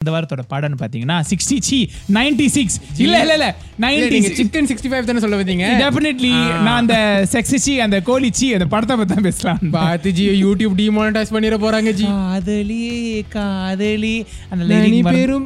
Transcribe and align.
இந்த 0.00 0.12
வாரத்தோட 0.12 0.42
படம்னு 0.50 0.76
பாத்தீங்கன்னா 0.80 1.16
சிக்ஸ்டி 1.28 1.56
சி 1.62 1.78
நைன்டி 2.14 2.44
சிக்ஸ் 2.52 2.76
இல்ல 3.02 3.16
இல்ல 3.18 3.32
இல்ல 3.34 3.46
நைன்டி 3.82 4.18
சிக்கன் 4.30 4.68
சிக்ஸ்டி 4.70 4.88
ஃபைவ் 4.90 5.08
தானே 5.08 5.20
சொல்ல 5.24 5.38
வந்தீங்க? 5.40 5.66
டெஃபினெட்லி 5.82 6.30
நான் 6.58 6.78
அந்த 6.82 6.94
செக்ஸி 7.32 7.58
சி 7.64 7.72
அந்த 7.80 7.96
கோழி 8.06 8.30
சி 8.32 8.46
அந்த 8.54 8.66
படத்தை 8.66 8.94
பத்தி 8.98 9.12
தான் 9.12 9.26
பேசலாம். 9.26 9.58
பார்த்து 9.74 10.12
ஜி 10.18 10.26
யூடியூப் 10.42 10.76
டிமானிட்டைஸ் 10.78 11.32
பண்ணிட 11.34 11.56
போறாங்க 11.64 11.92
ஜி. 11.92 12.06
காதலி 12.12 12.78
காதலி. 13.34 14.14
அந்த 14.52 14.78
பேரும் 15.10 15.44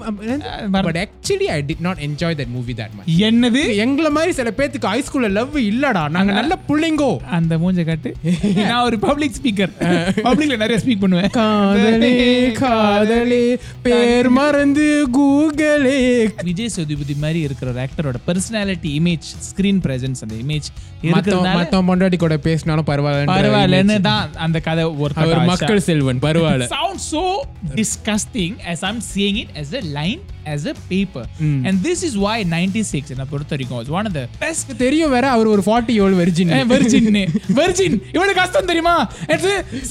but 0.79 1.01
actually 1.03 1.49
I 1.49 1.67
did 1.69 1.83
not 1.87 2.03
enjoy 2.07 2.39
that 2.41 2.53
movie 2.55 2.77
that 2.79 2.95
much 2.99 3.11
என்னது? 3.27 3.65
எங்கள 3.85 4.07
மாதிரி 4.11 4.35
சில 4.39 4.53
பேத்துக்கு 4.57 4.91
ஹை 4.93 5.03
ஸ்கூல்ல 5.09 5.33
லவ் 5.33 5.59
இல்லடா. 5.65 6.05
நாங்க 6.11 6.33
நல்ல 6.39 6.61
புள்ளைங்கோ. 6.69 7.11
அந்த 7.35 7.59
மூஞ்ச 7.59 7.87
காட்டு. 7.87 8.13
நான் 8.71 8.85
ஒரு 8.85 8.99
பப்ளிக் 9.01 9.37
ஸ்பீக்கர் 9.37 9.75
பப்ளிக்ல 10.23 10.61
நிறைய 10.63 10.79
ஸ்பீக் 10.85 11.05
பண்ணுவேன். 11.05 11.31
காதலே 11.35 12.15
காதலே 12.63 13.43
பேர் 13.85 14.31
மறந்து 14.45 14.87
கூகுளே. 15.17 15.99
விஜய் 16.49 16.73
சேதுபதி 16.75 17.15
மாதிரி 17.23 17.41
இருக்கிற 17.47 17.69
ஒரு 17.73 17.81
ஆக்டரோட 17.85 18.19
பர்சனாலிட்டி 18.27 18.91
இமேஜ் 19.01 19.27
ஸ்கிரீன் 19.49 19.81
பிரசன்ஸ் 19.87 20.21
அந்த 20.25 20.35
இமேஜ் 20.45 20.69
மத்தவன் 21.15 21.89
பொண்டாட்டி 21.89 22.19
கூட 22.25 22.37
பேசினாலும் 22.47 22.87
பரவாயில்ல 22.91 23.33
பரவாயில்லன்னு 23.37 23.97
தான் 24.09 24.37
அந்த 24.47 24.59
கதை 24.69 24.85
ஒரு 25.05 25.13
அவர் 25.25 25.41
மக்கள் 25.53 25.83
செல்வன் 25.89 26.23
பரவாயில்ல. 26.27 26.69
Sounds 26.77 27.05
so 27.15 27.23
disgusting 27.81 28.53
as 28.73 28.81
I'm 28.89 29.01
seeing 29.13 29.39
it 29.43 29.51
as 29.63 29.71
a 29.81 29.85
line 29.99 30.23
as 30.55 30.63
a 30.73 30.77
paper. 30.93 31.25
and 31.69 31.75
this 31.89 32.01
is 32.09 32.15
why 32.25 32.37
96 32.55 33.15
என்ன 33.17 33.27
பொறுத்த 33.33 33.53
வரைக்கும் 33.57 33.81
was 33.83 33.91
one 33.99 34.09
of 34.11 34.15
the 34.19 34.27
best. 34.45 34.67
தெரியும் 34.85 35.15
வேற 35.17 35.27
அவர் 35.37 35.53
ஒரு 35.55 35.65
ஃபார்ட்டி 35.69 35.97
ஏழு 36.07 36.17
வெர்ஜின் 36.23 36.53
வெர்ஜின் 36.75 37.11
வெர்ஜின் 37.61 37.97
இவனுக்கு 38.17 38.41
கஷ்டம் 38.43 38.71
தெரியுமா? 38.73 38.97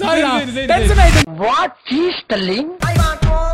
சாரி 0.02 0.22
டென்ஷன் 0.74 1.02
ஆயிட்டேன் 1.06 1.30
What 1.46 1.74
is 2.02 2.16
telling? 2.34 2.68
I 2.90 2.96
want 3.02 3.22
more 3.30 3.53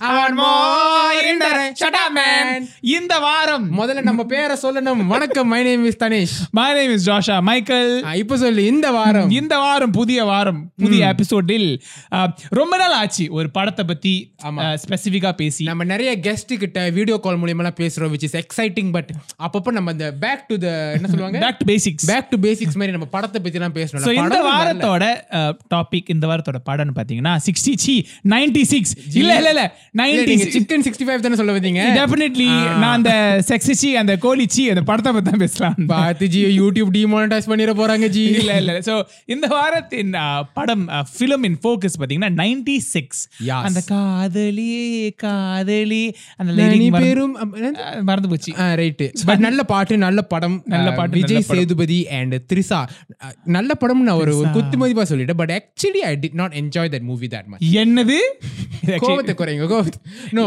அவன் 0.00 0.36
மோயிண்டரை 0.38 1.66
ஷட் 1.80 1.98
இந்த 2.96 3.14
வாரம். 3.24 3.64
முதல்ல 3.78 4.02
நம்ம 4.08 4.22
பேரை 4.32 4.54
சொல்லணும். 4.62 5.00
வணக்கம் 5.12 5.48
my 5.52 5.60
name 5.66 5.84
is 5.90 5.98
Dhanesh 6.02 6.34
name 6.78 6.92
is 6.96 7.02
Joshua 7.08 7.36
Michael. 7.48 7.90
ஆ, 8.08 8.12
இப்ப 8.22 8.36
சொல்லு 8.42 8.62
இந்த 8.72 8.86
வாரம். 8.96 9.30
இந்த 9.40 9.54
வாரம் 9.64 9.92
புதிய 9.98 10.24
வாரம் 10.30 10.60
புதிய 10.84 11.02
எபிசோடில் 11.14 11.68
ரொம்ப 12.58 12.76
நாள் 12.82 12.94
ஆச்சு 13.00 13.24
ஒரு 13.38 13.48
படத்தை 13.56 13.84
பத்தி 13.90 14.14
ஸ்பெசிபிக்கா 14.84 15.32
பேசி. 15.42 15.64
நம்ம 15.70 15.84
நிறைய 15.92 16.10
கெஸ்ட் 16.26 16.52
கிட்ட 16.62 16.78
வீடியோ 16.98 17.18
கால் 17.26 17.40
மூலியமா 17.42 17.72
பேசுறோம் 17.82 18.12
விச் 18.14 18.26
இஸ் 18.28 18.36
எக்ஸைட்டிங் 18.42 18.90
பட் 18.96 19.10
அப்பப்ப 19.46 19.74
நம்ம 19.78 19.94
இந்த 19.96 20.08
பேக் 20.24 20.44
டு 20.50 20.56
த 20.64 20.68
என்ன 20.96 21.08
சொல்லுவாங்க? 21.12 21.38
Back 21.44 21.60
to 21.62 21.66
basics 21.72 22.06
back 22.12 22.30
to 22.32 22.38
basics 22.46 22.78
மாதிரி 22.80 22.94
நம்ம 22.96 23.08
படத்தை 23.16 23.40
பத்தி 23.40 23.54
ஸோ 23.56 23.70
பேசணும் 23.78 24.18
இந்த 24.22 24.40
வாரத்தோட 24.48 25.04
டாபிக் 25.74 26.10
இந்த 26.14 26.26
வாரத்தோட 26.32 26.60
படம்னு 26.70 26.96
பாத்தீங்கன்னா 26.98 27.34
சிக்ஸ்டி 27.46 27.74
சி 27.84 27.94
நைன்டி 28.34 28.64
சிக்ஸ் 28.72 28.94
இல்ல 29.20 29.32
இல்ல 29.40 29.50
இல்ல 29.54 29.64
நைன்டி 30.02 30.34
சிக்கன் 30.56 30.84
சிக்ஸ்டி 30.88 31.06
ஃபைவ் 31.08 31.24
தானே 31.26 31.38
சொல்ல 31.40 31.52
வந்தீங்க? 31.58 31.82
டெஃபினெட்லி 32.06 32.46
நான் 32.82 32.96
அந்த 32.96 33.12
செக்ஸி 33.48 33.74
சி 33.80 33.88
அந்த 34.02 34.14
கோழி 34.24 34.46
சி 34.54 34.62
அந்த 34.72 34.82
படத்தை 34.90 35.10
பத்தி 35.16 35.38
பேசலாம். 35.44 35.76
பார்த்து 35.92 36.26
ஜி 36.34 36.40
யூடியூப் 36.60 36.90
டிமானிட்டைஸ் 36.96 37.48
பண்ணிட 37.50 37.72
போறாங்க 37.80 38.06
ஜி 38.16 38.24
இல்ல 38.40 38.52
இல்ல. 38.60 38.72
சோ 38.88 38.94
இந்த 39.34 39.46
வாரத்தின் 39.54 40.12
படம் 40.58 40.84
ஃபிலிம் 41.12 41.44
இன் 41.48 41.58
ஃபோக்கஸ் 41.64 41.98
பாத்தீங்கன்னா 42.00 42.30
நைன்டி 42.42 42.76
சிக்ஸ். 42.94 43.22
அந்த 43.66 43.80
காதலி 43.92 44.70
காதலி 45.24 46.04
அந்த 46.36 46.98
பேரும் 47.00 47.34
மறந்து 48.10 48.30
போச்சு. 48.32 48.52
ரைட் 48.82 49.04
பட் 49.30 49.44
நல்ல 49.46 49.60
பாட்டு 49.72 49.94
நல்ல 50.06 50.20
படம். 50.34 50.58
நல்ல 50.74 50.88
பாட்டு, 50.98 51.16
விஜய். 51.20 51.44
சேதுபதி 51.50 52.00
அண்ட் 52.18 52.34
த்ரிசா 52.52 52.80
நல்ல 53.56 53.70
படம் 53.82 54.02
நான் 54.08 54.20
ஒரு 54.22 54.34
குத்து 54.56 54.76
மதிப்பா 54.82 55.04
சொல்லிட்டேன். 55.12 55.40
But 55.42 55.54
actually 55.58 56.02
I 56.10 56.12
did 56.22 56.38
not 56.42 56.54
enjoy 56.62 56.92
that 56.94 57.06
movie 57.10 57.28
that 57.34 57.50
much 57.52 57.68
என்னது? 57.82 58.18
கோபத்தை 59.04 59.32
குறைங்க 59.38 59.66
கோபத்தை. 59.72 60.00
No 60.38 60.44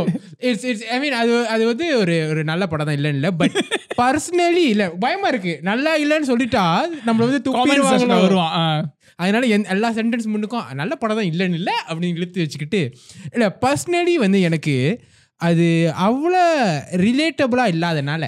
it's 0.50 0.66
it's 0.70 0.84
I 0.96 0.98
mean 1.04 1.16
அது 1.22 1.34
அது 1.50 1.66
வந்து 1.66 1.98
ஒரு 1.98 2.28
ஒரு 2.30 2.44
நல்ல 2.44 2.68
படம் 2.68 2.86
தான் 2.86 2.96
இல்லைன்னு 2.96 3.14
இல்லை. 3.14 3.32
பட் 3.32 3.66
பர்சனலி 3.98 4.66
இல்ல 4.66 4.90
பயமா 4.90 5.28
இருக்கு. 5.28 5.60
நல்லா 5.62 5.98
இல்லைன்னு 5.98 6.28
சொல்லிட்டா 6.28 6.80
நம்மள 7.06 7.28
வந்து 7.28 7.42
துப்பிடுவாங்களோ. 7.46 8.22
வருவான். 8.22 8.96
அதனால 9.16 9.46
எந்த- 9.46 9.70
எல்லா 9.70 9.92
சென்டென்ஸ் 9.92 10.28
முன்னுக்கும் 10.34 10.74
நல்ல 10.74 10.96
படம் 10.96 11.18
தான் 11.18 11.26
இல்லைன்னு 11.26 11.54
இல்லை 11.54 11.74
அப்படின்னு 11.90 12.16
இழுத்து 12.16 12.40
வச்சுக்கிட்டு. 12.42 12.94
இல்லை 13.34 13.52
பர்சனலி 13.62 14.14
வந்து 14.14 14.42
எனக்கு 14.42 15.02
அது 15.36 15.94
அவ்வளோ 16.02 16.68
ரிலேட்டபிளாக 16.92 17.72
இல்லாதனால 17.72 18.28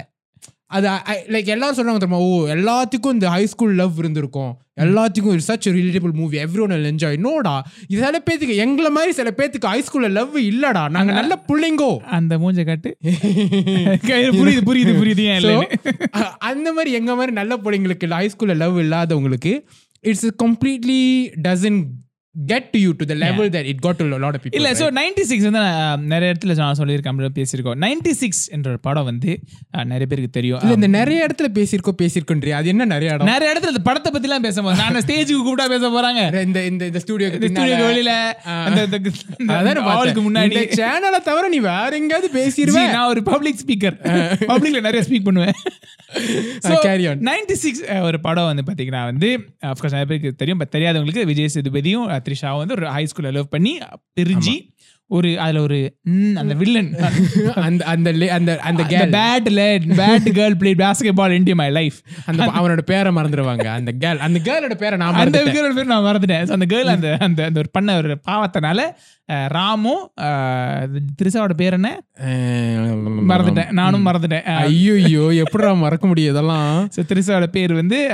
அது 0.66 0.88
லைக் 1.28 1.44
எல்லாரும் 1.44 1.76
சொல்றாங்க 1.76 1.98
தெரியுமா 1.98 2.16
ஓ 2.16 2.46
எல்லாத்துக்கும் 2.46 3.12
இந்த 3.12 3.28
ஹை 3.28 3.46
ஸ்கூல் 3.46 3.74
லவ் 3.74 3.98
இருந்திருக்கும். 3.98 4.61
எல்லாத்துக்கும் 4.80 5.32
it's 5.32 5.52
such 5.52 5.70
relatable 5.70 6.12
movie 6.12 6.38
everyone 6.60 6.70
enjoy 6.70 7.18
நோடா 7.18 7.60
இது 7.88 8.04
சில 8.04 8.22
பேத்துக்கு 8.30 8.56
எங்களை 8.56 8.90
மாதிரி 8.90 9.12
சில 9.12 9.32
பேத்துக்கு 9.36 9.66
ஹை 9.66 9.82
ஸ்கூல்ல 9.82 10.10
லவ் 10.10 10.36
இல்லடா. 10.36 10.88
நாங்க 10.88 11.12
நல்ல 11.12 11.44
பிள்ளைங்கோ. 11.48 11.96
அந்த 11.96 12.38
மூஞ்ச 12.38 12.64
காட்டு. 12.64 12.96
புரியுது 14.40 14.62
புரியுது 14.68 14.94
புரியுது. 15.00 15.66
அந்த 16.50 16.72
மாதிரி 16.72 16.92
எங்க 16.92 17.14
மாதிரி 17.14 17.32
நல்ல 17.32 17.56
பிள்ளைங்களுக்கு 17.56 18.10
ஹை 18.10 18.30
ஸ்கூல்ல 18.36 18.56
லவ் 18.56 18.78
இல்லாதவங்களுக்கு 18.78 19.52
it's 20.00 20.26
completely 20.44 21.00
doesn't 21.42 21.80
get 22.34 22.68
to 22.70 22.78
you 22.78 22.92
to 22.92 23.04
the 23.04 23.14
level 23.14 23.48
that 23.48 23.64
it 23.64 23.78
got 23.78 23.96
to 23.96 24.04
lot 24.16 24.34
of 24.34 24.46
இல்ல 24.50 24.68
சோ 24.72 24.84
நைன்டி 24.92 25.20
சிக்ஸ் 25.20 25.42
வந்து 25.42 25.58
நான் 25.58 26.04
நிறைய 26.04 26.28
இடத்துல 26.32 26.54
நான் 26.56 26.78
சொல்லியிருக்கேன் 26.78 27.18
பேசியிருக்கோம். 27.34 27.78
நைன்டி 27.80 28.12
சிக்ஸ் 28.12 28.50
என்ற 28.50 28.70
ஒரு 28.70 28.80
படம் 28.80 29.04
வந்து 29.04 29.30
நிறைய 29.84 30.06
பேருக்கு 30.06 30.30
தெரியும். 30.30 30.60
இல்ல 30.60 30.74
இந்த 30.74 30.86
நிறைய 30.92 31.26
இடத்துல 31.26 31.48
பேசியிருக்கோம் 31.54 31.98
பேசியிருக்கோன்றி 32.02 32.50
அது 32.50 32.68
என்ன 32.68 32.84
நிறைய 32.84 33.14
இடம்? 33.14 33.26
நிறைய 33.26 33.48
இடத்துல 33.52 33.68
இந்த 33.68 33.82
படத்தை 33.82 34.12
பத்தி 34.12 34.28
எல்லாம் 34.28 34.42
பேச 34.42 34.62
போறேன் 34.62 34.78
நான் 34.78 35.02
ஸ்டேஜுக்கு 35.02 35.44
கூப்பிட்டா 35.46 35.68
பேச 35.68 35.84
போறாங்க. 35.90 36.22
இந்த 36.42 36.64
இந்த 36.64 36.86
இந்த 36.86 36.98
ஸ்டுடியோ 36.98 37.28
இந்த 37.30 37.48
ஸ்டுடியோ 37.48 37.76
வெளியில 37.82 38.14
அந்த 38.64 38.80
இந்த- 38.90 39.12
இந்த 39.38 39.80
ஆளுக்கு 39.92 40.22
முன்னாடி. 40.22 40.56
சேனலை 40.80 41.20
தவிர 41.22 41.48
நீ 41.48 41.58
வேற 41.66 41.90
எங்கேயாவது 41.92 42.28
ஜி, 42.28 42.36
பேசிடுவேன் 42.38 42.90
நான் 42.90 43.08
ஒரு 43.08 43.22
பப்ளிக் 43.22 43.60
ஸ்பீக்கர் 43.62 43.98
பப்ளிக்ல 44.46 44.80
நிறைய 44.80 45.04
ஸ்பீக் 45.08 45.24
பண்ணுவேன். 45.24 45.54
Carry 46.84 47.04
on. 47.10 47.18
நைன்டி 47.20 47.52
சிக்ஸ் 47.56 47.82
ஒரு 48.02 48.20
படம் 48.20 48.44
வந்து 48.44 48.64
பாத்தீங்கன்னா 48.66 49.04
வந்து 49.04 49.28
அஃப்கோர்ஸ் 49.62 49.94
நிறைய 49.94 50.04
பேருக்கு 50.04 50.34
தெரியும் 50.34 50.58
பட் 50.58 50.72
தெரியாதவங்களுக்கு 50.72 51.24
விஜய் 51.24 51.50
சேதுபதியும் 51.54 52.08
அஹ், 52.22 52.26
த்ரிஷாவும் 52.26 52.62
வந்து 52.62 52.76
ஒரு 52.78 52.88
ஹை 52.92 53.04
ஸ்கூல்ல 53.10 53.32
லவ் 53.32 53.52
பண்ணி 53.52 53.74
பிரிஞ்சு 54.18 54.56
ஒரு 55.10 55.30
அதுல 55.40 55.60
ஒரு 55.62 55.78
அந்த 56.36 56.52
வில்லன் 56.60 56.88
அந்த 57.62 57.82
அந்த 57.90 58.08
அந்த 58.36 58.52
அந்த 58.68 58.82
Khel 58.92 59.10
bad 59.96 60.28
girl 60.36 60.56
play 60.56 60.70
basketball 61.18 61.34
into 61.36 61.54
my 61.54 61.66
life 61.70 61.98
அந்த 62.26 62.46
அவனோட 62.54 62.82
பேரை 62.86 63.10
மறந்துடுவாங்க 63.12 63.66
அந்த 63.74 63.92
கேல் 64.00 64.22
அந்த 64.26 64.40
கேலோட 64.46 64.74
பேரை 64.76 64.96
நான் 64.96 65.10
அந்த 65.14 65.20
மறந்துட்டேன். 65.20 65.54
கேர்ள் 65.56 65.76
பேர் 65.76 65.90
நான் 65.92 66.06
மறந்துட்டேன். 66.06 66.54
அந்த 66.56 66.68
கேர்ள் 66.72 66.92
அந்த 66.94 67.10
அந்த 67.20 67.40
அந்த 67.46 67.60
ஒரு 67.60 67.70
பண்ண 67.72 67.96
ஒரு 67.98 68.16
பாவத்தினால 68.26 68.80
ராமும் 69.32 70.04
அஹ், 70.20 70.86
திரிசாவோட 71.22 71.52
பேர் 71.52 71.72
என்ன? 71.72 72.02
மறந்துட்டேன். 73.28 73.70
நானும் 73.70 74.06
மறந்துட்டேன். 74.06 74.42
ஐயோ 74.42 75.28
எப்படிடா 75.32 75.72
மறக்க 75.72 76.06
முடியும் 76.06 76.30
இதெல்லாம்? 76.30 76.88
So, 76.90 77.04
திரிசாவோட 77.04 77.46
பேர் 77.46 77.74
வந்து 77.74 78.06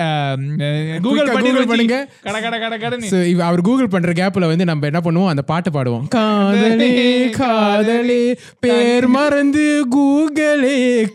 கூகுள் 1.03 1.29
Google 1.29 1.67
பண்ணுங்க. 1.67 2.09
கட 2.23 2.41
கட 2.41 2.77
கட 2.79 2.97
இவ- 3.27 3.45
அவர் 3.45 3.61
கூகுள் 3.61 3.89
பண்ற 3.89 4.13
கேப்ல 4.13 4.47
வந்து 4.47 4.65
நம்ம 4.65 4.87
என்ன 4.87 5.01
பண்ணுவோம்? 5.05 5.29
அந்த 5.29 5.43
பாட்டு 5.43 5.71
பாடுவோம். 5.71 6.09
காதலே 6.09 7.31
காதலே 7.31 8.39
பேர் 8.61 9.07
மறந்து 9.07 9.87
கூகுளே 9.97 11.07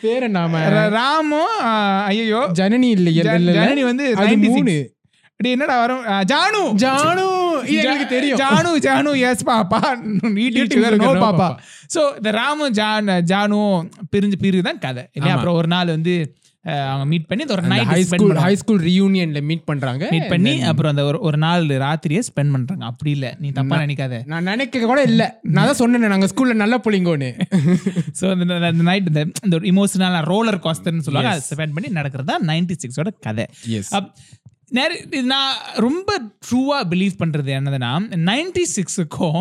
பேர் 0.00 0.28
நாம 0.30 0.58
ர- 0.68 0.98
ராமும் 0.98 1.56
ஐயோ 2.04 2.50
ஜனனி 2.54 2.82
இல்லையே 2.82 3.22
ஜனனி 3.22 3.82
வந்து 3.82 4.14
அது 4.16 4.36
96. 4.36 4.48
மூணு. 4.48 4.92
அடி 5.36 5.50
என்னடா 5.50 5.80
வரும்? 5.80 6.04
ஜானு. 6.04 6.82
ஜானு. 6.82 7.39
இது 7.68 7.78
எங்களுக்கு 7.82 8.08
தெரியும். 8.16 8.40
Janu 8.42 8.72
Janu 8.88 9.12
yes 9.30 9.46
papa. 9.50 9.80
Eating 10.46 10.74
sugar, 10.74 10.92
no 11.04 11.12
papa. 11.24 11.48
So 11.94 12.02
இந்த 12.18 12.32
ராமு 12.40 12.68
ஜான் 12.80 13.14
ஜானுவும் 13.32 13.86
பிரிஞ்சு 14.14 14.38
பிரிவு 14.44 14.68
தான் 14.68 14.84
கதை. 14.86 15.04
இல்லையா? 15.16 15.36
அப்புறம் 15.38 15.58
ஒரு 15.62 15.70
நாள் 15.76 15.94
வந்து 15.96 16.14
அவங்க 16.64 17.04
மீட் 17.10 17.28
பண்ணி 17.28 17.42
ஒரு 17.54 17.62
high 17.64 17.76
night 17.90 18.08
school 18.08 18.40
high 18.44 18.50
school 18.60 18.80
ரீயூனியன்ல 18.88 19.40
meet 19.50 19.62
பண்றாங்க. 19.68 20.02
மீட் 20.14 20.26
பண்ணி 20.32 20.52
அப்புறம் 20.70 20.92
அந்த 20.92 21.02
ஒரு 21.10 21.18
ஒரு 21.28 21.38
நாள் 21.44 21.62
ராத்திரியே 21.84 22.22
ஸ்பெண்ட் 22.26 22.52
பண்றாங்க. 22.54 22.82
அப்படி 22.90 23.10
இல்ல. 23.16 23.28
நீ 23.42 23.48
தப்பா 23.58 23.76
நினைக்காத. 23.84 24.16
நான் 24.32 24.48
நினைக்க 24.50 24.82
கூட 24.90 25.00
இல்ல. 25.10 25.22
நான் 25.54 25.68
தான் 25.70 25.78
சொன்னேன் 25.80 26.12
நாங்க 26.14 26.28
ஸ்கூல்ல 26.32 26.56
நல்ல 26.62 26.78
புள்ளிங்கோன்னு 26.86 27.30
சோ 28.20 28.26
இந்த 28.42 28.84
நைட் 28.90 29.08
இந்த 29.12 29.22
இந்த 29.46 29.54
ஒரு 29.60 29.68
இமோஷனல் 29.72 30.18
ரோலர் 30.32 30.60
காஸ்டர்னு 30.66 31.06
சொல்லுவாங்க. 31.08 31.32
அதை 31.36 31.46
ஸ்பெண்ட் 31.50 31.76
பண்ணி 31.78 31.90
நடக்கிறதா 32.00 32.36
நைன்டி 32.50 32.76
சிக்ஸோட 32.84 33.12
கதை. 33.28 33.46
நிறைய 34.78 34.98
இது 35.06 35.20
நான் 35.32 35.54
ரொம்ப 35.84 36.10
ட்ரூவா 36.46 36.76
பிலீவ் 36.90 37.14
பண்றது 37.20 37.50
என்னதுன்னா 37.58 37.90
நைன்டி 38.28 38.64
சிக்ஸுக்கும் 38.74 39.40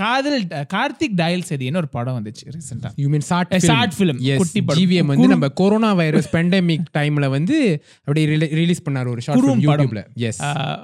காதல் 0.00 0.36
கார்த்திக் 0.74 1.16
டயல் 1.20 1.44
செதின்னு 1.50 1.80
ஒரு 1.82 1.90
படம் 1.96 2.16
வந்துச்சு 2.18 2.44
ரீசெண்டா 2.54 2.90
you 3.02 3.08
mean 3.14 3.26
short 3.28 3.54
short 3.68 3.92
film, 4.00 4.16
குட்டி 4.42 4.62
படம். 4.70 5.10
வந்து 5.12 5.28
நம்ம 5.34 5.48
கொரோனா 5.60 5.92
வைரஸ் 6.02 6.30
பெண்டமிக் 6.36 6.90
டைம்ல 6.98 7.28
வந்து 7.36 7.58
அப்படியே 8.06 8.26
ரிலீஸ் 8.62 8.84
பண்ணாரு 8.88 9.10
ஒரு 9.14 9.24
ஷார்ட் 9.28 9.44
ஃபிலிம். 9.44 9.64
யூடியூப்ல 9.68 10.02
எஸ் 10.28 10.42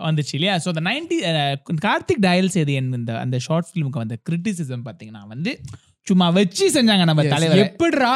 வந்துச்சு 0.09 0.35
இல்லையா? 0.39 0.57
ஸோ 0.65 0.69
அந்த 0.75 0.85
நைன்டி 0.91 1.19
கார்த்திக் 1.89 2.25
டயல் 2.29 2.55
செய்தி 2.57 2.75
இந்த 3.01 3.21
அந்த 3.25 3.39
ஷார்ட் 3.49 3.71
ஃபிலிமுக்கு 3.71 4.03
வந்த 4.05 4.19
கிரிட்டிசிசம் 4.31 4.87
பார்த்தீங்கன்னா 4.89 5.25
வந்து 5.35 5.53
சும்மா 6.07 6.29
வச்சு 6.41 6.67
செஞ்சாங்க 6.75 7.05
நம்ம 7.09 7.25
தலைவர். 7.35 7.63
எப்படிரா 7.67 8.13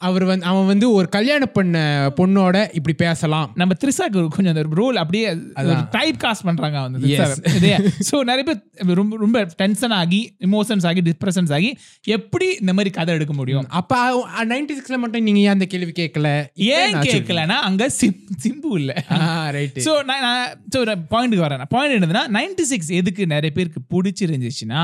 அவர் 0.00 0.24
வந்து 0.24 0.44
அவன் 0.46 0.66
வந்து 0.66 0.86
ஒரு 0.92 1.08
கல்யாணம் 1.08 1.52
பண்ண 1.52 1.76
பொண்ணோட 2.16 2.56
இப்படி 2.78 2.94
பேசலாம். 3.02 3.48
நம்ம 3.54 3.74
த்ரிசாக்கு 3.82 4.18
ஒரு 4.22 4.28
கொஞ்சம் 4.28 4.52
அந்த 4.54 4.64
ரோல் 4.80 4.96
அப்படியே 4.96 5.26
டைப் 5.90 6.18
காஸ்ட் 6.24 6.46
பண்றாங்க 6.48 6.72
Yes. 7.12 7.30
ஸோ 8.08 8.16
நிறைய 8.30 8.44
பேர் 8.48 8.60
ரொம்ப 9.00 9.16
ரொம்ப 9.16 9.38
டென்ஷன் 9.62 9.94
ஆகி 10.00 10.20
இமோஷன்ஸ் 10.48 10.86
ஆகி 10.90 11.00
டிப்ரெஷன்ஸ் 11.10 11.52
ஆகி 11.52 11.70
எப்படி 12.16 12.48
இந்த 12.62 12.72
மாதிரி 12.72 12.92
கதை 12.98 13.14
எடுக்க 13.14 13.34
முடியும்? 13.34 13.66
அப்ப 13.80 14.00
நைன்டி 14.52 14.76
சிக்ஸ்ல 14.78 14.98
மட்டும் 15.04 15.26
நீங்க 15.28 15.40
ஏன் 15.46 15.54
அந்த 15.56 15.68
கேள்வி 15.74 15.94
கேட்கல 16.00 16.30
ஏன் 16.76 16.96
கேட்கலன்னா 17.08 17.58
அங்க 17.70 17.88
சிம் 18.00 18.18
சிம்பு 18.44 18.72
இல்ல. 18.80 18.92
ரைட் 19.58 19.78
ஸோ 19.86 19.94
நான் 20.10 20.28
ஸோ 20.74 20.80
பாயிண்ட்டுக்கு 21.14 21.46
வரேன். 21.46 21.66
பாயிண்ட் 21.76 21.96
என்னதுன்னா 21.98 22.24
நைன்டி 22.38 22.66
சிக்ஸ் 22.72 22.92
எதுக்கு 23.00 23.26
நிறைய 23.26 23.52
பேருக்கு 23.58 23.82
பிடிச்சிருந்துச்சுன்னா 23.94 24.82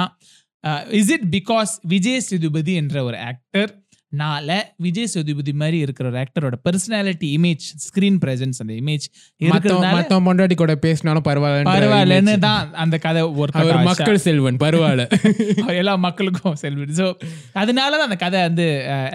is 1.00 1.12
it 1.16 1.28
because 1.36 1.70
Vijay 1.88 2.20
Sethupathi 2.20 2.72
என்ற 2.74 2.96
ஒரு 3.04 3.18
ஆக்டர் 3.30 3.70
நால 4.12 4.50
விஜய் 4.84 5.10
சேதுபதி 5.10 5.52
மாதிரி 5.60 5.78
இருக்கிற 5.82 6.06
ஒரு 6.08 6.18
ஆக்டரோட 6.22 6.56
பர்சனாலிட்டி 6.64 7.28
இமேஜ் 7.36 7.64
ஸ்கிரீன் 7.84 8.16
பிரசன்ஸ் 8.22 8.58
அந்த 8.62 8.74
இமேஜ் 8.80 9.04
மத்தவன் 9.40 10.24
பொண்டாட்டி 10.26 10.56
கூட 10.56 10.74
பேசினாலும் 10.84 11.24
பரவாயில்ல 11.28 11.68
பரவாயில்லன்னு 11.70 12.34
தான் 12.46 12.72
அந்த 12.76 12.96
கதை 13.04 13.20
ஒரு 13.42 13.52
மக்கள் 13.88 14.18
செல்வன் 14.24 14.58
பரவாயில்ல. 14.64 15.04
எல்லா 15.80 15.94
மக்களுக்கும் 16.06 16.56
செல்வி 16.62 16.86
ஸோ 17.00 17.06
அதனால 17.54 17.90
தான் 17.92 18.08
அந்த 18.08 18.18
கதை 18.24 18.40
வந்து 18.48 18.66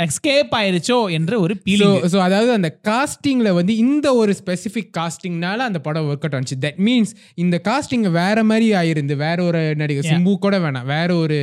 எஸ்கேப் 0.06 0.54
ஆயிருச்சோ 0.60 1.00
என்ற 1.18 1.34
ஒரு 1.46 1.56
ஃபீலிங் 1.62 1.98
ஸோ 2.14 2.20
அதாவது 2.28 2.54
அந்த 2.58 2.72
காஸ்டிங்ல 2.90 3.52
வந்து 3.60 3.76
இந்த 3.86 4.08
ஒரு 4.22 4.34
ஸ்பெசிஃபிக் 4.42 4.92
காஸ்டிங்னால 5.00 5.68
அந்த 5.70 5.82
படம் 5.88 6.08
ஒர்க் 6.10 6.26
அவுட் 6.26 6.38
ஆனிச்சு. 6.38 6.58
தட் 6.66 6.80
மீன்ஸ் 6.88 7.12
இந்த 7.38 7.60
காஸ்டிங் 7.68 8.08
வேற 8.22 8.38
மாதிரி 8.44 8.70
ஆயிருந்து 8.82 9.18
வேற 9.26 9.38
ஒரு 9.50 9.64
நடிகர் 9.82 10.10
சிம்பு 10.12 10.34
கூட 10.40 10.56
வேணாம். 10.60 10.88
வேற 10.94 11.10
ஒரு 11.18 11.40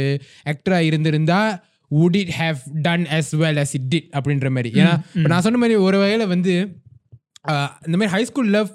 ஆக்டரா 0.46 0.80
இருந்திருந்தா 0.88 1.42
would 1.98 2.14
it 2.22 2.30
have 2.40 2.60
done 2.86 3.02
as 3.18 3.26
well 3.40 3.56
as 3.62 3.70
it 3.78 3.84
did 3.94 4.04
அப்படின்ற 4.18 4.50
மாதிரி. 4.56 4.70
ஏன்னா 4.82 4.94
இப்ப 5.16 5.28
நான் 5.32 5.44
சொன்ன 5.46 5.60
மாதிரி 5.64 5.76
ஒரு 5.86 5.98
வகையில 6.02 6.26
வந்து 6.34 6.54
இந்த 7.86 7.96
மாதிரி 7.98 8.12
ஹை 8.14 8.22
ஸ்கூல் 8.30 8.50
லவ் 8.56 8.70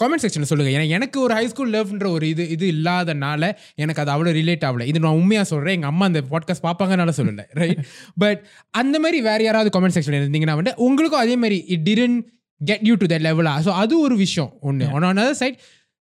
காமெண்ட் 0.00 0.22
செக்ஷனில் 0.24 0.50
சொல்லுங்க. 0.50 0.70
ஏன்னா 0.76 0.86
எனக்கு 0.96 1.18
ஒரு 1.24 1.32
ஹை 1.38 1.44
ஸ்கூல் 1.52 1.72
லவ்ன்ற 1.74 2.06
ஒரு 2.16 2.26
இது 2.32 2.44
இது 2.54 2.66
இல்லாதனால 2.74 3.42
எனக்கு 3.82 4.00
அது 4.02 4.10
அவ்வளோ 4.14 4.30
ரிலேட் 4.38 4.64
ஆகல. 4.68 4.86
இது 4.90 5.02
நான் 5.04 5.18
உண்மையாக 5.20 5.46
சொல்கிறேன் 5.50 5.76
எங்கள் 5.78 5.92
அம்மா 5.92 6.04
அந்த 6.10 6.20
பாட்காஸ்ட் 6.32 6.64
பார்ப்பாங்கனால 6.68 7.12
சொல்லலை 7.18 7.44
ரைட் 7.60 7.80
பட் 8.24 8.40
அந்த 8.82 8.98
மாதிரி 9.04 9.20
வேற 9.28 9.40
யாராவது 9.48 9.72
காமெண்ட் 9.76 9.96
செக்ஷன் 9.98 10.18
இருந்தீங்கன்னா 10.20 10.56
வந்து 10.60 10.74
உங்களுக்கும் 10.86 11.22
அதே 11.24 11.36
மாதிரி 11.44 11.58
it 11.76 11.84
didn't 11.88 12.16
get 12.60 12.84
you 12.88 12.96
to 13.02 13.08
that 13.12 13.26
லெவலா 13.28 13.54
ஸோ 13.66 13.72
அது 13.82 13.94
ஒரு 14.06 14.16
விஷயம் 14.24 14.50
ஒன்று 14.70 14.88
ஒன் 14.96 15.06
another 15.12 15.36
சைட் 15.42 15.56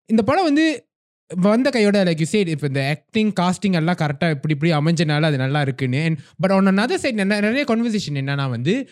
இந்த 0.09 0.21
படம் 0.29 0.47
வந்து 0.49 0.65
வந்த 1.35 1.69
கையோட 1.69 2.03
லைக் 2.03 2.19
யூ 2.19 2.25
சைட் 2.25 2.47
இப்போ 2.47 2.67
இந்த 2.67 2.87
ஆக்டிங் 2.89 3.33
காஸ்டிங் 3.39 3.73
எல்லாம் 3.73 3.95
கரெக்டாக 3.95 4.29
இப்படி 4.29 4.53
இப்படி 4.53 4.71
அமைஞ்சனால 4.71 5.21
அது 5.21 5.37
நல்லா 5.37 5.61
இருக்குன்னு. 5.61 6.15
பட் 6.39 6.51
ஒன் 6.51 6.67
another 6.67 6.95
சைட் 6.95 7.23
நிறைய 7.23 7.65
கான்வர்சேஷன் 7.67 8.13
என்னன்னா 8.13 8.49
வந்து 8.49 8.89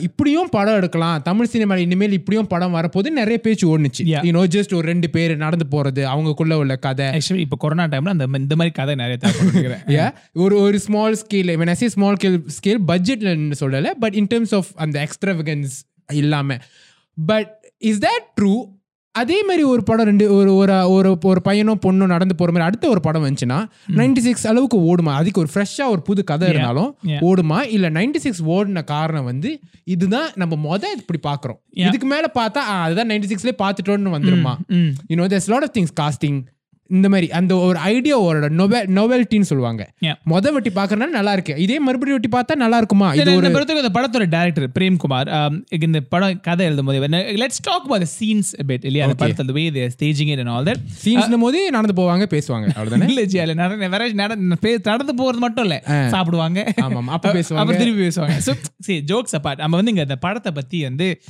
இப்படியும் 0.00 0.48
படம் 0.48 0.74
எடுக்கலாம். 0.74 1.22
தமிழ் 1.22 1.46
சினிமாவில் 1.46 1.84
இனிமேல் 1.84 2.12
இப்படியும் 2.12 2.46
படம் 2.46 2.74
வரப்போது 2.74 3.10
நிறைய 3.10 3.38
பேச்சு 3.38 3.78
ஓடுனுச்சு. 3.78 4.04
யூனோ 4.04 4.44
ஜஸ்ட் 4.44 4.74
ஒரு 4.74 4.86
ரெண்டு 4.86 5.10
பேர் 5.10 5.36
நடந்து 5.36 5.66
போறது 5.70 6.08
அவங்களுக்குள்ள 6.14 6.52
உள்ள 6.52 6.76
கதை. 6.76 7.06
ஆக்சுவலி 7.06 7.38
இப்போ 7.38 7.56
கொரோனா 7.58 7.84
டைம்ல 7.84 8.08
அந்த 8.08 8.26
இந்த 8.32 8.56
மாதிரி 8.56 8.74
கதை 8.74 8.94
நிறைய 8.94 9.18
தேவைப்படுகிறேன். 9.20 10.12
ஒரு 10.32 10.60
ஒரு 10.60 10.78
small 10.78 11.18
scale 11.26 11.46
when 11.46 11.68
I 11.68 11.74
say 11.74 11.88
small 11.88 12.16
scale 12.22 12.46
scale 12.62 12.78
பட்ஜெட்ல 12.88 13.52
சொல்லலை 13.60 13.90
பட் 13.90 14.14
இன் 14.14 14.26
டர்ம்ஸ் 14.26 14.54
ஆஃப் 14.54 14.66
அந்த 14.74 15.08
எக்ஸ்ட்ராவகன்ஸ் 15.08 15.76
இல்லாம. 16.12 16.56
பட் 17.26 17.74
இஸ் 17.78 17.98
that 17.98 18.22
ட்ரூ 18.40 18.74
அதே 19.16 19.44
மாதிரி 19.44 19.62
ஒரு 19.62 19.82
படம் 19.82 20.04
ரெண்டு 20.04 20.34
ஒரு 20.34 20.54
ஒரு 20.54 20.90
ஒரு 20.90 21.18
ஒரு 21.22 21.42
பையனும் 21.42 21.78
பொண்ணும் 21.86 22.06
நடந்து 22.06 22.34
போற 22.34 22.50
மாதிரி 22.50 22.68
அடுத்த 22.68 22.88
ஒரு 22.88 23.00
படம் 23.00 23.24
வந்துச்சுன்னா 23.24 23.68
நைன்டி 23.96 24.18
சிக்ஸ் 24.18 24.48
அளவுக்கு 24.48 24.78
ஓடுமா? 24.78 25.12
அதுக்கு 25.12 25.40
ஒரு 25.40 25.48
ஃப்ரெஷ்ஷா 25.54 25.88
ஒரு 25.88 26.02
புது 26.02 26.24
கதை 26.24 26.48
இருந்தாலும். 26.48 26.96
ஓடுமா? 27.04 27.68
இல்ல 27.68 27.90
நைன்டி 27.90 28.16
சிக்ஸ் 28.16 28.44
ஓடின 28.44 28.84
காரணம் 28.84 29.24
வந்து 29.24 29.58
இதுதான் 29.84 30.30
நம்ம 30.34 30.54
மொத 30.56 30.84
இப்படி 30.96 31.36
பாக்குறோம். 31.36 31.56
Yeah. 31.56 31.86
இதுக்கு 31.88 32.06
மேல 32.06 32.30
பார்த்தா 32.34 32.56
அதுதான் 32.56 33.08
நைன்டி 33.08 33.30
சிக்ஸ்லேயே 33.32 33.60
பார்த்துட்டோன்னு 33.62 34.14
வந்துருமா? 34.16 34.54
You know 35.08 35.26
there's 35.26 35.46
lot 35.46 35.62
of 35.62 35.68
things 35.78 35.88
casting. 36.00 36.42
இந்த 36.88 37.08
மாதிரி 37.08 37.30
அந்த 37.30 37.56
ஒரு 37.56 37.78
ஐடியாவோட 37.78 38.48
நொவெ 38.52 38.86
நொவெல்ட்டின்னு 38.86 39.40
சொல்லுவாங்க. 39.40 39.92
மொத 40.04 40.52
வட்டி 40.52 40.70
பார்க்கறனால 40.70 41.06
நல்லா 41.06 41.32
இருக்கு. 41.32 41.56
இதே 41.56 41.78
மறுபடியும் 41.78 42.20
வட்டி 42.30 42.54
பார்த்தா 42.54 42.56
நல்லா 42.56 42.76
இருக்குமா? 42.76 43.14
இது 43.14 43.22
இது 43.22 43.34
ஒரு 43.34 43.50
படத்துக்கு 43.50 43.84
இந்த 43.84 44.00
படத்தோட 44.00 44.28
டேரக்டர் 44.28 44.66
பிரேம்குமார் 44.78 45.30
ஆம், 45.30 45.64
இந்த 45.80 46.00
படம் 46.00 46.40
கதை 46.40 46.66
எழுதும் 46.66 46.84
போது 46.84 47.06
let's 47.06 47.62
talk 47.62 47.92
about 47.92 47.98
the 47.98 48.06
scenes 48.20 48.44
a 48.60 48.64
bit 48.66 48.84
இல்லையா? 48.84 49.06
அந்த 49.06 49.52
way 49.52 49.70
they 49.70 49.86
are 49.86 49.90
staging 50.00 50.32
it 50.32 50.38
and 50.38 50.48
all 50.48 50.64
that. 50.64 50.76
சீன்ஸ்னும் 51.04 51.40
போது 51.40 51.70
நடந்து 51.70 52.02
போவாங்க 52.02 52.22
பேசுவாங்க. 52.30 52.68
அவ்வளவுதானே? 52.74 53.04
இல்ல 53.04 53.22
ஜி 53.22 53.44
நட- 53.54 53.88
வேற 53.88 54.08
நட- 54.12 54.36
பே- 54.36 54.78
நடந்து 54.82 55.12
போறது 55.14 55.36
மட்டும் 55.36 55.64
இல்ல. 55.64 55.82
சாப்பிடுவாங்க. 56.08 56.72
ஆமா. 56.80 57.04
அப்ப 57.06 57.32
பேசுவாங்க. 57.32 57.54
அப்புறம் 57.54 57.76
திருப்பி 57.76 58.02
பேசுவாங்க. 58.02 58.30
ஸோ 58.46 58.54
சரி 58.78 59.04
ஜோக்ஸ் 59.06 59.36
அப்பார்ட் 59.42 59.56
நம்ம 59.56 59.76
வந்து 59.76 59.90
இங்க 59.90 60.02
இந்த 60.02 60.16
படத்தை 60.16 60.52
பத்தி 60.52 60.82
வந்து 60.82 61.20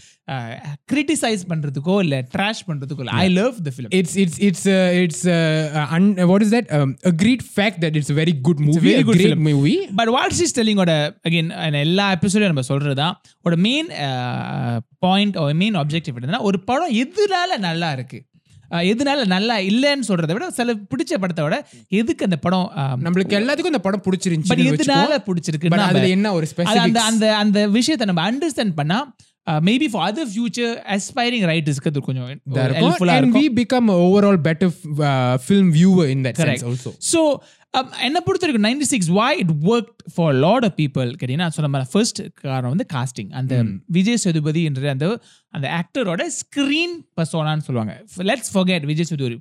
கிரிட்டிசைஸ் 0.93 1.39
பண்றதுக்கோ 1.49 1.99
இல்ல 1.99 2.25
ட்ராஷ் 2.39 2.65
பண்றதுக்கோ 2.67 2.99
இல்ல 2.99 3.11
I 3.11 3.29
love 3.29 3.55
the 3.63 3.71
film 3.77 3.87
it's 3.89 4.17
it's 4.17 4.41
it's 4.41 4.67
it's 4.93 5.27
what 6.27 6.43
is 6.43 6.55
that 6.55 6.71
agreed 7.07 7.45
fact 7.53 7.81
that 7.81 7.97
it's 7.97 8.13
very 8.13 8.41
good 8.41 8.61
movie 8.61 8.81
very 8.89 9.03
good 9.03 9.17
great 9.17 9.33
film. 9.33 9.45
Movie 9.49 9.75
but 9.97 10.09
what 10.09 10.37
is 10.39 10.61
டெல்லிங்கோட 10.61 10.95
again 11.29 11.51
எல்லா 11.81 12.13
எபிசோடையும் 12.15 12.55
நம்ம 12.55 12.63
சொல்றது 12.63 12.95
தான் 12.95 13.17
ஒரு 13.45 13.57
மெயின் 13.59 13.91
பாயிண்ட் 14.99 15.37
மெயின் 15.55 15.77
ஆப்ஜெக்டிவ் 15.77 16.19
என்னன்னா 16.21 16.43
ஒரு 16.43 16.61
படம் 16.63 16.95
எதுனால 16.97 17.59
நல்லா 17.61 17.93
இருக்கு? 17.93 18.19
அஹ், 18.19 18.36
எதுனால 18.87 19.27
நல்லா 19.27 19.57
இல்லைன்னு 19.71 20.09
சொல்றதை 20.09 20.33
விட 20.33 20.51
சில 20.51 20.75
பிடிச்ச 20.93 21.19
படத்தை 21.19 21.45
விட 21.45 21.59
எதுக்கு 22.01 22.25
அந்த 22.25 22.37
படம் 22.37 22.67
நம்மளுக்கு 23.05 23.39
எல்லாத்துக்கும் 23.41 23.75
இந்த 23.75 23.79
படம் 23.79 24.01
பட் 24.01 24.09
பிடிச்சிருந்துச்சு 24.09 24.69
எதுனால 24.73 25.21
பிடிச்சிருக்கு 25.29 25.69
பட் 25.69 25.87
அதுல 25.91 26.09
என்ன 26.09 26.33
ஒரு 26.33 26.49
ஸ்பெசிபிக் 26.53 26.85
அந்த 26.87 27.03
அந்த 27.03 27.37
அந்த 27.37 27.69
விஷயத்தை 27.69 28.07
நம்ம 28.07 28.25
அண்டர்ஸ்டாண்ட் 28.31 28.75
பண்ணா 28.75 28.99
maybe 29.47 29.89
for 29.91 30.07
other 30.07 30.31
future 30.33 30.73
aspiring 30.95 31.45
ரைட்டர்ஸ்க்கு 31.51 31.91
அது 31.93 32.01
கொஞ்சம் 32.01 32.29
ஹெல்ப்ஃபுல்லா 32.29 33.17
and 33.19 33.27
இருக்கும். 33.27 33.91
overall 34.07 34.39
better 34.49 34.69
uh, 35.09 35.37
film 35.39 35.69
viewer 35.71 36.07
in 36.15 36.23
that 36.23 36.37
Correct. 36.37 36.63
sense 36.65 36.71
also. 36.71 36.91
So 37.13 37.21
என்ன 38.03 38.21
பொறுத்த 38.21 38.47
வரைக்கும் 38.47 38.67
ninety 38.67 38.83
six 38.83 39.07
why 39.07 39.39
it 39.39 39.51
work 39.63 39.93
for 40.15 40.35
lot 40.35 40.65
of 40.65 40.77
people 40.77 41.09
கேட்டீங்கன்னா 41.21 41.49
சொன்ன 41.49 41.71
மாதிரி 41.71 41.91
ஃபர்ஸ்ட் 41.93 42.21
காரணம் 42.35 42.69
வந்து 42.69 42.87
காஸ்டிங் 42.93 43.31
அந்த 43.31 43.65
விஜய் 43.87 44.17
சேதுபதி 44.17 44.65
என்ற 44.65 44.91
அந்த 44.91 45.09
அந்த 45.49 45.69
ஆக்டரோட 45.79 46.23
ஸ்க்ரீன் 46.39 46.95
பர்சோனான்னு 47.17 47.67
சொல்லுவாங்க. 47.69 48.05
லெட்ஸ் 48.17 48.51
ஃபர்கெட் 48.55 48.87
விஜய் 48.87 49.05
சேதுபதி 49.05 49.41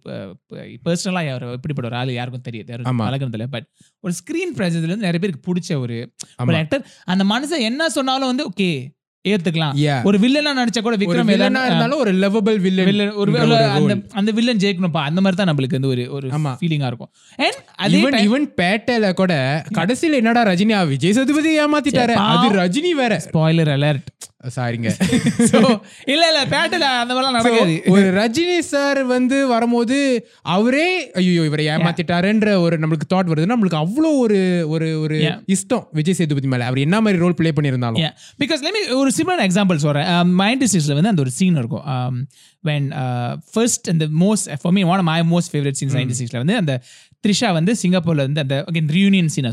பர்சனலாக 0.86 1.26
யார் 1.26 1.44
எப்படிப்பட்ட 1.52 1.88
ஒரு 1.88 1.96
ஆள் 1.96 2.12
யாருக்கும் 2.12 2.42
தெரியாது. 2.42 2.70
யாரும் 2.74 3.00
ஆமா. 3.00 3.04
பழகினதில்ல. 3.04 3.48
பட் 3.56 3.68
ஒரு 4.00 4.14
ஸ்க்ரீன் 4.20 4.54
ப்ரெசன்ஸ்ல 4.58 4.88
இருந்து 4.90 5.08
நிறைய 5.10 5.20
பேருக்கு 5.20 5.54
பிடிச்ச. 5.54 5.82
ஒரு 5.82 5.98
ஆக்டர் 6.36 6.88
அந்த 7.06 7.24
மனுஷன் 7.24 7.60
என்ன 7.60 7.90
சொன்னாலும் 7.90 8.28
வந்து 8.28 8.46
ஓகே 8.50 8.70
ஏத்துக்கலாம். 9.26 10.04
ஒரு 10.04 10.18
வில்லனா 10.20 10.52
நடிச்சா 10.60 10.82
கூட 10.82 10.96
விக்ரம் 10.96 11.30
வில்லனா 11.32 11.62
இருந்தாலும் 11.66 12.00
ஒரு 12.00 12.14
லெவபிள் 12.14 12.60
வில்லன் 12.60 12.86
வில்லன் 12.86 13.12
ஒரு 13.12 13.32
அந்த 13.78 13.96
அந்த 14.14 14.32
வில்லன் 14.32 14.58
ஜெயிக்கணும்ப்பா. 14.58 15.04
அந்த 15.10 15.22
மாதிரி 15.22 15.38
தான் 15.42 15.50
நம்மளுக்கு 15.52 15.78
வந்து 15.78 15.88
ஒரு 15.88 16.06
ஒரு. 16.12 16.28
ஃபீலிங்கா 16.60 16.90
இருக்கும். 16.92 17.12
அண்ட் 17.36 17.60
அதே 17.76 18.02
ஈவன் 18.26 18.48
பேட்டையில 18.62 19.14
கூட 19.14 19.34
கடைசியில 19.74 20.20
என்னடா 20.22 20.44
ரஜினி 20.46 20.88
விஜய் 20.88 21.14
சேதுபதி 21.14 21.52
ஏமாத்திட்டாரு. 21.60 22.16
அது. 22.26 22.50
ரஜினி 22.62 22.92
வேற. 22.92 23.22
ஸ்பாயிலர் 23.26 23.74
அலர்ட் 23.78 24.06
சாரிங்க. 24.56 24.90
சோ 25.52 25.60
இல்ல 26.14 26.24
இல்ல 26.32 26.42
பேட்டல 26.54 26.88
அந்த 27.02 27.12
மாதிரிலாம் 27.14 27.38
நடக்காது. 27.38 27.76
ஒரு 27.96 28.08
ரஜினி 28.20 28.58
சார் 28.72 29.02
வந்து 29.06 29.38
வரும்போது 29.48 29.98
அவரே 30.56 30.90
ஐயோ 31.22 31.46
இவரை 31.50 31.66
ஏமாத்திட்டாருன்ற 31.68 32.56
ஒரு 32.66 32.78
நம்மளுக்கு 32.80 33.10
தாட் 33.14 33.32
வருது. 33.32 33.52
நம்மளுக்கு 33.54 33.82
அவ்வளோ 33.84 34.12
ஒரு 34.24 34.40
ஒரு 34.76 34.90
ஒரு. 35.02 35.20
இஷ்டம் 35.56 35.86
விஜய் 35.92 36.18
சேதுபதி 36.20 36.50
மேல. 36.54 36.66
அவர் 36.72 36.86
என்ன 36.88 37.02
மாதிரி 37.02 37.22
ரோல் 37.24 37.38
ப்ளே 37.42 37.54
பண்ணியிருந்தாலும். 37.60 38.10
பிகாஸ் 38.44 38.66
லெமி 38.68 38.84
ஒரு 39.02 39.12
சிம்பிளான 39.18 39.48
எக்ஸாம்பிள் 39.50 39.84
சொல்றேன். 39.86 40.10
மைண்ட் 40.42 40.66
சிஸ்ல 40.76 40.98
வந்து 41.00 41.14
அந்த 41.14 41.26
ஒரு 41.28 41.34
சீன் 41.40 41.60
இருக்கும். 41.64 41.88
வென் 42.64 42.88
ஃபர்ஸ்ட் 43.54 43.88
அந்த 43.94 44.06
most 44.22 44.48
for 44.62 44.74
me 44.78 44.84
one 44.94 45.04
my 45.10 45.20
most 45.34 45.52
favourite 45.54 45.78
scene 45.80 45.96
ninety 45.98 46.16
சிக்ஸ்ல 46.20 46.38
வந்து 46.44 46.56
அந்த 46.62 46.74
த்ரிஷா 47.26 47.50
வந்து 47.54 47.72
சிங்கப்பூர்ல 47.82 48.22
வந்து 48.22 48.42
அந்த 48.42 48.56
again 48.68 48.90
reunion 48.92 49.30
scene 49.30 49.48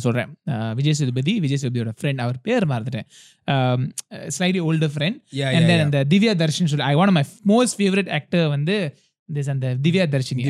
Uh, 0.46 0.70
Vijay 0.74 0.92
Sethupathi 0.92 1.32
Vijay 1.40 1.60
சேதுபதியோட 1.62 1.92
friend 1.98 2.20
அவர் 2.20 2.38
பேர் 2.42 2.66
மறந்துட்டேன். 2.68 3.06
Slightly 4.30 4.62
older 4.62 4.92
friend 4.94 5.18
and 5.50 5.66
then 5.66 5.84
அந்த 5.84 6.00
திவ்யா 6.08 6.34
தர்ஷன் 6.36 6.70
சொல்லி 6.70 6.84
I 6.84 6.94
one 6.96 7.12
my 7.12 7.22
most 7.46 7.76
favourite 7.78 8.10
actor 8.12 8.46
வந்து 8.48 8.76
this 9.28 9.48
அந்த 9.48 9.66
திவ்யா 9.82 10.04
தர்ஷினி. 10.08 10.42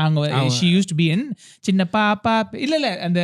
அவங்க- 0.00 0.32
she 0.50 0.68
use 0.74 0.88
to 0.88 0.96
be 0.96 1.06
in 1.10 1.24
சின்ன 1.60 1.86
பாப்பா 1.92 2.34
இல்ல 2.58 2.74
இல்ல 2.74 2.88
அந்த 3.02 3.20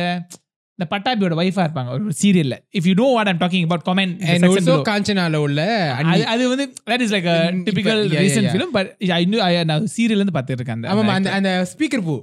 இந்த 0.79 0.85
பட்டாபியோட 0.89 1.35
ஒய்ஃபா 1.37 1.61
இருப்பாங்க 1.63 1.91
ஒரு 1.93 2.13
சீரியல்ல 2.17 2.55
if 2.77 2.87
you 2.87 2.93
know 2.93 3.07
what 3.11 3.27
I'm 3.27 3.39
talking 3.39 3.63
about 3.63 3.85
comment 3.87 4.11
and 4.25 4.43
also 4.49 4.73
காஞ்சனால 4.89 5.35
உள்ள. 5.45 5.61
அது 6.27 6.43
வந்து 6.49 6.65
that 6.89 7.03
is 7.05 7.13
like 7.15 7.27
typical 7.67 8.01
recent 8.17 8.49
film 8.51 8.73
but 8.75 8.89
I 9.11 9.21
know 9.25 9.37
நான் 9.65 9.87
சீரியல்ல 9.95 10.21
இருந்து 10.21 10.35
பார்த்துட்டு 10.35 10.59
இருக்கேன் 10.59 10.77
அந்த 10.77 10.91
ஆமாமா 10.93 11.13
அந்த 11.15 11.31
அந்த 11.37 11.51
ஸ்பீக்கர் 11.71 12.03
பூ. 12.03 12.15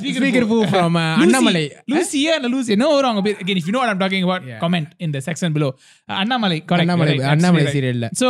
ஸ்பீக்கர் 0.00 0.48
பூ. 0.48 0.58
ஃப்ரம் 0.66 0.98
அண்ணாமலை. 1.22 1.64
லூசியா 1.92 2.34
இல்ல 2.34 2.48
லூசி 2.48 2.72
என்ன 2.72 2.90
வரும் 2.92 3.10
அவங்க 3.10 3.22
பேர்? 3.22 3.38
If 3.54 3.66
you 3.66 3.74
know 3.74 3.82
what 3.82 3.92
I'm 3.92 4.00
talking 4.00 4.24
about 4.24 4.44
comment 4.60 4.88
in 5.00 5.12
the 5.12 5.20
section 5.20 5.52
below. 5.52 5.70
Uh, 6.08 6.14
Annamalai 6.20 6.58
Annamalai 6.76 7.14
Annamalai. 7.32 7.72
சீரியல்ல 7.74 8.08
ஸோ 8.20 8.28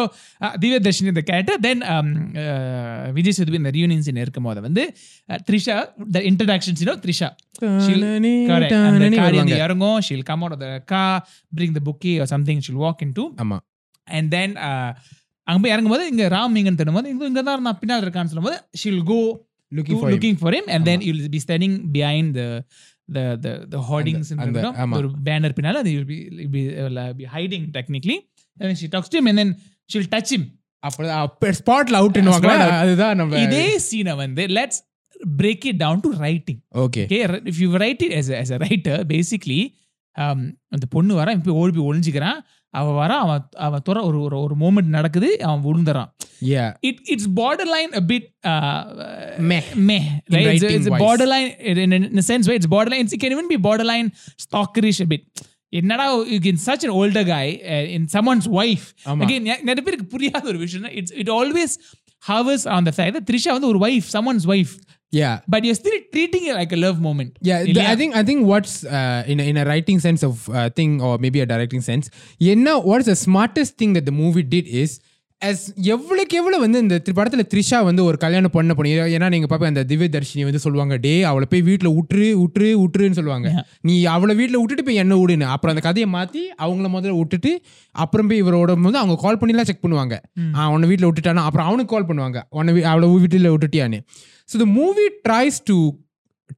திவ்ய 0.57 0.78
தர்ஷினி 0.81 1.12
இந்த 1.12 1.25
கேரக்டர் 1.25 1.61
தென் 1.61 1.83
விஜய் 3.12 3.33
சேதுபதி 3.33 3.61
இந்த 3.62 3.73
ரியூனியன் 3.73 4.02
சீன் 4.02 4.23
இருக்கும் 4.23 4.45
போது 4.45 4.61
வந்து 4.61 4.85
த்ரிஷா 5.49 5.76
த 6.12 6.23
இன்ட்ரடக்ஷன் 6.31 6.78
சீனோ 6.81 6.97
த்ரிஷா. 7.04 7.31
She'll- 7.83 8.00
தானே 9.64 9.68
இறங்கும் 9.68 10.00
she'll 10.09 10.25
come 10.25 10.42
out 10.42 10.56
of 10.56 10.64
the 10.64 10.71
car 10.92 11.18
bring 11.52 11.76
the 11.78 11.83
bouquet 11.85 12.14
or 12.21 12.33
something 12.35 12.62
she'll 12.66 12.80
walk 12.85 13.02
in 13.02 13.14
to 13.14 13.26
ஆமா 13.42 13.59
அண்ட் 14.09 14.30
தென் 14.30 14.54
அங்க 15.47 15.59
போய் 15.62 15.75
இறங்கும்போது 15.75 16.04
இங்க 16.11 16.25
ராம் 16.28 16.56
இங்கன்னு 16.56 16.80
தரும்போது 16.80 17.11
இங்க 17.11 17.25
இங்க 17.26 17.42
தான் 17.42 17.62
நான் 17.62 17.80
பின்னால் 17.80 18.04
இருக்கான்னு 18.04 18.33
சொல்லும்போது 18.33 18.59
she'll 18.83 19.02
go 19.04 19.18
looking 19.73 20.00
for 20.00 20.12
looking 20.14 20.38
for 20.40 20.56
him 20.59 20.66
and 20.68 20.85
then 20.87 21.00
you'll 21.00 21.23
be 21.28 21.40
standing 21.40 21.75
behind 21.92 22.28
the 22.35 22.49
the 23.09 23.25
the 23.44 23.52
the 23.73 23.80
hoardings 23.88 24.28
இந்த 24.30 24.44
அந்த- 24.44 24.71
ஆமா. 24.85 24.97
ஒரு 24.97 25.09
பேனர் 25.26 25.56
பின்னால 25.56 25.80
அது 25.83 25.90
will 25.90 26.09
be 26.12 26.18
will 26.30 26.52
be, 26.54 26.62
will 26.78 26.99
uh, 26.99 27.11
be 27.12 27.26
hiding 27.35 27.64
technically. 27.73 28.16
And 28.56 28.64
then 28.64 28.76
she 28.76 28.88
talks 28.88 29.09
to 29.09 29.18
him 29.18 29.26
and 29.26 29.38
then 29.40 29.50
she'll 29.90 30.09
touch 30.09 30.30
him. 30.30 30.44
ஸ்பாட்ல 31.59 32.64
out. 32.64 32.75
அதுதான் 32.80 33.16
நம்ம 33.16 33.40
இதே 33.44 33.64
சீனை 33.87 34.14
வந்து 34.16 34.42
let's 34.50 34.78
break 35.40 35.62
it 35.64 35.76
down 35.76 35.97
to 36.04 36.11
writing 36.23 36.59
okay 36.85 37.04
okay 37.07 37.21
if 37.52 37.59
you 37.62 37.71
write 37.76 38.02
it 38.07 38.12
as 38.12 38.28
a, 38.31 38.38
as 38.43 38.50
a 38.57 38.61
writer 38.62 38.99
basically 39.14 39.62
um, 40.16 40.40
அந்த 40.75 40.87
பொண்ணு 40.95 41.14
வர 41.21 41.31
இப்போ 41.38 41.54
ஓடி 41.61 41.73
போய் 41.76 41.88
ஒளிஞ்சிக்கிறான் 41.90 42.40
அவ 42.75 42.93
வர 43.00 43.12
அவன் 43.25 43.43
அவன் 43.66 43.83
துற 43.88 43.99
ஒரு 44.07 44.19
ஒரு 44.26 44.37
ஒரு 44.45 44.54
மூமெண்ட் 44.62 44.90
நடக்குது 44.97 45.28
அவன் 45.47 45.62
விழுந்துறான் 45.66 46.11
யா 46.52 46.64
it 46.88 46.97
it's 47.12 47.26
borderline 47.40 47.93
a 48.00 48.04
bit 48.12 48.25
uh, 48.52 48.83
Meh. 49.50 49.64
meh 49.90 50.04
right 50.35 50.47
it's, 50.47 50.62
writing 50.62 50.76
it's 50.78 50.88
a 50.90 50.95
wise. 50.95 51.02
borderline 51.04 51.49
in, 51.71 51.78
in, 51.85 51.93
in 52.11 52.19
a 52.19 52.26
sense 52.31 52.47
where 52.49 52.59
it's 52.61 52.71
borderline 52.75 53.07
it 53.09 53.21
can 53.25 53.35
even 53.37 53.49
be 53.54 53.59
borderline 53.69 54.09
stalkerish 54.45 55.00
a 55.00 55.11
bit 55.12 55.25
என்னடா 55.73 56.07
you 56.33 56.40
can 56.40 56.59
such 56.66 56.83
an 56.88 56.93
older 56.99 57.25
guy 57.33 57.47
uh, 57.66 57.95
in 57.97 58.02
someone's 58.09 58.49
wife 58.59 58.87
ஆமா. 59.07 59.23
again 59.26 59.43
நெ- 59.49 59.62
நிறைய 59.69 59.85
பேருக்கு 59.88 60.09
புரியாத 60.14 60.45
ஒரு 60.52 60.61
விஷயம் 60.64 60.90
it's 61.00 61.14
it 61.23 61.33
always 61.38 61.75
hovers 62.23 62.66
on 62.76 62.83
the 62.88 62.95
fact 62.99 63.12
that 63.16 63.25
Trisha 63.31 63.52
வந்து 63.57 63.71
ஒரு 63.73 63.81
wife 63.87 64.07
someone's 64.16 64.47
wife 64.52 64.75
yeah 65.21 65.33
but 65.52 65.62
you're 65.66 65.80
still 65.80 65.99
treating 66.14 66.44
it 66.50 66.54
like 66.61 66.73
a 66.76 66.80
love 66.85 66.99
moment. 67.09 67.33
Yeah, 67.50 67.64
the? 67.78 67.87
I 67.92 67.97
think 68.02 68.12
I 68.21 68.25
think 68.28 68.40
what's 68.52 68.75
uh, 68.99 69.33
in 69.33 69.40
a, 69.42 69.49
in 69.52 69.59
a 69.62 69.66
writing 69.71 69.99
sense 70.06 70.23
of 70.30 70.37
uh, 70.59 70.68
thing 70.78 70.94
or 71.09 71.14
maybe 71.25 71.40
a 71.47 71.49
directing 71.54 71.85
sense, 71.90 72.06
என்ன 72.52 72.76
what's 72.90 73.11
the 73.14 73.18
smartest 73.26 73.75
thing 73.83 73.92
that 73.99 74.06
the 74.11 74.16
movie 74.23 74.47
did 74.54 74.68
is 74.85 74.92
as 75.49 75.61
எவ்வளோக்கு 75.92 76.37
எவ்வளோ 76.40 76.59
வந்து 76.64 76.78
இந்த 76.85 76.97
படத்துல 77.16 77.42
த்ரிஷா 77.52 77.78
வந்து 77.88 78.02
ஒரு 78.09 78.16
கல்யாணம் 78.25 78.52
பண்ண 78.54 78.75
பண்ணி 78.78 78.90
ஏன்னா 79.16 79.28
நீங்க 79.35 79.49
பாப்பா 79.50 79.66
அந்த 79.71 79.83
திவ்ய 79.90 80.09
தர்ஷினி 80.14 80.44
வந்து 80.49 80.61
சொல்லுவாங்க 80.64 80.97
டே 81.06 81.12
அவளை 81.30 81.47
போய் 81.52 81.64
வீட்டில் 81.68 81.90
விட்டுரு 81.97 82.28
விட்டுரு 82.42 82.68
விட்டுருன்னு 82.83 83.18
சொல்லுவாங்க. 83.18 83.49
நீ 83.88 83.94
அவளை 84.14 84.35
வீட்டில் 84.40 84.59
விட்டுட்டு 84.61 84.85
போய் 84.88 85.00
என்ன 85.02 85.18
விடுன்னு 85.23 85.49
அப்புறம் 85.54 85.75
அந்த 85.75 85.85
கதையை 85.88 86.09
மாத்தி 86.16 86.42
அவங்கள 86.64 86.88
முதல்ல 86.97 87.16
விட்டுட்டு 87.21 87.52
அப்புறம் 88.04 88.28
போய் 88.30 88.42
இவரோட 88.44 88.76
போது 88.85 89.00
அவங்க 89.02 89.16
கால் 89.25 89.40
பண்ணிலாம் 89.42 89.68
செக் 89.71 89.85
பண்ணுவாங்க. 89.87 90.16
உன்னை 90.75 90.88
வீட்டில் 90.92 91.09
விட்டுட்டானா 91.11 91.44
அப்புறம் 91.49 91.68
அவனுக்கு 91.71 91.92
கால் 91.94 92.09
பண்ணுவாங்க. 92.12 92.40
உன்னை 92.61 92.85
அவளை 92.92 93.09
வீட்டில் 93.25 93.52
விட்டுட்டியான்னு 93.54 94.00
so 94.49 94.57
the 94.57 94.67
movie 94.81 95.07
tries 95.29 95.61
to 95.65 95.79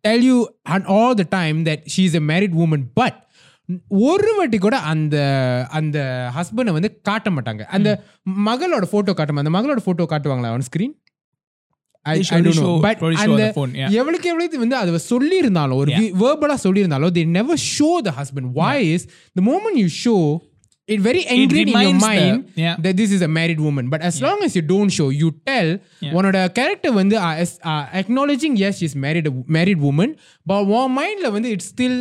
tell 0.05 0.23
you 0.23 0.39
and 0.65 0.85
all 0.87 1.13
the 1.15 1.25
time 1.25 1.59
that 1.65 1.81
she 1.87 2.03
is 2.05 2.15
a 2.15 2.25
married 2.31 2.55
woman 2.55 2.81
but 2.95 3.15
ஒரு 4.07 4.31
வாட்டி 4.37 4.59
கூட 4.59 4.77
அந்த 4.91 5.17
அந்த 5.73 5.99
ஹஸ்பண்டை 6.37 6.73
வந்து 6.73 7.01
காட்ட 7.03 7.31
மாட்டாங்க 7.31 7.63
அந்த 7.69 7.89
மகளோட 8.47 8.85
போட்டோ 8.91 9.13
காட்ட 9.13 9.41
அந்த 9.45 9.55
மகளோட 9.57 9.81
photo 9.81 10.07
காட்டுவாங்களா 10.11 10.53
on 10.59 10.69
screen 10.71 10.95
They 12.07 12.23
surely 12.23 12.53
show- 12.53 12.81
but 12.81 12.99
probably 12.99 13.17
show 13.17 13.25
on 13.25 13.31
அந்த 13.31 13.47
the 13.47 13.53
phone, 13.53 13.73
yeah. 13.75 13.89
எவ்வளவுக்கு 13.93 14.29
எவ்வளவு 14.29 14.59
வந்து 14.59 14.77
அதை 14.77 14.99
சொல்லி 15.05 15.37
இருந்தாலும் 15.37 15.79
ஒரு 15.79 15.91
வேர்பலா 16.21 16.55
சொல்லி 16.55 16.81
இருந்தாலும் 16.81 17.13
they 17.13 17.25
never 17.39 17.57
show 17.73 17.95
the 18.01 18.13
husband 18.21 18.47
why 18.59 18.77
is 18.95 19.03
the 19.37 19.45
moment 19.51 19.75
you 19.83 19.89
show 20.05 20.21
it 20.94 21.00
very 21.08 21.22
ingrained 21.34 21.70
in 21.72 21.76
your 21.76 21.82
reminds 21.82 22.04
the- 22.06 22.10
mind 22.14 22.40
yeah. 22.64 22.76
that 22.86 22.96
this 23.02 23.12
is 23.16 23.22
a 23.28 23.32
married 23.38 23.60
woman 23.66 23.86
but 23.94 24.02
as 24.10 24.16
long 24.26 24.40
as 24.48 24.52
you 24.58 24.64
don't 24.74 24.92
show 25.00 25.10
you 25.22 25.30
tell 25.50 25.70
உன்னோட 26.18 26.38
character 26.60 26.96
வந்து 27.02 27.16
uh, 27.26 27.36
as- 27.44 27.58
uh, 27.72 27.84
acknowledging 28.02 28.56
yes 28.64 28.74
she's 28.82 28.96
married 29.06 29.28
a 29.32 29.36
married 29.58 29.80
woman 29.88 30.10
but 30.52 30.72
உன் 30.80 30.92
மைண்ட்ல 31.00 31.30
வந்து 31.38 31.52
it's 31.56 31.70
still 31.76 31.96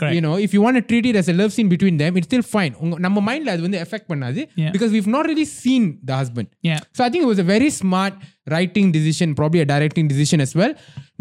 Correct. 0.00 0.14
you 0.16 0.22
know 0.26 0.32
if 0.44 0.50
you 0.54 0.60
want 0.64 0.76
to 0.78 0.84
treat 0.90 1.04
it 1.10 1.16
as 1.20 1.26
a 1.32 1.36
love 1.40 1.50
scene 1.56 1.68
between 1.74 1.96
them 2.02 2.12
it's 2.18 2.28
still 2.30 2.46
fine 2.54 2.72
உங்க 2.82 2.96
நம்ம 3.06 3.20
மைண்ட்ல 3.28 3.52
அது 3.54 3.62
வந்து 3.66 3.78
effect 3.84 4.08
பண்ணாது 4.12 4.40
Yeah. 4.62 4.72
because 4.76 4.90
we've 4.96 5.10
not 5.16 5.24
really 5.30 5.48
seen 5.60 5.84
the 6.08 6.16
husband 6.20 6.48
yeah 6.70 6.80
so 6.96 7.00
I 7.06 7.10
think 7.10 7.22
it 7.26 7.30
was 7.34 7.42
a 7.46 7.48
very 7.54 7.70
smart 7.82 8.14
writing 8.54 8.88
decision 8.98 9.28
probably 9.40 9.62
a 9.66 9.68
directing 9.74 10.08
decision 10.14 10.40
as 10.46 10.54
well 10.62 10.72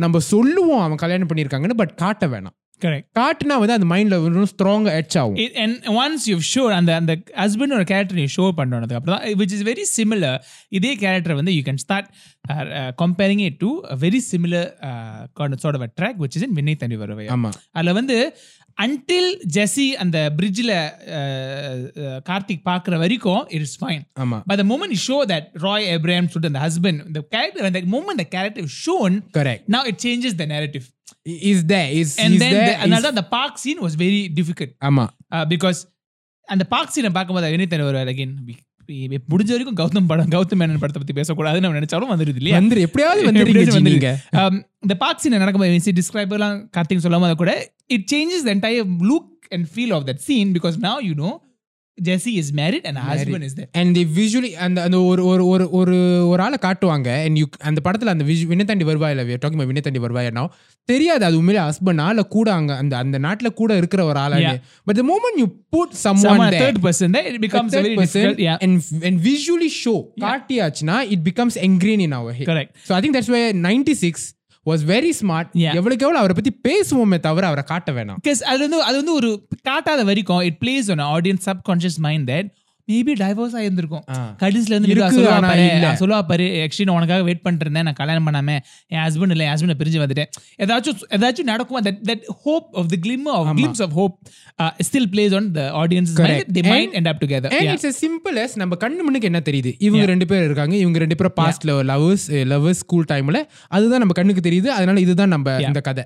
நம்ம 0.06 0.24
சொல்லுவோம் 0.34 0.84
அவன் 0.88 1.02
கல்யாணம் 1.06 1.30
பண்ணியிருக்காங்கன்னு 1.32 1.80
பட் 1.84 1.96
காட்ட 2.04 2.28
வேணாம் 2.34 2.56
Correct. 2.85 3.07
காட்டுனா 3.19 3.57
வந்து 3.63 3.77
அந்த 3.77 3.89
மைண்ட்ல 3.93 4.19
இன்னும் 4.29 4.51
ஸ்ட்ராங்கா 4.55 4.93
எட்ச் 5.01 5.19
ஆகும். 5.23 5.39
And 5.65 5.75
once 6.03 6.23
you've 6.31 6.47
shown 6.55 6.73
அந்த 6.79 6.95
அந்த 7.01 7.15
ஹஸ்பண்ட் 7.43 7.77
ஒரு 7.79 7.87
கேரக்டர் 7.93 8.21
நீ 8.21 8.27
ஷோ 8.37 8.47
பண்ணுறதுக்கு 8.61 8.99
அப்புறம் 9.01 9.15
தான் 9.17 9.39
விச் 9.43 9.55
இஸ் 9.57 9.65
வெரி 9.71 9.87
சிமிலர் 9.97 10.39
இதே 10.79 10.93
கேரக்டர் 11.05 11.39
வந்து 11.41 11.55
you 11.57 11.63
can 11.71 11.83
start 11.87 12.09
comparing 13.05 13.43
it 13.49 13.59
to 13.65 13.71
very 14.05 14.23
similar 14.31 14.69
sort 15.65 15.79
of 15.79 15.87
track 16.01 16.21
which 16.25 16.39
is 16.39 16.47
in 16.49 16.57
Vinay 16.61 16.81
தனி 16.85 16.99
வருவை 17.03 17.27
ஆமா. 17.37 17.53
அதில் 17.73 17.97
வந்து 18.01 18.19
அன்டில் 18.85 19.31
ஜெஸி 19.57 19.87
அந்த 20.03 20.19
பிரிட்ஜில் 20.39 20.75
கார்த்திக் 22.29 22.63
பார்க்குற 22.71 22.97
வரைக்கும் 23.05 23.43
இட் 23.57 23.65
இஸ் 23.69 23.79
ஃபைன் 23.83 24.05
ஆமா. 24.25 24.39
But 24.51 24.57
the 24.63 24.69
moment 24.73 24.93
you 24.97 25.01
show 25.11 25.21
that 25.33 25.45
Roy 25.69 25.81
Abraham 25.97 26.29
stood 26.29 26.47
and 26.51 26.57
the 26.59 26.65
husband, 26.67 26.99
the 27.17 27.25
character, 27.35 27.65
and 27.69 27.77
the 27.79 27.83
moment 27.97 28.19
the 28.25 28.29
character 28.37 28.63
is 28.69 28.75
shown, 28.87 29.13
correct. 29.39 29.65
now 29.77 29.83
then 32.39 32.53
there. 32.53 32.65
the, 32.65 32.75
is- 32.77 32.85
another 32.85 33.13
the 33.17 33.27
park 33.29 33.55
scene 33.57 33.81
was 33.81 33.95
very 33.99 34.29
difficult. 34.29 34.71
ஆமா. 34.85 35.05
Because 35.49 35.81
அந்த 36.49 36.65
park 36.65 36.93
சீனை 36.95 37.13
பார்க்கும்போது 37.13 37.57
வினீத் 37.57 37.83
ஒரு 37.83 37.99
again 37.99 38.35
முடிஞ்ச 39.29 39.47
வரைக்கும் 39.47 39.77
கௌதம் 39.77 40.07
படம் 40.07 40.29
கௌதம் 40.29 40.61
மேனன் 40.61 40.79
படத்தை 40.79 41.03
பத்தி 41.03 41.21
பேசக்கூடாதுன்னு 41.21 41.61
நம்ம 41.61 41.79
நினைச்சாலும் 41.79 42.19
வந்துருது 42.19 42.37
இல்லையா? 42.37 42.59
வந்துரு 42.59 42.79
எப்படியாவது 42.79 43.25
வந்துருங்க 43.81 44.17
இந்த 44.81 44.95
பார்க் 44.99 45.21
சீனை 45.25 45.39
நடக்கும்போது 45.39 45.93
டிஸ்கிரைப் 45.93 46.33
எல்லாம் 46.33 46.71
கார்த்திக் 46.77 47.03
சொல்லாம 47.03 47.21
போது 47.21 47.37
கூட 47.37 47.73
it 47.87 48.15
changes 48.15 48.45
the 48.45 48.55
entire 48.55 48.87
look 49.01 49.29
and 49.49 49.67
feel 49.75 49.95
of 49.95 50.07
that 50.07 50.23
scene 50.27 50.53
because 50.53 50.77
now 50.81 50.97
you 51.98 52.04
know 52.04 52.16
Jessie 52.16 52.32
is 52.42 52.50
married 52.56 52.86
and 52.90 53.00
husband 53.08 53.46
is 53.48 53.56
there 53.58 53.68
and 53.80 53.92
the 53.98 54.04
visually 54.16 54.50
அந்த 54.66 54.80
அந்த 54.84 54.98
ஒரு 55.02 55.26
ஒரு 55.26 55.44
ஒரு 55.48 55.66
ஒரு 55.72 55.96
ஒரு 56.28 56.42
ஆளை 56.44 56.58
காட்டுவாங்க 56.62 57.10
அண்ட் 57.26 57.38
யூ 57.38 57.46
அந்த 57.70 57.80
படத்துல 57.86 58.14
அந்த 58.16 58.24
விஷு 58.24 58.46
வினத்தாண்டி 58.52 58.84
வருவாய் 58.84 59.14
இல்லை 59.16 59.38
டாக்கிங் 59.44 59.70
வினத்தாண்டி 59.72 60.00
வருவாய் 60.00 60.30
now 60.40 60.46
தெரியாது 60.90 61.26
அது 61.26 61.38
உண்மையிலே 61.38 61.62
ஹஸ்பண்ட் 61.66 62.02
ஆள 62.02 62.24
கூட 62.36 62.54
அங்க 62.54 62.72
அந்த 62.76 62.98
அந்த 62.98 63.20
நாட்டுல 63.20 63.52
கூட 63.54 63.78
இருக்கிற 63.78 64.06
ஒரு 64.06 64.20
ஆளா 64.20 64.38
Yeah. 64.38 64.58
But 64.86 64.96
the 64.96 65.04
moment 65.12 65.40
you 65.42 65.48
put 65.70 65.94
some 66.06 66.18
Someone, 66.18 66.42
one 66.46 66.56
a 66.58 66.62
third 66.64 66.80
person 66.88 67.10
there, 67.18 67.28
it 67.34 67.40
becomes 67.48 67.74
a 67.74 67.82
very 67.82 67.96
difficult. 67.96 68.40
Yeah, 68.48 68.58
and 68.66 68.74
and 69.08 69.18
visually 69.30 69.72
show 69.84 69.98
காட்டியாச்சுன்னா 70.22 70.98
it 71.16 71.22
becomes 71.30 71.56
ingrained 71.70 72.06
in 72.08 72.14
our 72.14 72.32
head 72.40 72.48
correct. 72.52 72.72
so 72.88 72.94
i 72.98 73.02
think 73.02 73.16
that's 73.18 73.32
where 73.36 73.50
96 73.54 74.26
was 74.69 74.81
very 74.87 75.13
smart 75.21 75.47
Yeah. 75.59 75.75
எவ்வளவுக்கு 75.79 76.07
எவ்வளவு 76.07 76.23
அவரை 76.23 76.35
பத்தி 76.35 76.53
பேசுவோமே 76.67 77.19
தவிர 77.21 77.47
அவரை 77.47 77.65
காட்ட 77.65 77.93
வேணாம் 77.93 78.19
Because 78.19 78.43
அது 78.51 78.61
வந்து 78.65 78.81
அது 78.89 78.97
வந்து 78.97 79.15
ஒரு 79.15 79.31
காட்டாத 79.69 80.05
வரைக்கும் 80.05 80.43
it 80.49 80.59
plays 80.63 80.89
on 80.91 81.03
audience 81.09 81.47
subconscious 81.51 81.99
mind 82.07 82.27
that 82.31 82.49
maybe 82.89 83.13
divorce 83.19 83.55
ஆயிருந்திருக்கும். 83.55 84.03
ஆ. 84.11 84.37
கடைசில 84.39 84.67
இருந்து 84.67 84.95
சொல்லுவா 86.07 86.23
பாரு. 86.23 86.43
ஆக்சுவலி 86.43 86.83
நான் 86.85 86.97
உனக்காக 86.97 87.23
வெயிட் 87.23 87.43
பண்ணிட்டு 87.43 87.71
இருந்தேன் 87.71 87.83
நான் 87.83 87.93
கல்யாணம் 87.93 88.27
பண்ணாம 88.27 88.59
என் 88.87 89.01
ஹஸ்பண்ட் 89.01 89.31
இல்லை 89.31 89.47
என் 89.47 89.53
ஹஸ்பண்ட் 89.53 89.81
பிரிஞ்சு 89.83 90.03
வந்துட்டேன். 90.05 90.29
ஏதாச்சும் 90.59 91.01
ஏதாச்சும் 91.11 91.43
நடக்கும்? 91.43 91.85
That 91.85 91.99
that 92.05 92.23
hope 92.43 92.77
of 92.77 92.89
the 92.89 92.99
glim 92.99 93.27
of 93.27 93.47
glimpse 93.57 93.83
of 93.83 93.93
hope 93.93 94.19
still 94.63 95.07
plays 95.13 95.35
on 95.35 95.51
the 95.53 95.87
audience. 95.87 96.13
The 96.53 96.61
mind 96.69 96.95
end 96.95 97.09
up 97.09 97.23
together 97.23 97.51
and 97.51 97.69
it's 97.71 97.87
as 97.87 97.95
simple 97.95 98.37
as 98.37 98.57
நம்ம 98.57 98.77
கண்ணு 98.81 99.03
முன்னுக்கு 99.03 99.23
என்ன 99.23 99.43
தெரியுது? 99.45 99.75
இவங்க 99.79 100.05
ரெண்டு 100.07 100.27
பேர் 100.27 100.45
இருக்காங்க. 100.45 100.77
இவங்க 100.77 100.99
ரெண்டு 100.99 101.17
பேரும் 101.17 101.35
பாஸ்ட்ல 101.37 101.91
லவர்ஸ் 101.91 102.27
லவர்ஸ் 102.29 102.81
ஸ்கூல் 102.83 103.05
டைம்ல 103.09 103.43
அதுதான் 103.69 103.99
நம்ம 103.99 104.13
கண்ணுக்கு 104.13 104.51
தெரியுது. 104.51 104.67
அதனால 104.67 105.01
இதுதான் 105.01 105.29
நம்ம 105.29 105.51
இந்த 105.67 105.81
கதை. 105.81 106.05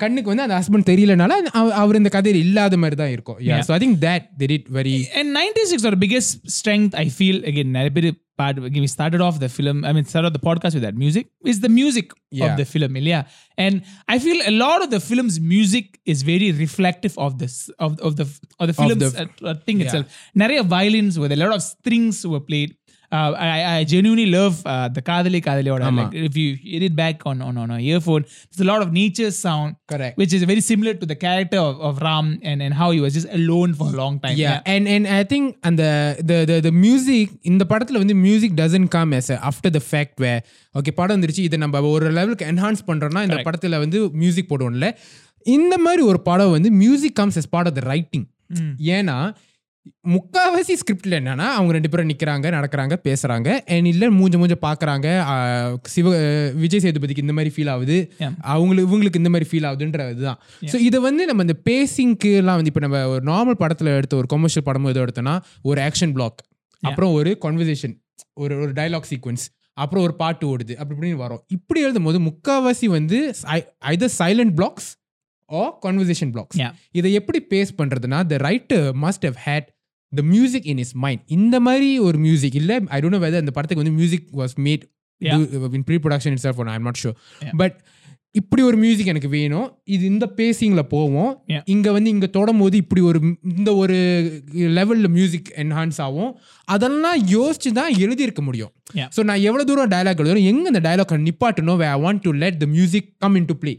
கண்ணுக்கு 0.00 0.28
வந்து 0.28 0.42
அந்த 0.42 0.56
ஹஸ்பண்ட் 0.60 0.88
தெரியலனால 0.90 1.32
அவ- 1.52 1.74
அவர் 1.74 1.96
இந்த 1.96 2.08
கதையில் 2.08 2.40
இல்லாத 2.40 2.76
மாதிரி 2.76 2.96
தான் 2.96 3.10
இருக்கும் 3.10 3.38
Yeah. 3.40 3.60
So 3.60 3.72
I 3.72 3.78
think 3.78 3.98
that 4.00 4.26
did 4.38 4.50
it 4.50 4.66
very 4.70 4.96
And 5.14 5.28
96 5.36 5.84
are 5.84 5.94
the 5.96 6.02
biggest 6.06 6.30
strength 6.50 6.94
I 6.94 7.08
feel 7.10 7.38
again 7.44 7.70
நிறைய 7.72 7.90
பேர் 7.90 8.10
part 8.38 8.58
again, 8.60 8.80
we 8.80 8.86
started 8.88 9.20
off 9.20 9.38
the 9.38 9.48
film 9.48 9.84
I 9.84 9.92
mean 9.92 10.04
started 10.04 10.28
off 10.28 10.36
the 10.38 10.46
podcast 10.46 10.74
with 10.74 10.82
that 10.82 10.96
music 10.96 11.24
is 11.44 11.60
the 11.60 11.68
music 11.70 12.06
Yeah. 12.32 12.44
of 12.46 12.56
the 12.56 12.64
film 12.64 12.92
yeah 13.06 13.22
and 13.58 13.74
I 14.08 14.18
feel 14.18 14.38
a 14.42 14.54
lot 14.56 14.80
of 14.84 14.90
the 14.90 15.00
film's 15.00 15.36
music 15.54 15.98
is 16.06 16.22
very 16.22 16.52
reflective 16.54 17.14
of 17.16 17.38
this 17.38 17.54
of, 17.78 17.98
of 18.00 18.16
the 18.16 18.26
of 18.60 18.66
the 18.66 18.72
film's 18.72 19.02
the- 19.04 19.12
uh, 19.18 19.50
uh, 19.50 19.56
thing 19.66 19.78
Yeah. 19.78 19.86
itself 19.86 20.06
நிறைய 20.34 20.62
violins 20.74 21.18
with 21.18 21.32
a 21.32 21.40
lot 21.44 21.52
of 21.52 21.62
strings 21.64 22.18
were 22.26 22.44
uh, 23.12 23.16
uh. 23.16 24.88
Like, 24.92 26.14
if 26.14 26.36
you 26.36 26.48
hear 26.56 26.82
it 26.82 26.94
back 26.94 27.22
on, 27.26 27.42
on, 27.42 27.56
on 27.56 27.70
a 27.70 27.78
earphone, 27.80 28.22
there's 28.22 28.60
a 28.60 28.68
lot 28.72 28.82
of 28.82 28.92
nature 28.92 29.30
sound, 29.30 29.76
correct 29.92 30.16
which 30.16 30.32
is 30.32 30.42
very 30.44 30.60
similar 30.60 30.94
to 30.94 31.06
the 31.06 31.16
character 31.16 31.58
of, 31.58 31.80
of 31.80 32.00
Ram 32.00 32.38
and, 32.42 32.62
and 32.62 32.72
how 32.74 32.90
he 32.92 33.00
was 33.00 33.14
just 33.14 33.28
alone 33.32 33.74
for 33.74 33.88
a 33.88 33.96
long 34.02 34.14
time. 34.20 34.36
yeah 34.36 34.60
and 34.74 34.86
and 34.94 35.04
i 35.18 35.22
think 35.32 35.44
அந்த 35.68 35.82
the 36.30 36.38
the 36.50 36.58
the 36.66 36.74
music 36.86 37.28
இந்த 37.50 37.64
படத்துல 37.72 38.02
வந்து 38.04 38.16
music 38.28 38.52
doesn't 38.62 38.88
come 38.96 39.12
as 39.20 39.28
a 39.30 39.38
after 39.50 39.70
the 39.78 39.84
fact 39.92 40.14
where 40.24 40.40
okay 40.78 40.92
படம் 41.00 41.16
வந்துருச்சு 41.16 41.44
இதை 41.48 41.58
நம்ம 41.58 41.80
ஒரு 41.94 42.10
லெவலுக்கு 42.18 42.44
என்ஹான்ஸ் 42.52 42.82
பண்றோம்னா 42.90 43.22
இந்த 43.28 43.38
படத்துல 43.46 43.78
வந்து 43.84 44.00
மியூசிக் 44.22 44.50
போடுவோம்ல 44.52 44.88
இந்த 45.56 45.74
மாதிரி 45.78 46.02
ஒரு 46.10 46.20
படம் 46.28 46.54
வந்து 46.56 46.70
music 46.82 47.16
comes 47.20 47.38
as 47.42 47.48
part 47.56 47.68
of 47.72 47.74
the 47.80 47.86
writing 47.90 48.26
Mm. 48.60 48.70
ஏன்னா 48.94 49.16
முக்காவாசி 50.08 50.74
ஸ்கிரிப்ட்ல 50.80 51.18
என்னன்னா 51.18 51.46
அவங்க 51.56 51.72
ரெண்டு 51.72 51.88
பேரும் 51.88 52.08
நிக்கிறாங்க 52.08 52.46
நடக்கிறாங்க 52.56 52.94
பேசுறாங்க. 53.06 53.48
அண்ட் 53.74 53.86
இல்ல 53.86 54.10
மூஞ்ச 54.10 54.34
மூஞ்ச 54.40 54.56
பாக்குறாங்க. 54.66 55.06
ஆஹ் 55.32 55.76
சிவ 55.84 56.10
விஜய் 56.54 56.80
சேதுபதிக்கு 56.80 57.18
இந்த 57.18 57.32
மாதிரி 57.32 57.54
ஃபீல் 57.56 57.70
ஆகுது. 57.70 57.96
அவங்களுக்கு 58.42 58.88
இவங்களுக்கு 58.88 59.20
இந்த 59.22 59.28
மாதிரி 59.28 59.48
ஃபீல் 59.50 59.68
ஆகுதுன்ற 59.70 60.10
இதுதான். 60.10 60.40
ஸோ 60.72 60.76
இதை 60.88 61.00
வந்து 61.00 61.26
நம்ம 61.26 61.42
இந்த 61.42 61.56
பேசிங்க்கு 61.70 62.32
எல்லாம் 62.36 62.54
வந்து 62.54 62.72
இப்போ 62.74 62.80
நம்ம 62.80 63.08
ஒரு 63.08 63.24
நார்மல் 63.32 63.60
படத்துல 63.62 63.96
எடுத்த 63.96 64.16
ஒரு 64.16 64.26
கமர்ஷியல் 64.26 64.64
படமும் 64.64 64.90
ஏதோ 64.90 65.04
எடுத்தோம்னா 65.04 65.36
ஒரு 65.62 65.80
ஆக்ஷன் 65.80 66.12
பிளாக் 66.12 66.40
அப்புறம் 66.82 67.12
ஒரு 67.12 67.38
கான்வர்சேஷன் 67.42 67.96
ஒரு 68.34 68.54
ஒரு 68.60 68.72
டயலாக் 68.72 69.10
சீக்வன்ஸ் 69.10 69.46
அப்புறம் 69.72 70.04
ஒரு 70.04 70.14
பாட்டு 70.14 70.44
ஓடுது. 70.46 70.74
அப்படி 70.74 70.94
இப்படின்னு 70.98 71.14
வரும். 71.14 71.44
இப்படி 71.48 71.80
எழுதும் 71.80 72.02
போது 72.02 72.18
முக்காவாசி 72.20 72.86
வந்து 72.86 73.18
either 73.88 74.16
silent 74.18 74.54
blocks 74.54 74.88
or 75.58 75.62
conversation 75.84 76.32
blocks. 76.36 76.58
இதை 76.98 77.12
எப்படி 77.20 77.40
பேஸ் 77.52 77.72
பண்றதுன்னா 77.80 78.20
the 78.32 78.38
writer 78.48 78.86
must 79.04 79.26
have 79.28 79.38
had 79.46 79.68
the 80.12 80.22
music 80.34 80.68
in 80.72 80.82
his 80.84 80.94
mind 81.04 81.22
இந்த 81.38 81.56
மாதிரி 81.68 81.90
ஒரு 82.08 82.18
மியூசிக் 82.26 82.58
இல்ல 82.62 82.80
ஐ 82.96 83.00
டோன்ட் 83.04 83.16
நோ 83.18 83.22
வெதர் 83.26 83.44
அந்த 83.44 83.54
படத்துக்கு 83.58 83.84
வந்து 83.84 83.96
music 84.00 84.28
was 84.42 84.56
made. 84.66 84.84
In 85.78 85.86
pre 85.88 85.96
production 86.04 86.34
itself 86.44 86.60
I 86.74 86.76
am 86.80 86.86
not 86.90 87.02
sure. 87.04 87.16
But 87.62 87.76
இப்படி 88.38 88.62
ஒரு 88.66 88.76
மியூசிக் 88.82 89.08
எனக்கு 89.12 89.30
வேணும் 89.36 89.68
இது 89.94 90.04
இந்த 90.10 90.26
பேசிங்ல 90.40 90.82
போவோம். 90.92 91.30
இங்க 91.72 91.88
வந்து 91.96 92.10
இங்க 92.14 92.26
தொடும் 92.36 92.60
போது 92.62 92.76
இப்படி 92.82 93.00
ஒரு 93.08 93.18
இந்த 93.52 93.70
ஒரு 93.82 93.96
லெவல்ல 94.76 95.08
மியூசிக் 95.16 95.48
என்ஹான்ஸ் 95.62 95.98
ஆகும் 96.06 96.30
அதெல்லாம் 96.68 97.18
யோசிச்சு 97.36 97.70
தான் 97.78 97.92
எழுதியிருக்க 98.04 98.42
முடியும். 98.48 98.72
ஸோ 99.16 99.20
நான் 99.30 99.42
எவ்வளவு 99.48 99.68
தூரம் 99.70 99.92
டயலாக் 99.94 100.22
எழுதுறோம் 100.22 100.48
எங்க 100.52 100.66
இந்த 100.72 100.82
dialogue 100.86 101.16
நிப்பாட்டணும் 101.28 101.82
I 101.94 101.98
want 102.06 102.22
to 102.26 102.32
let 102.44 102.60
the 102.62 102.68
music 102.76 103.08
come 103.24 103.38
in 103.40 103.48
to 103.50 103.56
play 103.62 103.74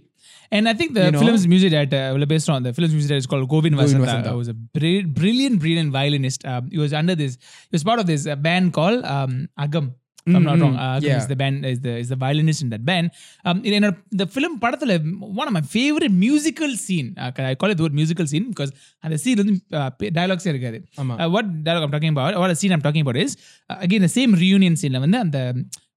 And 0.57 0.69
I 0.73 0.75
think 0.75 0.91
the 0.99 1.05
You 1.07 1.13
know? 1.15 1.23
film's 1.25 1.47
music 1.49 1.71
director, 1.71 2.03
well, 2.15 2.27
based 2.27 2.49
on 2.49 2.63
the 2.63 2.73
film's 2.73 2.95
music 2.97 3.09
director, 3.11 3.25
is 3.27 3.31
called 3.33 3.49
Govind 3.55 3.77
Govind 3.77 4.01
Vasantha. 4.05 4.09
Vasantha. 4.09 4.33
He 4.35 4.41
was 4.45 4.51
a 4.57 4.59
bri- 4.79 5.07
brilliant, 5.21 5.59
brilliant 5.65 5.93
violinist. 6.01 6.43
Um, 6.53 6.65
he 6.75 6.81
was 6.87 6.93
under 7.03 7.17
this. 7.23 7.35
He 7.71 7.75
was 7.79 7.85
part 7.91 8.01
of 8.03 8.07
this 8.07 8.25
uh, 8.27 8.37
band 8.49 8.73
called 8.81 9.05
um, 9.17 9.33
Agam. 9.67 9.87
If 10.29 10.35
I'm 10.37 10.45
not 10.47 10.55
Mm, 10.57 10.63
wrong. 10.63 10.73
mm, 10.77 10.85
Uh, 10.85 10.95
Agam 10.99 11.09
yeah. 11.11 11.19
is 11.19 11.27
the 11.33 11.37
band 11.41 11.57
is 11.73 11.79
the 11.85 11.93
is 12.03 12.09
the 12.13 12.17
violinist 12.23 12.61
in 12.65 12.71
that 12.73 12.85
band. 12.89 13.07
Um, 13.49 13.59
in, 13.69 13.73
in 13.79 13.85
the 14.21 14.27
film 14.37 14.55
படத்துல 14.65 14.95
one 15.41 15.47
of 15.51 15.55
my 15.59 15.63
favorite 15.75 16.15
musical 16.25 16.73
scene. 16.85 17.11
Uh, 17.25 17.31
I 17.51 17.55
call 17.61 17.71
it 17.73 17.77
the 17.81 17.85
word 17.87 17.95
musical 18.01 18.27
scene 18.33 18.47
because 18.53 18.71
அந்த 19.05 19.17
scene 19.25 19.39
வந்து 19.43 19.55
uh, 19.81 19.91
dialogues 20.19 20.47
இருக்காது. 20.53 20.81
ஆமா 21.03 21.17
Uh, 21.25 21.29
what 21.35 21.47
dialogue 21.69 21.87
I'm 21.89 21.95
talking 21.97 22.15
about, 22.17 22.33
what 22.43 22.53
a 22.57 22.59
scene 22.63 22.75
I'm 22.77 22.85
talking 22.89 23.05
about 23.07 23.19
is, 23.25 23.35
uh, 23.73 23.79
again, 23.87 24.03
the 24.09 24.15
same 24.19 24.35
reunion 24.45 24.77
scene 24.83 24.97
வந்து 25.07 25.21
அந்த 25.27 25.39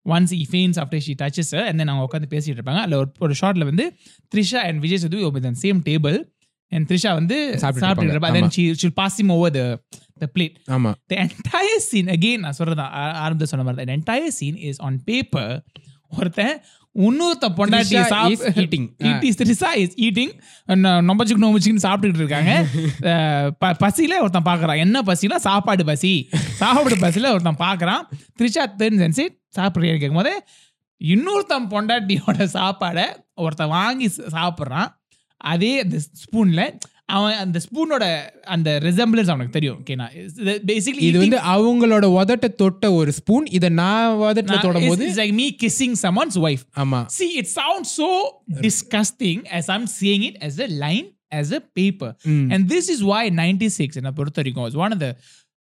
Once 0.08 0.30
he 0.30 0.44
faints 0.50 0.78
after 0.78 1.00
she 1.00 1.14
touches 1.14 1.50
her, 1.50 1.66
and 1.66 1.80
then 1.80 1.88
அவங்க 1.88 2.06
உட்காந்து 2.08 2.22
பேசிட்டு 2.22 2.58
இருப்பாங்க. 2.58 2.78
அதில் 2.78 2.94
ஒரு 2.94 3.12
ஒரு 3.18 3.34
ஷார்ட்ல 3.40 3.64
வந்து 3.64 3.96
Trisha 4.34 4.54
and 4.54 4.80
Vijay 4.80 4.98
Sethu 4.98 5.42
the 5.42 5.50
same 5.50 5.82
table 5.82 6.24
and 6.70 6.92
Trisha 6.92 7.12
வந்து 7.12 7.58
சாப்பிட்டு 7.58 8.02
இருப்பா. 8.02 8.14
இருப்பாங்க. 8.14 8.34
then 8.34 8.50
she 8.56 8.74
she'll 8.82 8.96
pass 9.00 9.22
him 9.22 9.32
over 9.32 9.54
the 9.54 9.78
the 10.20 10.28
plate. 10.38 10.56
ஆமா. 10.68 10.94
The 11.10 11.16
entire 11.16 11.80
scene 11.90 12.08
again 12.16 12.38
நான் 12.38 12.54
சொல்றதான் 12.58 12.92
ஆ- 12.92 13.28
ஆரம்பத்துல 13.28 13.42
சொன்ன 13.42 13.72
மாதிரி 13.72 13.92
the 13.92 13.98
entire 13.98 14.30
scene 14.40 14.56
is 14.70 14.74
on 14.78 15.02
paper. 15.10 15.60
ஒருத்தன் 16.08 16.60
இன்னொருத்த 16.98 17.46
பொண்டாட்டி 17.56 17.94
is 18.28 18.40
eating. 18.54 18.84
Trisha 19.02 19.74
is 19.74 19.98
eating 19.98 20.32
நொம்பச்சுக்கு 20.68 21.42
நொம்பச்சுக்குன்னு 21.44 21.86
சாப்பிட்டுட்டு 21.88 22.14
இருக்காங்க. 22.14 22.66
பசியில 23.84 24.18
ஒருத்தன் 24.20 24.44
பார்க்கறான் 24.44 24.76
என்ன 24.76 25.02
பசினா 25.02 25.36
சாப்பாடு 25.36 25.84
பசி. 25.84 26.28
சாப்பாடு 26.32 26.96
பசியில 26.96 27.32
ஒருத்தன் 27.32 27.56
பார்க்கறான் 27.58 28.02
த்ரிஷா 28.38 28.74
தேர்ன் 28.74 29.28
சென்சி 29.56 29.60
சாப்பிட்றேன்னு 29.60 29.98
கேட்கும்போது 29.98 30.42
இன்னொருத்தன் 31.04 31.72
பொண்டாட்டியோட 31.72 32.44
சாப்பாடை 32.52 33.16
ஒருத்தன் 33.34 33.68
வாங்கி 33.68 34.06
ச- 34.06 34.26
சாப்பிட்றான். 34.32 34.94
அதே 35.36 35.80
அந்த 35.80 35.98
ஸ்பூன்ல 35.98 36.78
அவன் 37.06 37.36
அந்த 37.36 37.60
ஸ்பூனோட 37.72 38.28
அந்த 38.40 38.78
ரிசம்பிளன்ஸ் 38.82 39.30
அவனுக்கு 39.30 39.48
தெரியும். 39.48 39.82
ஓகேனா 39.84 40.08
பேசிக்கலி 40.66 41.00
இது 41.00 41.18
வந்து 41.18 41.36
அவங்களோட 41.36 42.02
உதட்ட 42.02 42.54
தொட்ட 42.54 42.92
ஒரு 42.92 43.12
ஸ்பூன். 43.12 43.46
இத 43.46 43.68
நான் 43.68 44.16
உதட்ட 44.16 44.60
தொடும் 44.60 44.88
போது 44.88 45.10
like 45.10 45.34
me 45.34 45.56
kissing 45.62 45.92
someone's 46.02 46.38
wife. 46.38 46.62
ஆமா. 46.76 47.06
See, 47.18 47.38
it 47.38 47.58
sounds 47.58 47.84
so 47.84 48.08
disgusting 48.50 49.44
as 49.44 49.68
I'm 49.68 49.86
saying 50.00 50.22
it 50.22 50.42
as 50.42 50.60
a 50.60 50.66
line, 50.66 51.16
as 51.30 51.52
a 51.52 51.60
paper. 51.80 52.16
Mm. 52.24 52.52
And 52.52 52.70
this 52.70 52.90
is 52.90 53.06
why 53.06 53.30
96 53.30 53.96
in 53.96 54.12
Puerto 54.12 54.42
Rico 54.42 54.68
was 54.68 54.74
one 54.74 54.92
of 54.92 55.00
the 55.00 55.16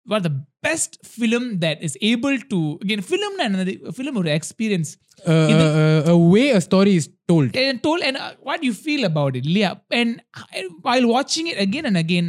one 0.07 0.19
of 0.21 0.25
the 0.29 0.35
best 0.67 0.93
film 1.17 1.45
that 1.65 1.77
is 1.87 1.93
able 2.13 2.37
to 2.53 2.59
again 2.85 3.01
film 3.11 3.35
and 3.45 3.53
film 4.01 4.15
or 4.17 4.27
experience 4.41 4.91
Uh, 5.23 5.35
uh, 5.55 5.67
uh, 5.81 6.13
a 6.13 6.19
way 6.33 6.45
a 6.51 6.61
story 6.61 6.93
is 7.01 7.05
told 7.31 7.57
and 7.63 7.77
told 7.85 8.01
and 8.07 8.17
uh, 8.17 8.31
what 8.49 8.61
you 8.67 8.73
feel 8.87 9.03
about 9.11 9.33
it 9.39 9.45
Leah 9.57 9.71
and 9.99 10.11
uh, 10.39 10.63
while 10.87 11.07
watching 11.09 11.47
it 11.53 11.59
again 11.67 11.85
and 11.91 11.99
again 12.03 12.27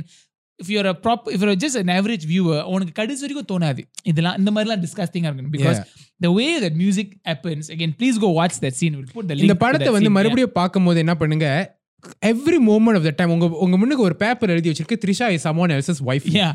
if 0.60 0.68
you're 0.74 0.90
a 0.92 0.98
prop 1.06 1.22
if 1.36 1.40
you're 1.44 1.56
just 1.64 1.78
an 1.82 1.90
average 1.96 2.26
viewer 2.32 2.60
உனக்கு 2.74 2.94
கடைசி 3.00 3.24
வரைக்கும் 3.26 3.48
தோணாது 3.54 3.82
இதெல்லாம் 4.12 4.38
இந்த 4.42 4.52
மாதிரிலாம் 4.56 4.84
டிஸ்கஸ்டிங்கா 4.84 5.30
இருக்கும் 5.32 5.56
because 5.58 5.80
the 6.26 6.32
way 6.40 6.50
that 6.66 6.76
music 6.84 7.08
happens 7.32 7.66
again 7.76 7.94
please 8.02 8.20
go 8.26 8.32
watch 8.40 8.58
that 8.66 8.78
scene 8.82 8.94
we'll 9.00 9.12
put 9.18 9.28
the 9.32 9.38
link 9.38 9.48
இந்த 9.48 9.58
to 9.58 9.64
படத்தை 9.66 9.88
that 9.88 9.96
வந்து 9.98 10.10
scene, 10.10 10.16
yeah. 10.16 10.28
மறுபடியும் 10.28 10.56
பார்க்கும்போது 10.60 11.02
என்ன 11.06 11.16
பண்ணுங்க 11.24 11.48
every 12.34 12.60
moment 12.70 13.00
of 13.02 13.08
the 13.10 13.16
time 13.22 13.34
உங்க 13.38 13.50
உங்க 13.66 13.76
முன்னுக்கு 13.84 14.08
ஒரு 14.10 14.18
பேப்பர் 14.24 14.54
எழுதி 14.56 14.72
வச்சிருக்கு 14.74 15.02
Trisha 15.06 15.30
is 15.38 15.48
someone 15.50 15.74
else's 15.78 16.04
wife 16.12 16.30
yeah 16.40 16.54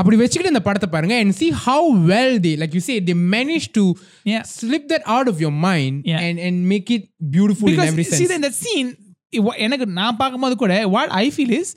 அப்படி 0.00 0.16
வச்சுக்கிட்டு 0.20 0.52
இந்த 0.54 0.62
படத்தை 0.68 0.88
பாருங்க 0.94 1.14
and 1.22 1.32
see 1.40 1.50
how 1.66 1.80
well 2.10 2.32
they 2.44 2.54
like 2.62 2.74
you 2.78 2.82
say 2.88 2.96
they 3.08 3.16
managed 3.36 3.72
to 3.78 3.84
Yeah. 4.32 4.42
slip 4.56 4.84
that 4.92 5.04
out 5.16 5.28
of 5.32 5.36
your 5.44 5.54
mind 5.68 5.94
Yeah. 6.10 6.24
and 6.26 6.38
and 6.46 6.56
make 6.72 6.88
it 6.96 7.04
beautiful 7.36 7.68
in 7.68 7.74
because 7.74 7.90
every 7.92 8.06
see 8.10 8.18
sense 8.22 8.34
in 8.38 8.44
that 8.46 8.56
scene 8.62 8.90
it 9.36 9.42
wa- 9.46 9.58
எனக்கு 9.66 9.86
நான் 10.00 10.18
பார்க்கும்போது 10.22 10.56
கூட 10.62 10.74
what 10.96 11.08
I 11.22 11.30
feel 11.36 11.52
is 11.60 11.70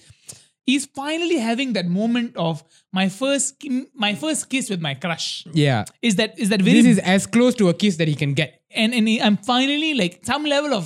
he's 0.69 0.85
finally 0.99 1.37
having 1.47 1.69
that 1.77 1.87
moment 1.99 2.31
of 2.47 2.55
my 2.99 3.05
first 3.19 3.47
ki- 3.61 3.71
my 4.05 4.11
first 4.23 4.41
kiss 4.51 4.65
with 4.73 4.81
my 4.87 4.93
crush 5.03 5.27
yeah 5.65 5.79
is 6.09 6.15
that 6.19 6.31
is 6.43 6.49
that 6.53 6.61
very 6.67 6.77
this 6.79 6.91
is 6.93 6.99
as 7.15 7.23
close 7.35 7.55
to 7.61 7.67
a 7.73 7.77
kiss 7.83 7.95
that 8.01 8.09
he 8.13 8.17
can 8.23 8.33
get 8.41 8.51
and 8.81 8.91
and 8.99 9.09
I'm 9.27 9.37
finally 9.51 9.91
like 10.01 10.15
some 10.31 10.45
level 10.55 10.73
of 10.79 10.85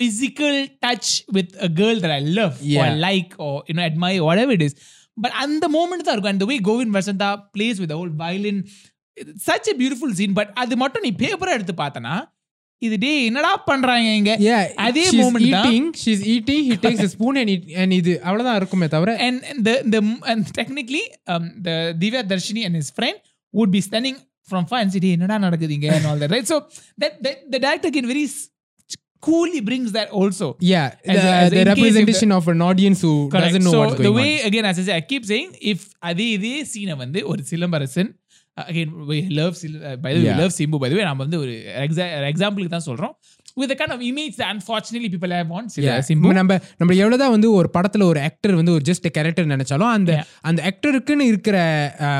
physical 0.00 0.54
touch 0.84 1.08
with 1.32 1.48
a 1.60 1.70
girl 1.80 1.96
that 2.04 2.10
I 2.10 2.22
love 2.38 2.56
or 2.62 2.70
Yeah. 2.76 2.94
like 3.06 3.30
or 3.38 3.54
you 3.68 3.76
know 3.76 3.84
admire 3.90 4.22
whatever 4.28 4.52
it 4.52 4.64
is. 4.68 4.74
But 5.16 5.32
and 5.42 5.62
the 5.64 5.70
moment 5.78 6.02
தான் 6.06 6.14
இருக்கும் 6.16 6.48
way 6.52 6.58
Govind 6.68 6.92
Vasantha 6.96 7.28
plays 7.54 7.76
with 7.82 7.90
the 7.92 7.98
whole 8.00 8.12
violin, 8.24 8.58
it's 9.20 9.44
such 9.50 9.68
a 9.72 9.76
beautiful 9.82 10.10
scene. 10.18 10.34
But 10.38 10.48
அது 10.62 10.76
மட்டும் 10.82 11.04
நீ 11.06 11.12
பேப்பரை 11.22 11.52
எடுத்து 11.58 11.74
பார்த்தனா 11.82 12.14
இது 12.82 12.98
டே 13.04 13.10
என்னடா 13.28 13.50
பண்றாங்க 13.68 14.08
இங்க 14.20 14.32
அதே 14.86 15.04
moment 15.20 15.46
தான் 15.56 15.66
eating 15.68 15.84
she's 16.02 16.22
eating 16.34 16.60
he 16.70 16.76
takes 16.84 17.02
a 17.06 17.10
spoon 17.14 17.36
and 17.42 17.50
it, 17.54 17.62
and 17.82 17.92
இது 18.00 18.12
அவ்வளவுதான் 18.28 18.58
இருக்குமே 18.60 18.88
தவிர 18.96 19.14
and, 19.26 19.38
and 19.50 19.60
the 19.68 19.74
the 19.94 20.00
and 20.32 20.42
technically 20.60 21.04
um 21.34 21.46
the 21.68 21.76
Divya 22.02 22.22
Darshini 22.32 22.64
and 22.68 22.76
his 22.80 22.90
friend 22.98 23.16
would 23.54 23.72
be 23.76 23.82
standing 23.88 24.16
from 24.50 24.64
far 24.70 24.80
and 24.82 24.92
say 24.94 25.00
"Hey, 25.06 25.14
என்னடா 25.16 25.36
and 25.98 26.06
all 26.10 26.18
that 26.22 26.30
right 26.36 26.46
so 26.52 26.58
that, 27.02 27.14
that 27.24 27.38
the 27.54 27.60
director 27.66 27.90
can 27.96 28.06
very 28.12 28.26
s- 28.34 28.44
coolly 29.20 29.60
brings 29.60 29.90
that 29.92 30.08
also 30.10 30.46
yeah 30.60 30.86
As 31.04 31.16
the, 31.16 31.28
a- 31.28 31.38
as 31.44 31.50
the 31.52 31.64
representation 31.64 32.32
of 32.32 32.46
an 32.48 32.60
audience 32.62 33.00
who 33.00 33.28
Correct. 33.28 33.46
doesn't 33.46 33.64
know 33.64 33.72
so 33.72 33.80
what's 33.80 33.96
the 33.96 34.04
going 34.08 34.16
way 34.20 34.32
on 34.40 34.46
again 34.46 34.64
as 34.64 34.78
I 34.78 34.82
say 34.82 34.96
I 34.96 35.04
keep 35.12 35.24
saying 35.24 35.50
if 35.72 35.80
அதே 36.10 36.26
இதே 36.36 36.54
சீனை 36.72 36.96
வந்து 37.04 37.22
ஒரு 37.32 37.42
Silambarasan 37.50 38.10
uh, 38.60 38.66
again 38.72 38.90
we 39.10 39.18
love 39.40 39.54
Sil- 39.60 39.82
uh, 39.88 39.96
by 40.04 40.10
the 40.12 40.18
way 40.18 40.24
we 40.24 40.30
Yeah. 40.30 40.42
love 40.42 40.52
Simbu 40.58 40.78
by 40.84 40.90
the 40.92 40.96
way 40.98 41.04
நாம 41.08 41.22
வந்து 41.24 41.38
ஒரு 41.44 41.54
எக்ஸாம்பிளுக்கு 42.32 42.74
தான் 42.76 42.88
சொல்றோம் 42.90 43.14
with 43.56 43.68
the 43.68 43.74
kind 43.74 43.92
of 43.92 44.00
image 44.02 44.36
that 44.36 44.48
unfortunately 44.50 45.08
people 45.08 45.30
have 45.30 45.50
on 45.50 45.68
Sil- 45.72 45.84
Yeah. 45.84 46.00
Simbu 46.08 46.32
நம்ம 46.32 46.58
நம்ம 46.76 46.94
எவ்வளவுதான் 46.94 47.30
வந்து 47.30 47.52
ஒரு 47.52 47.70
படத்துல 47.78 48.02
ஒரு 48.02 48.20
ஆக்டர் 48.20 48.54
வந்து 48.54 48.72
ஒரு 48.72 48.82
ஜஸ்ட் 48.84 49.06
கேரக்டர் 49.10 49.46
நினைச்சாலும் 49.46 49.90
அந்த. 49.90 50.12
அந்த 50.40 50.60
ஆக்டருக்குன்னு 50.66 51.26
இருக்கிற 51.26 51.56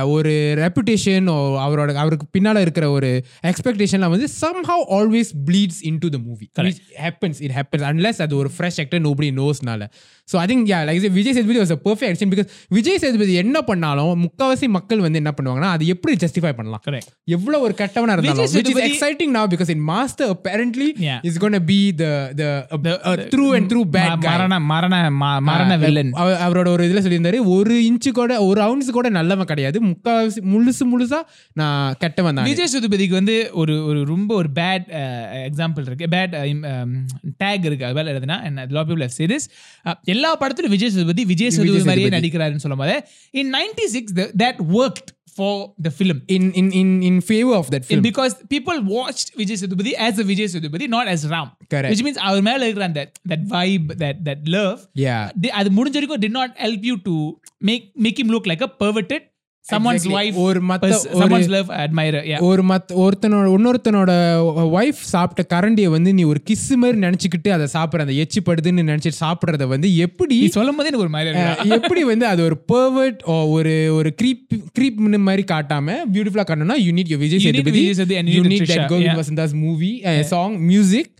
ஒரு 0.08 0.32
ரெப்புடேஷன் 0.58 1.28
அவரோட 1.64 1.94
அவருக்கு 1.94 2.26
பின்னால 2.38 2.60
இருக்கிற 2.60 2.90
ஒரு 2.90 3.10
எக்ஸ்பெக்டேஷன்லாம் 3.46 4.10
வந்து 4.10 4.28
somehow 4.40 4.78
always 4.90 5.30
bleeds 5.46 5.78
into 5.82 6.10
the 6.12 6.18
movie 6.18 6.48
Correct. 6.50 6.66
which 6.66 6.80
happens 7.00 7.36
it 7.40 7.52
happens 7.52 7.84
unless 7.92 8.22
அது 8.22 8.36
ஒரு 8.36 8.50
ஃப்ரெஷ் 8.58 8.80
ஆக்டர் 8.80 9.02
nobody 9.02 9.30
knows-னால 9.30 9.82
so 10.28 10.40
i 10.40 10.46
think 10.46 10.58
yeah 10.58 10.80
like 10.84 10.88
I 10.88 11.00
said, 11.00 11.10
Vijay 11.10 11.32
Sethupathi 11.32 11.58
was 11.58 11.70
a 11.70 11.78
perfect 11.84 12.12
action 12.12 12.28
because 12.28 12.48
Vijay 12.68 12.98
Sethupathi 12.98 13.34
என்ன 13.34 13.60
பண்ணாலும் 13.60 14.22
முக்காவாசி 14.22 14.68
மக்கள் 14.68 14.98
வந்து 14.98 15.16
என்ன 15.16 15.34
பண்ணுவாங்கன்னா 15.36 15.70
அது 15.70 15.86
எப்படி 15.86 16.16
ஜஸ்டிஃபை 16.16 16.52
பண்ணலாம்? 16.52 16.80
எவ்வளவு 17.24 17.62
ஒரு 17.64 17.74
கட்டவனா 17.78 18.12
இருந்தாலும் 18.12 18.36
Vijay 18.36 18.60
which 18.60 18.64
is 18.64 18.78
Sethupathi- 18.78 18.92
exciting 18.92 19.36
now 19.36 19.46
because 19.46 19.70
in 19.70 19.88
master 19.88 20.26
apparently 20.26 20.88
Yeah. 21.00 21.18
is 21.22 21.36
going 21.40 21.52
to 21.52 21.60
be 21.60 21.98
the 21.98 22.30
the, 22.38 22.58
a, 22.58 22.78
The- 22.84 23.06
a 23.06 23.16
the- 23.16 23.28
true 23.28 23.56
and 23.56 23.68
true 23.68 23.84
bad 23.84 24.08
ம- 24.08 24.16
guy. 24.16 24.30
மரண 24.30 24.60
மரண 24.60 25.10
ம- 25.10 25.40
மரண 25.40 25.76
வில்லன் 25.76 26.12
அவ- 26.12 26.48
அவரோட 26.48 26.68
ஒரு 26.68 26.84
இதுல 26.84 27.04
சொல்லியிருந்தாரு 27.04 27.40
ஒரு 27.44 27.74
இன்ச்சு 27.74 28.10
கூட 28.10 28.44
ஒரு 28.44 28.60
அவுன்ஸ் 28.60 28.90
கூட 28.90 29.08
நல்லவன் 29.08 29.46
கிடையாது. 29.46 29.80
முக்காவாசி 29.84 30.40
முழுசு 30.44 30.84
முழுசா 30.92 31.20
நான் 31.52 31.94
கெட்டவன் 31.98 32.34
தான். 32.34 32.44
விஜய் 32.44 32.68
சேதுபதிக்கு 32.72 33.10
வந்து 33.10 33.50
ஒரு 33.52 33.86
ஒரு 33.86 34.04
ரொம்ப 34.04 34.34
ஒரு 34.34 34.48
பேட் 34.54 34.86
எக்ஸாம்பிள் 35.48 35.80
இருக்கு. 35.80 36.06
பேட் 36.10 36.32
டேக் 37.44 37.64
இருக்கு. 37.64 37.84
அது 37.84 37.94
வேலை 37.94 38.12
எழுதுனா 38.12 38.68
லாட் 38.68 38.88
பீப்புள் 38.88 39.00
ஹவ் 39.00 39.10
சீரிஸ் 39.18 39.46
எல்லா 40.16 40.30
படத்திலும் 40.42 40.74
விஜய் 40.74 40.94
சேதுபதி 40.94 41.24
விஜய் 41.32 41.50
சேதுபதி 41.50 41.70
விஜய் 41.70 41.86
மாதிரியே 41.86 42.04
சேதுபதி. 42.04 42.18
நடிக்கிறாருன்னு 42.18 42.64
சொல்லும் 42.64 42.82
போது 42.84 42.96
in 43.34 43.52
ninety 43.56 43.86
six 43.94 44.14
that 44.42 44.60
worked 44.80 45.10
for 45.36 45.56
the 45.86 45.90
film 45.96 46.20
in 46.34 46.44
in 46.52 46.66
in 46.72 46.90
in 47.02 47.16
favor 47.22 47.54
of 47.54 47.66
that 47.72 47.84
film 47.88 48.02
because 48.02 48.34
people 48.54 48.78
watched 48.92 49.28
Vijay 49.40 49.56
Sethupathi 49.62 49.92
as 50.06 50.14
a 50.18 50.26
Vijay 50.30 50.46
Sethupathi, 50.52 50.86
not 50.88 51.06
as 51.06 51.22
Ram. 51.28 51.48
Correct. 51.70 51.90
Which 51.92 52.02
means 52.06 52.18
our 52.28 52.40
மேல 52.40 52.60
இருக்கிற 52.64 52.86
அந்த 52.86 53.02
that 53.32 53.42
vibe, 53.52 53.88
that 53.98 54.18
that 54.28 54.40
love, 54.48 54.78
yeah 55.04 55.22
they- 55.42 55.54
அது 55.60 55.70
முடிஞ்ச 55.78 55.96
வரைக்கும் 55.98 56.24
did 56.24 56.32
not 56.32 56.52
help 56.58 56.84
you 56.84 56.96
to 57.08 57.16
make 57.62 57.84
make 57.98 58.18
him 58.18 58.30
look 58.36 58.46
like 58.46 58.62
a 58.62 58.72
perverted 58.82 59.24
someone's 59.68 59.94
Exactly. 59.96 60.16
wife 60.16 60.36
ஒரு 60.38 60.60
மத்த 60.62 60.90
love 61.48 61.68
admirer 61.84 62.20
yeah 62.30 62.40
ஒரு 62.40 62.62
மத் 62.62 62.90
ஒருத்தனோட 63.04 63.46
இன்னொருத்தனோட 63.54 64.10
ஒய்ஃப் 64.76 65.00
சாப்பிட்ட 65.12 65.42
கரண்டியை 65.54 65.84
வந்து 65.86 66.14
நீ 66.14 66.22
ஒரு 66.22 66.40
கிஸ் 66.50 66.76
மாதிரி 66.76 66.98
நினைச்சுக்கிட்டு 67.00 67.48
அதை 67.48 67.66
சாப்பிடுற 67.72 68.04
அந்த 68.04 68.14
எச்சிப்படுதுன்னு 68.22 68.86
நினைச்சிட்டு 68.90 69.20
சாப்பிடுறத 69.20 69.66
வந்து 69.66 69.96
எப்படி 69.96 70.36
சொல்லும் 70.48 70.76
போதே 70.76 70.88
எனக்கு 70.88 71.06
ஒரு 71.06 71.14
மாதிரி 71.16 71.74
எப்படி 71.78 72.04
வந்து 72.04 72.26
அது 72.26 72.42
ஒரு 72.42 72.58
பெர்வர்ட் 72.72 73.20
ஒரு 73.48 73.74
ஒரு 73.94 74.14
creep 74.22 74.40
creep 74.78 74.96
மாதிரி 75.20 75.44
காட்டாம 75.52 75.96
பியூட்டிஃபுல்லா 76.14 76.46
காட்டணும்னா 76.48 76.78
you 76.86 76.92
need 76.92 77.14
Vijay 77.16 77.44
You 77.46 77.52
need 77.52 77.58
Sethupathi 77.58 77.82
you 78.36 78.42
need 78.44 78.68
that 78.72 78.90
Govind. 78.92 79.18
Vasantha's 79.22 79.54
movie 79.56 79.90
song 80.28 80.56
music 80.64 81.10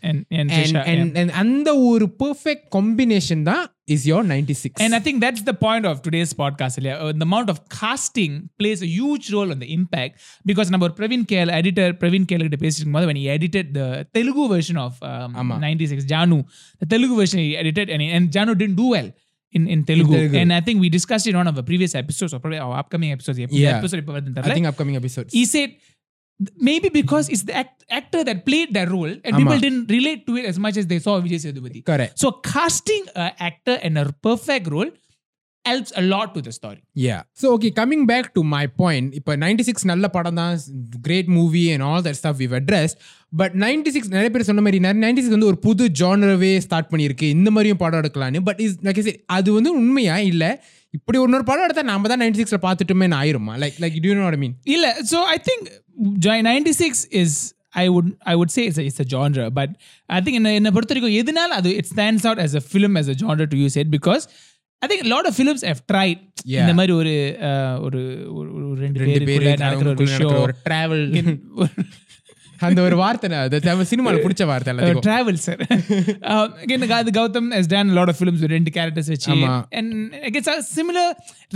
அந்த 1.45 1.69
ஒரு 1.85 2.09
பெர்ஃபெக்ட் 2.25 2.67
காம்பினேஷன் 2.77 3.43
தான் 3.43 3.65
Is 3.96 4.06
your 4.10 4.26
ninety 4.32 4.56
six 4.62 4.82
And 4.84 4.94
I 4.94 5.02
think 5.06 5.17
that's 5.24 5.44
the 5.50 5.56
point 5.63 5.86
of 5.86 5.96
today's 6.06 6.32
podcast. 6.34 6.76
Ilya. 6.82 6.96
Uh, 6.98 7.12
the 7.13 7.28
amount 7.30 7.50
of 7.54 7.58
casting 7.78 8.34
plays 8.60 8.82
a 8.82 8.91
huge 8.98 9.28
role 9.36 9.50
on 9.56 9.60
the 9.63 9.70
impact 9.78 10.13
because 10.46 10.70
number 10.76 10.89
Praveen 11.00 11.24
Kale, 11.32 11.52
editor 11.60 11.88
Praveen 12.04 12.26
Kale 12.32 12.44
கிட்ட 12.48 12.60
பேசிட்டு 12.63 12.80
இருக்கும்போது 12.80 13.10
when 13.12 13.20
he 13.22 13.28
edited 13.36 13.67
the 13.80 13.88
Telugu 14.17 14.46
version 14.56 14.80
of 14.86 14.94
um, 15.12 15.34
ஆமா. 15.41 15.58
96 15.63 16.08
Janu, 16.13 16.39
the 16.84 16.89
Telugu 16.94 17.17
version 17.22 17.39
he 17.46 17.52
edited 17.63 17.89
and, 17.96 18.04
and 18.17 18.32
Janu 18.38 18.56
didn't 18.62 18.80
do 18.84 18.89
well. 18.96 19.10
In, 19.54 19.63
in 19.74 19.80
Telugu. 19.88 20.13
Telugu. 20.13 20.38
and 20.41 20.52
I 20.54 20.62
think 20.62 20.78
we 20.80 20.89
discussed 20.89 21.26
it 21.28 21.32
in 21.32 21.39
one 21.39 21.50
of 21.52 21.58
the 21.58 21.65
previous 21.70 21.94
episodes 22.02 22.34
or 22.36 22.39
probably 22.39 22.60
our 22.65 22.76
upcoming 22.82 23.12
episodes. 23.15 23.39
Yeah. 23.41 23.56
Yeah. 23.62 23.74
episode 23.80 24.02
இப்ப 24.04 24.13
வருதுன்னு 24.15 24.36
ஐ 24.36 24.44
தெரியல. 24.44 24.56
Think 24.58 24.70
upcoming 24.72 25.00
episode 25.02 25.28
he 25.39 25.44
said 25.54 25.72
maybe 26.61 26.88
because 26.90 27.29
it's 27.29 27.44
the 27.44 27.57
act- 27.57 27.72
actor 27.90 28.25
that 28.25 28.44
played 28.44 28.75
that 28.75 28.88
role 28.88 29.12
and 29.14 29.33
ஆமா. 29.33 29.38
people 29.38 29.59
didn't 29.59 29.90
relate 29.90 30.27
to 30.27 30.37
it 30.37 30.44
as 30.44 30.59
much 30.59 30.77
as 30.77 30.87
they 30.87 30.99
saw 30.99 31.20
Vijay 31.20 31.40
Sethupathi. 31.44 31.81
Correct 31.90 32.14
So 32.14 32.40
casting 32.49 33.05
an 33.16 33.33
actor 33.40 33.77
in 33.83 33.96
a 33.96 34.07
perfect 34.22 34.66
role 34.66 34.90
helps 35.64 35.92
a 35.96 36.03
lot 36.03 36.35
to 36.35 36.40
the 36.40 36.53
story. 36.53 36.81
Yeah 37.05 37.16
so 37.40 37.46
okay 37.55 37.70
coming 37.79 38.05
back 38.05 38.29
to 38.33 38.42
my 38.42 38.66
point 38.66 39.14
இப்போ 39.14 39.37
ninety 39.37 39.61
six 39.61 39.85
நல்ல 39.85 40.09
படம் 40.09 40.35
தான் 40.35 40.53
great 41.01 41.27
movie 41.29 41.72
and 41.72 41.83
all 41.83 42.03
that 42.03 42.12
stuff 42.12 42.37
we've 42.37 42.55
address 42.55 42.94
but 43.33 43.55
ninety 43.55 43.88
six 43.88 44.09
நிறைய 44.09 44.31
பேர் 44.31 44.42
சொன்ன 44.42 44.61
மாதிரி 44.61 44.81
ninety 44.81 45.16
six 45.16 45.31
வந்து 45.31 45.46
ஒரு 45.46 45.59
புது 45.59 45.87
ஜானரவே 46.03 46.59
ஸ்டார்ட் 46.59 46.90
பண்ணியிருக்கு 46.92 47.29
இந்த 47.29 47.51
மாதிரியும் 47.51 47.77
படம் 47.77 48.01
எடுக்கலான்னு 48.03 48.42
பட் 48.42 48.61
இஸ் 48.61 48.77
லைக் 48.83 49.20
அது 49.27 49.53
வந்து 49.53 49.72
உண்மையா 49.72 50.16
இல்லை 50.16 50.51
இப்படி 50.90 51.18
இன்னொரு 51.22 51.44
படம் 51.44 51.64
எடுத்தா 51.64 51.83
நாம 51.83 52.09
தான் 52.09 52.20
நைன்டி 52.20 52.40
சிக்ஸில் 52.42 52.64
பார்த்துட்டுமே 52.66 53.09
ஆயிருமா 53.22 53.55
like 53.57 53.75
like 53.79 53.99
do you 54.05 54.14
know 54.14 54.31
mean 54.37 54.57
so 55.05 55.18
I 55.27 55.38
think 55.49 55.62
Joy 55.66 55.86
96 55.97 57.07
is 57.23 57.55
I 57.73 57.89
would 57.89 58.09
I 58.33 58.35
would 58.39 58.51
say 58.51 58.63
it's 58.69 58.79
a, 58.79 58.85
it's 58.89 59.01
a 59.01 59.09
genre, 59.15 59.51
but 59.51 59.71
I 60.17 60.21
think 60.21 60.37
in 60.41 60.47
in 60.47 60.69
பொறுத்த 60.77 60.95
வரைக்கும் 60.95 61.17
எதனால 61.23 61.57
அது 61.61 61.71
it 61.81 61.87
stands 61.95 62.25
out 62.29 62.39
as 62.47 62.55
a 62.61 62.65
film 62.73 62.97
as 63.03 63.09
a 63.15 63.17
genre 63.23 63.47
to 63.53 63.59
use 63.67 63.77
it 63.83 63.89
because 63.97 64.25
I 64.83 64.89
think 64.89 65.03
a 65.07 65.11
lot 65.15 65.27
of 65.29 65.35
films 65.41 65.63
have 65.71 65.83
tried 65.93 66.21
Yeah. 66.53 66.61
இந்த 66.63 66.75
மாதிரி 66.79 66.93
ஒரு 67.01 67.13
uh, 67.47 67.75
ஒரு 67.87 68.01
ஒரு 68.39 68.49
ஒரு 68.71 68.81
ரெண்டு 68.83 69.01
ரெண்டு 69.03 69.21
பேர் 69.29 69.43
பேருக்குள்ள 69.45 69.63
நடக்கிற 69.65 69.89
ஒரு 69.93 70.05
விஷயம் 70.05 70.43
ஒரு 70.43 70.55
டிராவல் 70.67 71.05
அந்த 72.67 72.81
ஒரு 72.89 72.97
வார்த்தை 73.01 73.85
சினிமாவில் 73.93 74.21
பிடிச்ச 74.27 74.45
வார்த்தை 74.51 74.71
எல்லாத்துக்கும் 74.73 75.07
travel 75.09 75.37
sir 75.47 75.57
uh, 76.33 76.47
again 76.65 76.81
the 76.85 76.91
guy 76.93 77.01
the 77.09 77.15
Gautam 77.19 77.47
has 77.57 77.67
done 77.75 77.89
a 77.95 77.97
lot 77.99 78.11
of 78.13 78.19
films 78.23 78.41
with 78.45 78.53
ரெண்டு 78.57 78.73
characters 78.77 79.09
வச்சு 79.15 79.31
ஆமா. 79.35 79.55
and 79.79 79.89
I 80.29 80.31
guess 80.37 80.51
a 80.55 80.59
similar 80.79 81.07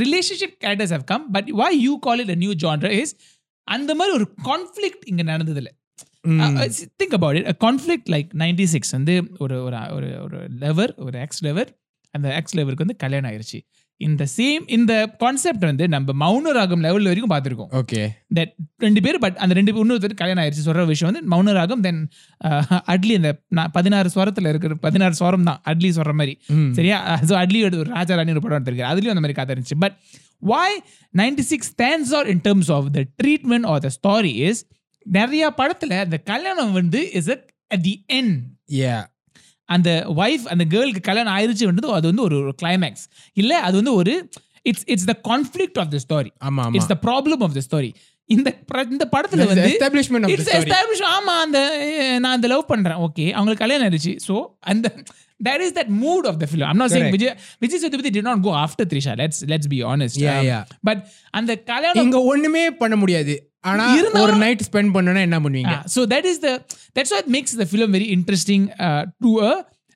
relationship 0.05 0.53
characters 0.64 0.92
have 0.96 1.07
come 1.12 1.24
but 1.37 1.46
why 1.61 1.70
you 1.87 1.94
call 2.09 2.20
it 2.24 2.31
a 2.37 2.38
new 2.44 2.55
genre 2.64 2.92
is 3.03 3.12
அந்த 3.70 3.90
மாதிரி 3.98 4.14
ஒரு 4.18 4.26
conflict 4.48 5.04
இங்க 5.12 5.24
நடந்தது 5.33 5.61
இல்ல 5.62 5.70
think 7.00 7.16
about 7.18 7.38
it 7.40 7.61
conflict 7.66 8.11
like 8.14 8.30
ninety 8.42 8.66
six 8.74 8.94
வந்து 8.98 9.16
ஒரு 9.44 9.59
ஒரு 9.66 9.78
ஒரு 9.96 10.09
ஒரு 10.24 10.40
லெவர் 10.64 10.92
ஒரு 11.06 11.18
எக்ஸ் 11.26 11.44
லெவர் 11.48 11.70
அந்த 12.14 12.28
எக்ஸ் 12.38 12.56
லெவருக்கு 12.59 12.85
வந்து 12.85 13.02
கல்யாணம் 13.02 13.28
ஆயிருச்சு. 13.30 13.59
இந்த 14.00 14.24
சேம் 14.37 14.62
இந்த 14.76 14.92
கான்செப்ட் 15.22 15.64
வந்து 15.68 15.85
நம்ம 15.94 16.12
மௌன 16.22 16.52
ராகம் 16.56 16.85
லெவல் 16.87 17.09
வரைக்கும் 17.09 17.33
பார்த்துருக்கோம். 17.33 17.70
ஓகே 17.80 18.00
தட் 18.37 18.52
ரெண்டு 18.85 19.00
பேர் 19.04 19.18
பட் 19.24 19.37
அந்த 19.42 19.54
ரெண்டு 19.59 19.72
இன்னொருத்தர் 19.83 20.14
கல்யாணம் 20.20 20.42
ஆயிடுச்சு 20.42 20.64
சொல்ற 20.68 20.85
விஷயம் 20.92 21.11
வந்து 21.11 21.22
மௌன 21.33 21.54
ராகம் 21.59 21.83
தென் 21.87 22.00
அட்லி 22.94 23.14
அந்த 23.20 23.30
பதினாறு 23.76 24.11
ஸ்வரத்துல 24.14 24.52
இருக்கிற 24.52 24.78
பதினாறு 24.87 25.16
ஸ்வரம் 25.20 25.46
தான் 25.50 25.61
அட்லி 25.72 25.90
சொல்ற 25.98 26.14
மாதிரி. 26.20 26.35
சரியா? 26.78 26.98
ஸோ 27.28 27.37
அட்லி 27.42 27.61
ஒரு 27.68 27.78
ராஜா 27.96 28.16
ராணி 28.20 28.35
ஒரு 28.37 28.44
படம் 28.44 28.59
எடுத்திருக்கு 28.59 28.90
அதுலயும் 28.92 29.14
அந்த 29.14 29.24
மாதிரி 29.24 29.38
கதை 29.40 29.54
இருந்துச்சு 29.54 29.78
but 29.85 29.98
why 30.42 30.76
ninety 31.14 31.44
six 31.50 31.70
stands 31.72 32.12
or 32.18 32.29
in 32.29 32.42
terms 32.44 32.70
of 32.76 32.88
the 32.92 33.03
treatment 33.22 33.66
or 33.66 33.81
the 33.81 33.90
story 33.96 34.35
is 34.48 34.61
நிறைய 35.07 35.44
படத்துல 35.59 35.98
அந்த 36.00 36.18
கல்யாணம் 36.26 36.72
வந்து 36.72 37.00
இஸ் 37.18 37.31
அட் 37.31 37.46
தி 37.85 37.94
என் 38.11 38.33
யா 38.76 38.98
அந்த 39.68 39.90
ஒய்ஃப் 40.20 40.46
அந்த 40.53 40.64
கேர்ளுக்கு 40.66 41.03
கல்யாணம் 41.03 41.35
ஆயிருச்சுன்றது 41.35 41.96
அது 41.98 42.07
வந்து 42.11 42.24
ஒரு 42.29 42.38
கிளைமேக்ஸ் 42.62 43.05
இல்ல 43.37 43.53
அது 43.66 43.74
வந்து 43.76 43.94
ஒரு 43.94 44.14
it's 44.66 44.87
it's 44.88 45.11
the 45.11 45.16
conflict 45.29 45.79
of 45.79 45.92
the 45.92 46.00
story 46.07 46.31
ஆமா 46.48 46.64
it's 46.70 46.92
the 46.92 46.98
problem 47.05 47.42
of 47.42 47.55
the 47.55 47.62
story 47.68 47.90
இந்த 48.31 48.48
இந்த 48.90 49.07
படத்துல 49.14 49.46
வந்து 49.46 49.68
எஸ்டாப்ளிஷ்மெண்ட் 49.70 50.33
இட்ஸ் 50.35 50.50
எஸ்டாப்ளிஷ் 50.59 51.05
ஆமா 51.11 51.35
அந்த 51.44 51.59
நான் 52.18 52.35
அந்த 52.37 52.48
லவ் 52.48 52.64
பண்றேன். 52.66 52.98
ஓகே 53.07 53.24
அவங்களுக்கு 53.33 53.64
கல்யாணம் 53.64 53.87
ஆயிடுச்சு 53.87 54.12
சோ 54.26 54.35
அந்த 54.66 54.87
that 55.47 55.59
is 55.65 55.71
that 55.77 55.88
mood 56.03 56.23
of 56.31 56.35
the 56.41 56.47
film 56.51 56.65
i'm 56.69 56.79
not 56.81 56.91
saying 56.93 57.07
Correct. 57.07 57.23
vijay 57.23 57.33
vijay 57.63 57.79
sethupathi 57.83 58.11
did 58.17 58.25
not 58.29 58.39
go 58.47 58.51
after 58.65 58.83
trisha 58.91 59.13
let's 59.21 59.39
let's 59.53 59.67
be 59.73 59.79
honest 59.91 60.15
Yeah, 60.25 60.39
Um, 60.41 60.47
yeah. 60.51 60.63
but 60.89 60.97
அந்த 61.39 61.51
கல்யாணம் 61.71 62.03
இங்க 62.05 62.19
ஒண்ணுமே 62.31 62.63
பண்ண 62.81 62.95
முடியாது 63.03 63.35
ஆனா 63.71 63.85
இருந்தாலும்- 63.97 64.23
ஒரு 64.25 64.35
நைட் 64.45 64.63
ஸ்பெண்ட் 64.69 64.91
பண்ணனும்னா 64.95 65.23
என்ன 65.27 65.38
பண்ணுவீங்க 65.45 65.73
Ah, 65.77 65.83
so 65.95 66.01
that 66.13 66.25
is 66.31 66.38
the 66.45 66.53
that's 66.97 67.11
what 67.15 67.27
makes 67.38 67.53
the 67.61 67.67
film 67.73 67.89
very 67.97 68.09
interesting 68.17 68.63
uh, 68.88 69.01
to 69.23 69.31
a 69.49 69.53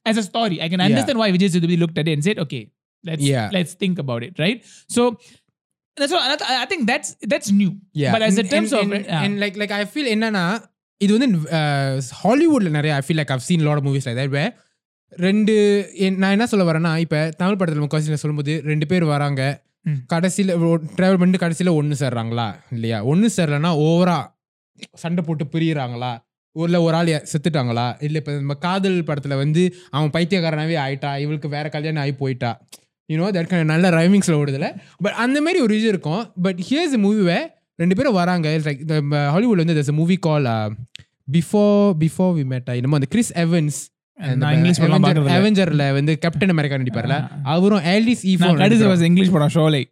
as 0.10 0.18
a 0.22 0.26
story. 0.30 0.58
I 0.66 0.70
can 0.72 0.82
understand 0.86 1.18
why 1.22 1.28
Vijay 1.36 1.50
Sethupathi 1.54 1.78
looked 1.82 1.98
at 2.02 2.08
it 2.10 2.14
and 2.18 2.24
said, 2.28 2.38
"Okay, 2.46 2.62
let's 3.04 3.26
Yeah. 3.32 3.48
let's 3.56 3.74
think 3.82 3.96
about 4.04 4.22
it." 4.28 4.34
Right. 4.44 4.60
So 4.96 5.02
that's 5.98 6.14
what 6.16 6.44
I- 6.52 6.58
I 6.64 6.68
think 6.72 6.84
that's 6.92 7.10
that's 7.34 7.50
new. 7.62 7.72
Yeah. 8.04 8.14
But 8.16 8.24
as 8.28 8.38
a 8.38 8.44
And- 8.44 8.52
terms 8.54 8.72
and- 8.72 8.82
of 8.82 8.86
and- 8.88 8.98
it, 9.00 9.12
ah, 9.18 9.24
and 9.26 9.34
like 9.44 9.58
like 9.64 9.74
I 9.80 9.86
feel 9.96 10.08
என்னன்னா 10.16 10.46
இது 11.02 11.12
வந்து 11.18 11.30
ஹாலிவுட்ல 12.22 12.70
நிறைய 12.70 12.94
I 13.00 13.04
feel 13.08 13.20
like 13.22 13.34
I've 13.36 13.46
seen 13.50 13.62
lot 13.68 13.78
of 13.80 13.84
movies 13.84 14.06
like 14.10 14.18
that 14.22 14.32
where 14.38 14.50
ரெண்டு 15.17 15.55
நான் 16.17 16.31
என்ன 16.31 16.47
சொல்ல 16.47 16.73
வரேன்னா 16.73 16.97
இப்ப 16.99 17.33
தமிழ் 17.37 17.57
படத்துல 17.59 17.85
முக்காசியில் 17.85 18.23
சொல்லும்போது 18.23 18.63
ரெண்டு 18.65 18.87
பேர் 18.87 19.05
வராங்க. 19.05 19.63
கடைசியில் 20.07 20.57
டிராவல் 20.57 21.19
பண்ணிட்டு 21.19 21.39
கடைசியில் 21.39 21.73
ஒன்று 21.73 22.09
சேர்றாங்களா? 22.09 22.55
இல்லையா? 22.71 23.05
ஒன்று 23.05 23.31
சேரலன்னா 23.37 23.71
ஓவரா 23.87 24.19
சண்டை 24.93 25.25
போட்டு 25.27 25.45
பிரியறாங்களா? 25.45 26.13
ஊர்ல 26.53 26.83
ஒரு 26.83 26.95
ஆள் 26.97 27.07
செத்துட்டாங்களா? 27.07 27.87
இல்லை 28.01 28.21
இப்போ 28.21 28.33
நம்ம 28.33 28.55
காதல் 28.55 29.03
படத்துல 29.03 29.37
வந்து 29.37 29.75
அவன் 29.91 30.11
பைத்தியக்காரனாவே 30.11 30.77
ஆயிட்டா? 30.87 31.19
இவளுக்கு 31.19 31.49
வேற 31.49 31.69
கல்யாணம் 31.69 32.03
ஆகி 32.03 32.15
போயிட்டா? 32.15 32.61
யூனோ 33.13 33.27
தட் 33.37 33.65
நல்ல 33.65 33.91
ரைமிங்ஸில் 33.91 34.39
ஓடுதுல. 34.41 34.77
பட் 34.99 35.13
அந்த 35.13 35.41
மாதிரி 35.41 35.63
ஒரு 35.63 35.79
இது 35.79 35.89
இருக்கும். 35.89 36.33
பட் 36.43 36.61
ஹியர்ஸ் 36.71 36.97
மூவிவை 37.07 37.39
ரெண்டு 37.77 37.97
பேரும் 37.97 38.13
வராங்க. 38.13 38.49
லைக் 38.59 39.31
ஹாலிவுட் 39.31 39.57
வந்து 39.57 39.75
there's 39.75 39.91
a 39.91 39.93
movie 39.93 40.17
call 40.17 40.45
before 41.33 41.93
before 42.03 42.33
we 42.39 42.45
met 42.53 42.75
என்னமோ 42.75 42.95
அந்த 42.95 43.07
கிறிஸ் 43.11 43.33
எவன்ஸ் 43.33 43.81
நான் 44.41 44.53
இங்கிலீஷ் 44.57 44.81
படம் 44.83 45.05
பார்க்கறது. 45.05 45.31
அவெஞ்சர்ல 45.37 45.85
வந்து 45.99 46.13
கேப்டன் 46.25 46.53
அமெரிக்கா 46.55 46.77
நடிப்பார்ல. 46.83 47.17
அவரும் 47.55 47.87
ஆலிஸ் 47.95 48.25
ஈஃபோ 48.33 48.51
கடைசி 48.63 48.85
was 48.93 49.03
இங்கிலீஷ் 49.11 49.33
படம் 49.37 49.55
ஷோலை 49.57 49.83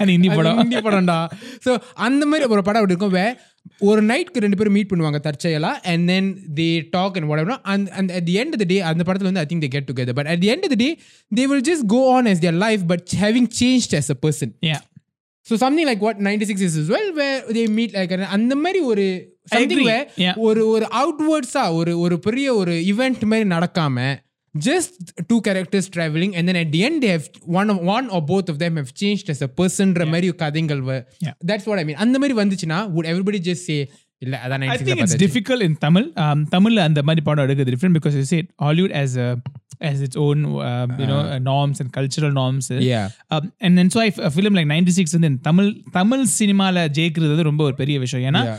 அது 0.00 0.10
ஹிந்தி 0.14 0.30
படம். 0.38 0.56
ஹிந்தி 0.60 0.78
படம்டா. 0.86 1.18
ஸோ 1.64 1.70
அந்த 2.06 2.22
மாதிரி 2.30 2.46
ஒரு 2.54 2.62
படம் 2.66 2.80
அப்படி 2.80 2.94
இருக்கும். 2.94 3.14
வே 3.18 3.26
ஒரு 3.88 4.00
நைட்க்கு 4.10 4.42
ரெண்டு 4.44 4.58
பேரும் 4.58 4.74
மீட் 4.76 4.90
பண்ணுவாங்க 4.90 5.18
தற்செயலா. 5.26 5.70
And 5.92 6.04
then 6.12 6.28
they 6.58 6.68
talk 6.96 7.16
and 7.18 7.28
whatever. 7.30 7.56
And 7.72 7.88
and 7.98 8.10
at 8.18 8.26
the 8.28 8.34
end 8.42 8.56
of 8.56 8.66
day 8.72 8.78
அந்த 8.90 9.04
படத்துல 9.08 9.28
வந்து 9.30 9.42
I 9.44 9.46
think 9.52 9.64
they 9.66 9.70
get 9.76 9.88
together 9.90 10.18
but 10.18 10.30
at 10.34 10.42
the 10.44 10.50
end 10.54 10.66
of 10.68 10.76
day 10.84 10.90
they 11.38 11.46
will 11.52 11.64
just 11.70 11.86
go 11.94 12.02
on 12.16 12.28
as 12.32 12.40
their 12.44 12.56
life 12.66 12.84
but 12.92 13.16
having 13.22 13.48
change 13.60 13.88
as 14.00 14.08
a 14.16 14.18
person. 14.26 14.50
Yeah. 14.70 14.82
So 15.46 15.54
something 15.56 15.88
like 15.88 16.04
what 16.06 16.20
ninety 16.26 16.46
six 16.50 16.64
is 16.68 16.90
well 16.90 17.10
way 17.18 17.28
they 17.56 17.64
meet 17.70 17.92
like 17.92 18.14
அந்த 18.36 18.54
மாதிரி 18.56 18.80
ஒரு 18.90 19.04
something 19.46 19.80
agree. 19.80 19.88
வே 19.90 19.98
Yeah. 20.24 20.36
ஒரு 20.46 20.62
ஒரு 20.68 20.86
அவுட்வர்ட்ஸா 21.00 21.64
ஒரு 21.72 21.92
ஒரு 21.98 22.16
பெரிய 22.18 22.54
ஒரு 22.54 22.72
event 22.92 23.26
மாதிரி 23.32 23.48
நடக்காம 23.50 24.06
just 24.54 24.94
two 25.26 25.36
characters 25.46 25.88
travelling 25.96 26.34
and 26.38 26.48
then 26.50 26.60
at 26.62 26.70
the 26.70 26.80
end 26.88 27.06
have 27.10 27.24
one 27.60 27.70
one 27.96 28.08
or 28.08 28.24
both 28.28 28.50
of 28.50 28.60
them 28.64 28.76
have 28.76 28.90
change 29.02 29.30
as 29.34 29.42
a 29.42 29.50
பர்சன்ற 29.60 30.06
மாதிரி 30.14 30.34
கதைகள் 30.44 30.82
Yeah. 30.88 31.36
That's 31.50 31.68
what 31.70 31.78
I 31.78 31.86
mean 31.90 32.00
அந்த 32.04 32.16
மாதிரி 32.18 32.36
வந்துச்சுன்னா 32.42 32.80
வுட் 32.96 33.10
எவ்ரிபடி 33.12 33.40
ஜஸ்ட் 33.48 33.66
சே 33.70 33.78
இல்ல 34.22 34.34
அதான் 34.44 34.62
I 34.64 34.68
96 34.68 34.76
think 34.80 34.92
it's 34.94 35.00
பார்த்தாச்சு. 35.00 35.24
difficult 35.24 35.62
in 35.62 35.74
Tamil. 35.82 36.04
Um, 36.24 36.38
Tamil 36.54 36.76
அந்த 36.80 37.00
மாதிரி 37.02 37.22
படம் 37.24 37.44
எடுக்கிறது 37.46 37.72
different 37.74 37.94
because 37.98 38.14
you 38.14 38.26
see 38.30 38.38
it, 38.38 38.48
Hollywood 38.58 38.92
as 39.80 39.88
a 39.88 39.94
as 39.94 40.02
its 40.02 40.16
own 40.16 40.44
uh, 40.44 40.86
you 40.98 41.06
know 41.06 41.38
norms 41.38 41.80
and 41.80 41.92
cultural 41.92 42.32
norms. 42.32 42.70
Yeah. 42.70 43.08
Um, 43.30 43.52
and 43.60 43.78
then 43.78 43.90
so 43.90 44.00
I, 44.00 44.12
a 44.16 44.30
film 44.30 44.54
like 44.54 44.66
96 44.66 45.20
வந்து 45.20 45.40
தமிழ் 45.40 45.82
தமிழ் 45.92 46.26
சினிமால 46.38 46.88
ஜெயிக்கிறது 46.88 47.42
ரொம்ப 47.42 47.64
ஒரு 47.64 47.74
பெரிய 47.74 47.98
விஷயம் 47.98 48.34
ஏன்னா. 48.34 48.58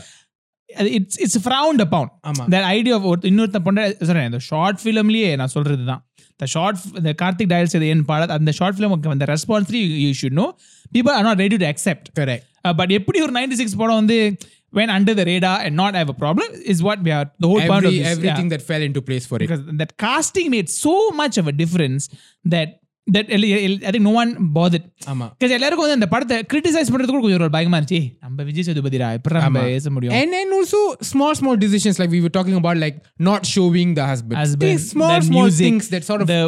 இட்ஸ் 0.68 1.20
இட்ஸ் 1.20 1.48
ஃப்ரவுண்ட் 1.48 1.80
அப்பான் 1.80 2.20
ஆமா. 2.26 2.44
That 2.50 2.62
idea 2.62 2.94
of 2.94 3.02
ஒரு 3.02 3.20
இன்னொருத்த 3.28 3.58
பொண்ண 3.64 4.04
சொல்றேன் 4.04 4.24
இந்த 4.24 4.38
ஷார்ட் 4.38 4.78
ஃபிலிம்லயே 4.84 5.36
நான் 5.36 5.48
சொல்றது 5.48 5.84
தான் 5.84 6.06
இந்த 6.30 6.46
ஷார்ட் 6.46 6.78
இந்த 6.96 7.14
கார்த்திக் 7.22 7.48
டயல் 7.48 7.64
செய்த 7.64 7.86
என் 7.86 8.04
பாட 8.04 8.26
அந்த 8.26 8.52
ஷார்ட் 8.52 8.76
ஃபிலிம் 8.78 9.10
அந்த 9.10 9.24
response 9.24 9.74
you 9.74 10.12
should 10.22 10.32
know 10.32 10.56
people 10.92 11.10
are 11.10 11.22
not 11.22 11.38
ready 11.38 11.56
to 11.56 11.64
accept 11.64 12.06
Correct. 12.20 12.42
But 12.76 12.90
எப்படி 12.90 13.20
ஒரு 13.20 13.32
96 13.32 13.52
சிக்ஸ் 13.52 13.76
படம் 13.76 13.94
வந்து 13.94 14.36
when 14.73 14.89
under 14.89 15.13
the 15.13 15.25
radar 15.25 15.57
and 15.61 15.75
not 15.75 15.93
have 15.93 16.09
a 16.09 16.17
problem 16.17 16.47
is 16.65 16.79
what 16.83 17.01
we 17.01 17.11
are 17.11 17.25
the 17.39 17.49
whole 17.49 17.63
point 17.63 17.73
of 17.81 17.91
Every, 17.91 17.97
this 17.97 18.13
everything 18.13 18.47
yeah. 18.47 18.53
that 18.53 18.63
fell 18.63 18.83
into 18.83 19.01
place 19.01 19.25
for 19.25 19.37
it. 19.37 19.43
because 19.43 19.63
that 19.77 19.91
casting 19.99 20.47
made 20.49 20.69
so 20.77 20.95
much 21.13 21.37
of 21.37 21.47
a 21.47 21.57
difference 21.63 22.05
that 22.47 22.69
that 23.07 23.29
I 23.31 23.37
think 23.85 24.05
no 24.05 24.11
one 24.19 24.29
bothered 24.57 24.83
ஆமா 25.11 25.25
because 25.31 25.53
எல்லாருக்கும் 25.55 25.85
வந்து 25.85 25.97
அந்த 25.97 26.07
படத்தை 26.11 26.35
criticise 26.51 26.91
பண்றதுக்கு 26.91 27.15
கூட 27.15 27.23
கொஞ்சம் 27.23 27.39
ஒரு 27.39 27.53
பயமா 27.55 27.77
இருந்துச்சு 27.77 27.97
"ஏய், 27.99 28.07
நம்ம 28.25 28.43
விஜய் 28.49 28.65
சேதுபதிரா 28.67 29.07
எப்படி 29.17 29.35
நம்ம 29.45 29.63
பேச 29.67 29.91
முடியும் 29.95 30.13
And 30.19 30.29
then 30.35 30.51
also 30.57 30.79
small 31.09 31.33
small 31.39 31.57
decisions 31.57 31.97
like 32.01 32.11
we 32.15 32.21
were 32.25 32.33
talking 32.37 32.57
about 32.61 32.77
like 32.77 32.97
not 33.29 33.41
showing 33.45 33.89
the 33.99 34.05
husband. 34.11 34.37
Husband, 34.43 34.65
These 34.67 34.85
small 34.93 35.11
that 35.13 35.25
small 35.29 35.47
music, 35.47 35.65
things 35.67 35.87
that 35.95 36.05
sort 36.11 36.23
of 36.25 36.29
the 36.33 36.41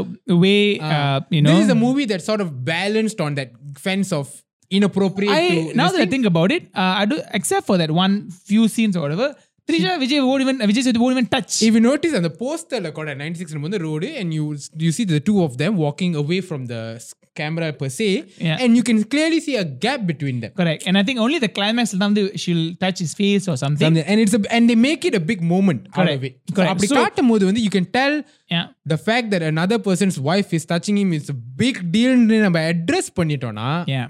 way 0.46 0.58
uh, 0.92 1.20
you 1.30 1.42
know 1.42 1.52
this 1.52 1.66
is 1.66 1.74
a 1.76 1.82
movie 1.86 2.08
that 2.14 2.24
sort 2.24 2.44
of 2.46 2.50
balanced 2.74 3.22
on 3.22 3.34
that 3.36 3.52
fence 3.82 4.12
of 4.14 4.26
inappropriate 4.72 5.32
I 5.32 5.50
to 5.50 5.74
now 5.76 5.88
this 5.88 5.94
that 5.94 6.02
I 6.02 6.06
thing. 6.06 6.10
think 6.16 6.26
about 6.26 6.52
it, 6.52 6.64
uh, 6.76 6.94
I 7.02 7.06
do 7.06 7.18
except 7.34 7.66
for 7.68 7.78
that 7.78 7.92
one 7.92 8.30
few 8.52 8.68
scenes 8.68 8.96
or 8.98 9.02
whatever. 9.02 9.28
Trisha 9.70 9.92
Vijay 10.02 10.18
won't 10.26 10.42
even 10.46 10.58
Vijay 10.70 10.84
Sethu 10.88 11.00
won't 11.04 11.14
even 11.18 11.28
touch. 11.36 11.52
If 11.68 11.74
you 11.74 11.80
notice 11.92 12.14
on 12.18 12.24
the 12.24 12.30
poster 12.30 12.80
like 12.86 12.98
on 12.98 13.06
96 13.18 13.54
on 13.56 13.72
the 13.76 13.80
road 13.80 14.04
and 14.22 14.34
you 14.38 14.44
you 14.86 14.92
see 14.98 15.06
the 15.06 15.20
two 15.20 15.38
of 15.46 15.58
them 15.62 15.76
walking 15.86 16.16
away 16.22 16.40
from 16.50 16.66
the 16.72 16.82
s- 17.04 17.14
camera 17.40 17.70
per 17.80 17.90
se 17.96 18.08
Yeah. 18.48 18.62
and 18.62 18.78
you 18.78 18.84
can 18.90 19.00
clearly 19.14 19.40
see 19.46 19.56
a 19.64 19.66
gap 19.86 20.02
between 20.12 20.38
them. 20.44 20.52
Correct. 20.60 20.84
And 20.88 20.98
I 21.00 21.04
think 21.08 21.20
only 21.26 21.40
the 21.46 21.52
climax 21.58 21.88
தான் 22.02 22.06
வந்து 22.10 22.24
she'll 22.44 22.68
touch 22.84 23.00
his 23.06 23.14
face 23.22 23.46
or 23.54 23.58
something. 23.64 23.88
Something- 23.88 24.08
And 24.12 24.20
it's 24.26 24.36
a, 24.40 24.44
and 24.58 24.70
they 24.72 24.78
make 24.90 25.04
it 25.10 25.16
a 25.22 25.24
big 25.32 25.42
moment 25.54 25.82
out 25.90 25.96
Correct. 26.00 26.20
of 26.22 26.28
it. 26.30 26.36
So 26.50 26.56
Correct. 26.60 26.72
அப்படி 26.74 26.90
So- 26.92 27.00
காட்டும் 27.02 27.32
போது 27.34 27.44
வந்து 27.50 27.64
you 27.68 27.72
can 27.78 27.88
tell 28.00 28.14
Yeah. 28.56 28.68
the 28.94 29.00
fact 29.08 29.28
that 29.34 29.46
another 29.54 29.80
person's 29.90 30.20
wife 30.30 30.52
is 30.60 30.66
touching 30.74 31.00
him 31.04 31.12
is 31.20 31.28
a 31.36 31.40
big 31.64 31.78
deal 31.98 32.14
நம்ம 32.46 32.62
address 32.74 33.12
பண்ணிட்டோம்னா 33.20 33.70
Yeah. 33.96 34.08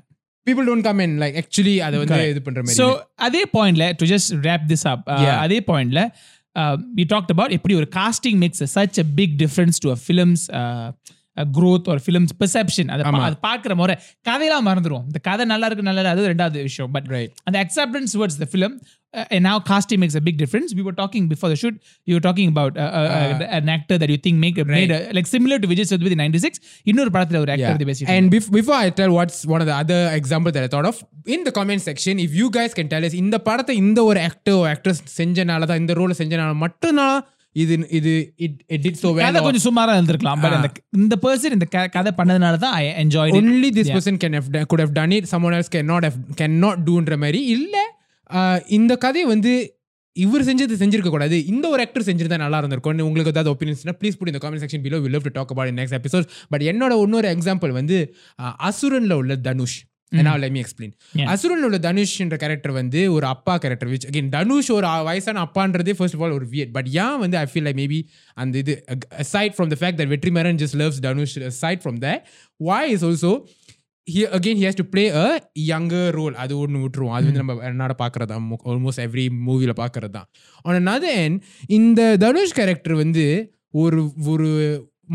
people 0.51 0.67
don't 0.71 0.83
come 0.83 1.01
and 1.01 1.15
like 1.19 1.37
actually 1.43 1.77
அதை 1.87 1.99
வந்து. 1.99 2.21
இது 2.29 2.43
பண்ற 2.43 2.61
மாதிரி 2.63 2.79
So 2.81 2.87
அதே 3.29 3.45
பாயிண்ட்ல 3.57 3.87
to 4.03 4.07
just 4.15 4.29
wrap 4.45 4.65
this 4.73 4.85
up 4.93 5.03
uh, 5.07 5.21
Yeah. 5.27 5.39
அதே 5.45 5.61
பாயிண்ட்ல 5.71 6.03
uh, 6.57 6.75
we 6.99 7.05
talked 7.05 7.31
about 7.37 7.51
எப்படி 7.53 7.75
ஒரு 7.75 7.89
casting 7.99 8.37
makes 8.45 8.61
a, 8.61 8.71
such 8.79 8.99
a 8.99 9.07
big 9.21 9.33
difference 9.45 9.79
to 9.79 9.91
a 9.91 9.99
uh, 11.40 11.46
growth 11.59 11.88
or 11.92 11.98
film's 12.07 12.33
perception 12.42 12.87
அதை 12.94 13.05
அது 13.29 13.37
பார்க்குற 13.48 13.74
முறை 13.83 13.96
கதையெல்லாம் 14.29 14.66
மறந்துடும் 14.70 15.05
இந்த 15.11 15.18
கதை 15.29 15.46
நல்லா 15.53 15.66
இருக்கு 15.66 15.88
நல்லா 15.90 16.11
அது 16.14 16.31
ரெண்டாவது 16.35 16.62
விஷயம் 16.68 16.90
பட். 16.96 17.11
அந்த 17.48 17.59
acceptance 17.64 18.11
towards 18.16 18.38
the 18.42 18.48
film 18.55 18.72
uh, 19.18 19.35
and 19.35 19.42
now 19.48 19.55
casting 19.70 19.98
makes 20.03 20.16
a 20.20 20.24
big 20.29 20.37
difference 20.42 20.74
we 20.79 20.83
were 20.88 20.96
talking 21.03 21.24
before 21.33 21.48
the 21.53 21.59
shoot 21.62 21.76
you 22.09 22.14
were 22.16 22.24
talking 22.29 22.48
about 22.55 22.72
uh, 22.76 22.90
uh, 23.00 23.07
uh, 23.18 23.59
an 23.59 23.68
actor 23.76 23.96
that 24.03 24.11
you 24.14 24.18
think 24.26 24.37
make 24.46 24.59
a, 24.59 24.66
made 24.76 24.92
a, 24.98 25.12
like 25.12 25.29
similar 25.37 25.59
to 25.59 25.68
Vijay 25.72 25.87
Sethupathi 25.90 26.18
96 26.24 26.61
இன்னொரு 26.83 27.11
படத்துல 27.11 27.38
ஒரு 27.38 27.53
actor 27.55 28.07
And 28.16 28.26
bef- 28.35 28.50
before 28.59 28.79
I 28.85 28.90
tell 29.00 29.12
what's 29.18 29.40
one 29.55 29.61
of 29.61 29.68
the 29.70 29.76
other 29.83 30.00
examples 30.20 30.55
that 30.57 30.62
I 30.62 30.70
thought 30.74 30.88
of, 30.92 30.98
in 31.26 31.40
the 31.46 31.53
comment 31.59 31.81
section, 31.81 32.18
if 32.18 32.33
you 32.40 32.48
guys 32.59 32.72
can 32.79 32.88
tell 32.94 33.05
us 33.09 33.14
இந்த 33.14 33.38
படத்தை 33.48 33.76
இந்த 33.76 34.05
ஒரு 34.05 34.20
actor 34.20 34.55
or 34.61 34.66
actress 34.74 35.00
செஞ்சனால 35.18 35.66
தான் 35.66 35.76
இந்த 35.76 35.94
ரோல 35.94 36.14
செஞ்சனால 36.22 36.55
மட்டும்தான் 36.64 37.16
இது 37.53 37.87
இது 37.91 38.33
did 38.69 38.93
so 38.93 39.13
well 39.13 39.21
கதை 39.21 39.41
or 39.41 39.45
கொஞ்சம் 39.45 39.77
சுமாரா 39.77 39.93
இருந்திருக்கலாம். 39.93 40.41
பட் 40.41 40.53
அந்த 40.53 40.73
இந்த 40.91 41.17
பர்சன் 41.23 41.53
இந்த 41.53 41.89
கதை 41.89 42.13
பண்ணதுனால 42.17 42.57
தான் 42.57 42.73
I 42.73 42.87
enjoy 42.87 43.31
only 43.43 43.75
this 43.77 43.89
person 43.91 44.11
can 44.11 44.33
have 44.33 44.43
done- 44.53 44.65
could 44.73 44.81
have 44.81 44.93
done 44.95 45.19
it. 45.19 45.35
Someone 45.35 45.61
else 45.61 45.79
cannot 45.79 46.11
have 46.11 46.15
cannot 46.41 46.77
doன்ற 46.85 47.17
மாதிரி. 47.17 47.47
இல்ல 47.47 47.99
இந்த 48.67 48.97
கதையை 48.97 49.29
வந்து 49.29 49.75
இவர் 50.13 50.45
செஞ்சது 50.45 50.75
செஞ்சிருக்க 50.79 51.09
கூடாது. 51.09 51.47
இந்த 51.47 51.69
ஒரு 51.69 51.81
ஆக்டர் 51.83 52.03
செஞ்சிருந்தா 52.03 52.37
நல்லா 52.37 52.57
இருந்திருக்கும். 52.57 52.99
உங்களுக்கு 52.99 53.41
ஏதாவது 53.41 53.53
ஒப்பீனியன்ஸ்னா 53.53 53.93
ப்ளீஸ் 54.01 54.17
புட் 54.19 54.29
இந்த 54.29 54.51
comment 54.51 54.53
section 54.53 54.87
below 54.87 55.01
will 55.01 55.11
love 55.11 55.23
to 55.23 55.31
talk 55.33 55.51
about 55.51 55.79
next 55.79 56.05
episode 56.05 56.25
but 56.49 56.63
என்னோட 56.63 57.03
இன்னொரு 57.03 57.29
எக்ஸாம்பிள் 57.29 57.71
வந்து 57.71 58.15
அசுரன்ல 58.43 59.13
உள்ள 59.13 59.37
தனுஷ். 59.37 59.85
ஏன்னா 60.16 60.38
லெட் 60.38 60.51
மீ 60.51 60.61
எக்ஸ்பிளைன் 60.61 61.46
உள்ள 61.46 61.79
தனுஷ்ன்ற 61.79 62.37
கேரக்டர் 62.37 62.73
வந்து 62.73 63.12
ஒரு 63.12 63.27
அப்பா 63.27 63.57
கேரக்டர் 63.57 63.90
விச் 63.90 64.07
அகைன் 64.12 64.29
தனுஷ் 64.29 64.70
ஒரு 64.70 64.87
வயசான 65.05 65.42
அப்பான்றதே 65.42 65.92
ஃபர்ஸ்ட் 65.92 66.14
ஆஃப் 66.14 66.23
ஆல் 66.23 66.31
ஒரு 66.31 66.46
வியட் 66.51 66.73
பட் 66.73 66.87
ஏன் 66.87 67.18
வந்து 67.18 67.37
ஐ 67.37 67.46
ஃபீல் 67.53 67.66
லைக் 67.66 67.79
மேபி 67.83 68.03
அந்த 68.35 68.59
இது 68.59 68.85
aside 69.16 69.53
from 69.59 69.70
the 69.70 69.77
fact 69.77 69.96
that 69.99 70.09
Vetrimaaran 70.09 70.61
just 70.62 70.77
loves 70.77 70.99
Dhanush 71.01 71.38
aside 71.38 71.81
from 71.85 72.01
that 72.01 72.18
why 72.64 72.94
is 72.94 73.05
also 73.05 73.44
he 74.12 74.20
again 74.27 74.57
he 74.57 74.64
has 74.68 74.75
to 74.75 74.85
play 74.96 75.09
a 75.14 75.38
younger 75.68 76.11
role. 76.11 76.35
அது 76.35 76.59
ஒன்று 76.59 76.79
விட்டுருவோம். 76.79 77.11
அது 77.11 77.33
வந்து 77.33 77.42
நம்ம 77.42 77.55
என்னோட 77.55 77.90
பார்க்கறது 77.90 78.25
தான் 78.25 78.59
ஆல்மோஸ்ட் 78.64 79.01
எவ்ரி 79.01 79.29
மூவியில் 79.46 79.73
பார்க்கறது 79.77 80.11
தான் 80.11 80.29
on 80.62 80.87
another 80.87 81.14
end 81.16 81.42
இந்த 81.66 82.16
தனுஷ் 82.16 82.53
கேரக்டர் 82.53 82.94
வந்து 82.94 83.55
ஒரு 83.70 84.12
ஒரு 84.25 84.49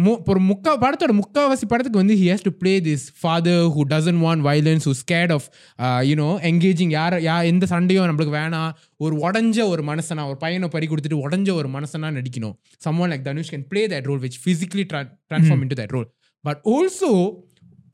ஒரு 0.04 0.42
முக்கா 0.42 0.68
படத்தோட 0.68 1.20
முக்காவாசி 1.20 1.66
படத்துக்கு 1.68 2.00
வந்து 2.00 2.16
he 2.16 2.28
has 2.32 2.42
to 2.42 2.52
play 2.66 2.84
this 2.84 3.28
father 3.28 3.58
who 3.68 3.82
doesn't 3.90 4.20
want 4.20 4.40
violence 4.42 4.90
who's 4.90 5.00
scared 5.12 5.30
of 5.30 5.42
uh, 5.80 6.06
you 6.06 6.16
know 6.16 6.40
engaging 6.42 6.90
யார 6.90 7.20
யா 7.20 7.44
எந்த 7.44 7.66
சண்டையும் 7.66 8.06
நம்மளுக்கு 8.06 8.36
வேணாம். 8.36 8.72
ஒரு 8.98 9.16
உடஞ்ச 9.18 9.64
ஒரு 9.68 9.84
மனசனா 9.84 10.26
ஒரு 10.26 10.38
பையனை 10.38 10.68
பறி 10.68 10.88
கொடுத்துட்டு 10.88 11.16
உடஞ்ச 11.16 11.54
ஒரு 11.54 11.70
மனசனா 11.70 12.12
நடிக்கணும். 12.12 12.54
Someone 12.90 13.10
like 13.10 13.22
Dhanush 13.22 13.54
can 13.54 13.64
play 13.76 13.88
that 13.88 14.04
role 14.04 14.20
which 14.20 14.38
physically 14.46 14.86
tra- 14.94 15.18
transform 15.34 15.62
into 15.64 15.76
that 15.76 15.90
role. 15.92 16.08
But 16.44 16.58
also 16.64 17.32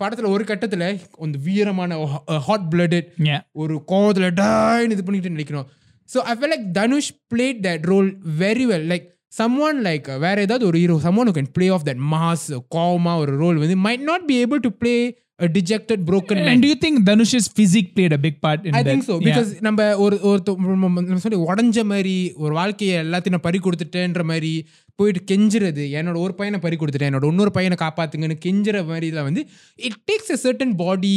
படத்துல 0.03 0.27
ஒரு 0.27 0.43
கட்டத்துல 0.43 0.99
அந்த 1.19 1.39
வீரமான 1.45 2.05
ஹாட் 2.25 2.73
blooded 2.75 3.03
ஒரு 3.51 3.83
கோவத்துல 3.87 4.33
டாய்னு 4.41 4.89
இது 4.89 5.03
பண்ணிட்டு 5.03 5.29
நினைக்கணும் 5.29 5.65
so 6.13 6.17
I 6.17 6.35
feel 6.37 6.53
like 6.53 6.71
Dhanush 6.71 7.13
played 7.35 7.61
that 7.61 7.81
role 7.81 8.17
very 8.39 8.65
well 8.73 8.87
like 8.93 9.07
some 9.32 9.56
one 9.58 9.78
like 9.86 10.08
வேற 10.18 10.36
ஏதாவது 10.40 10.66
ஒரு 10.66 10.78
hero 10.78 10.96
someone 11.16 11.30
can 11.30 11.52
play 11.52 11.68
off 11.68 11.86
that 11.88 12.02
mass 12.14 12.48
கோவமா 12.76 13.14
ஒரு 13.16 13.32
ரோல் 13.36 13.56
வந்து 13.56 13.78
might 13.86 14.04
not 14.10 14.26
be 14.26 14.36
able 14.44 14.62
to 14.66 14.72
play 14.82 14.96
a 15.38 15.48
dejected 15.48 16.00
broken 16.04 16.36
man 16.38 16.48
And 16.48 16.62
do 16.62 16.68
you 16.68 16.76
think 16.76 16.96
Dhanush's 17.06 17.46
physique 17.48 17.88
played 17.94 18.12
a 18.12 18.18
big 18.18 18.36
part 18.40 18.60
in 18.66 18.72
I 18.74 18.80
that? 18.80 18.88
Think 18.88 19.04
so 19.08 19.14
Yeah. 19.14 19.26
Because 19.26 19.50
நம்ம 19.60 19.88
ஒரு 20.04 20.16
ஒருத்த 20.30 20.54
நம்ம 20.84 21.18
சொல்லி 21.24 21.40
உடஞ்ச 21.46 21.84
மாதிரி 21.84 22.14
ஒரு 22.36 22.52
வாழ்க்கையை 22.54 22.94
எல்லாத்தையும் 23.02 23.36
நான் 23.36 23.46
பறி 23.48 23.58
கொடுத்துட்டேன்ற 23.58 24.24
மாதிரி 24.24 24.52
போயிட்டு 24.98 25.22
கெஞ்சுறது 25.32 25.84
என்னோட 25.98 26.16
ஒரு 26.18 26.34
பையனை 26.34 26.58
பறி 26.58 26.76
கொடுத்துட்டேன் 26.76 27.10
என்னோட 27.10 27.28
இன்னொரு 27.32 27.50
பையனை 27.50 27.78
காப்பாத்துங்கன்னு 27.84 28.38
கெஞ்சுற 28.46 28.80
மாதிரி 28.86 29.06
இதில் 29.06 29.22
வந்து 29.22 29.42
it 29.78 30.00
takes 30.10 30.32
a 30.36 30.40
certain 30.46 30.72
body 30.76 31.14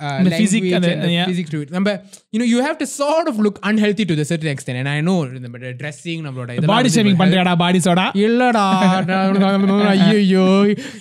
The 0.00 0.06
and 0.76 0.84
the- 0.84 1.10
yeah. 1.10 1.26
physics 1.26 1.50
to 1.50 1.58
it 1.62 1.70
நம்ம 1.70 1.90
you 2.32 2.38
know 2.38 2.46
you 2.52 2.60
have 2.60 2.76
to 2.78 2.86
sort 2.92 3.26
of 3.28 3.36
look 3.38 3.58
unhealthy 3.62 4.04
to 4.04 4.16
the 4.16 4.24
certain 4.24 4.50
extent 4.50 4.76
and 4.76 4.88
I 4.88 5.00
know 5.00 5.16
நம்ம 5.38 5.58
dressing 5.82 6.20
நம்மளோட 6.26 6.50
இதெல்லாம் 6.52 6.72
பாடி 6.72 6.90
பண்றியாடா 7.12 7.54
சோடா 7.86 8.06
இல்லடா 8.22 8.64
ஐயோ 9.88 10.46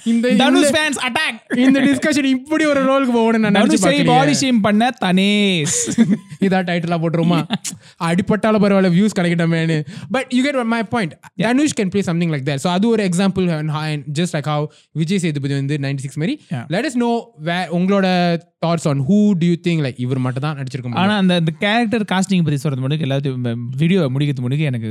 இந்த 0.03 0.33
தனுஷ் 0.33 0.73
ஃபேன்ஸ் 0.75 0.99
அட்டாக் 1.07 1.39
இந்த 1.57 1.79
discussion 1.81 2.29
இப்படி 2.31 2.65
ஒரு 2.65 2.83
ரோலுக்கு 2.83 3.11
போகணும் 3.11 3.41
நான் 3.41 3.55
நினைச்சு 3.55 3.77
தனுஷை 3.77 3.85
பாடி 3.85 4.03
பார்க்கலையே. 4.09 4.39
ஷேம் 4.41 4.61
பண்ண 4.61 4.91
தனேஷ். 5.05 5.79
இதா 6.45 6.59
டைட்டிலா 6.67 6.99
போட்டுருமா 7.01 7.39
அடிப்பட்டால 8.03 8.61
பரவாயில்ல 8.63 8.91
views 8.93 9.17
கிடைக்கட்டமேனு 9.19 9.77
but 10.11 10.29
you 10.29 10.43
get 10.43 10.63
my 10.65 10.83
point 10.83 11.13
Dhanush 11.41 11.75
can 11.79 11.89
play 11.89 12.01
something 12.01 12.31
like 12.31 12.45
that 12.45 12.63
so 12.63 12.67
அது 12.67 12.87
ஒரு 12.87 13.09
example 13.09 13.47
just 14.13 14.35
like 14.37 14.49
how 14.49 14.65
Vijay 14.91 15.17
Sethupathi 15.17 15.53
வந்து 15.53 15.77
நைன்டி 15.77 15.97
சிக்ஸ் 15.97 16.17
மாதிரி 16.17 16.35
Yeah. 16.51 16.63
Let 16.67 16.85
is 16.85 16.97
know 16.97 17.09
way 17.39 17.57
உங்களோட 17.71 18.07
thoughts 18.65 18.87
on 18.89 18.99
who 19.05 19.17
do 19.41 19.45
you 19.49 19.55
think 19.67 19.81
like 19.85 19.99
இவர் 20.03 20.19
மட்டும் 20.25 20.43
தான் 20.45 20.57
நடிச்சிருக்க 20.57 20.87
முடியும்? 20.87 21.03
ஆனா 21.03 21.13
அந்த 21.21 21.33
இந்த 21.41 21.51
கேரக்டர் 21.63 22.03
காஸ்டிங் 22.11 22.43
பத்தி 22.47 22.59
சொல்றது 22.63 22.83
முன்னாடி 22.83 23.05
எல்லாத்தையும் 23.07 23.63
வீடியோ 23.81 24.01
முடிக்கிறது 24.15 24.43
முன்னாடி 24.45 24.67
எனக்கு 24.71 24.89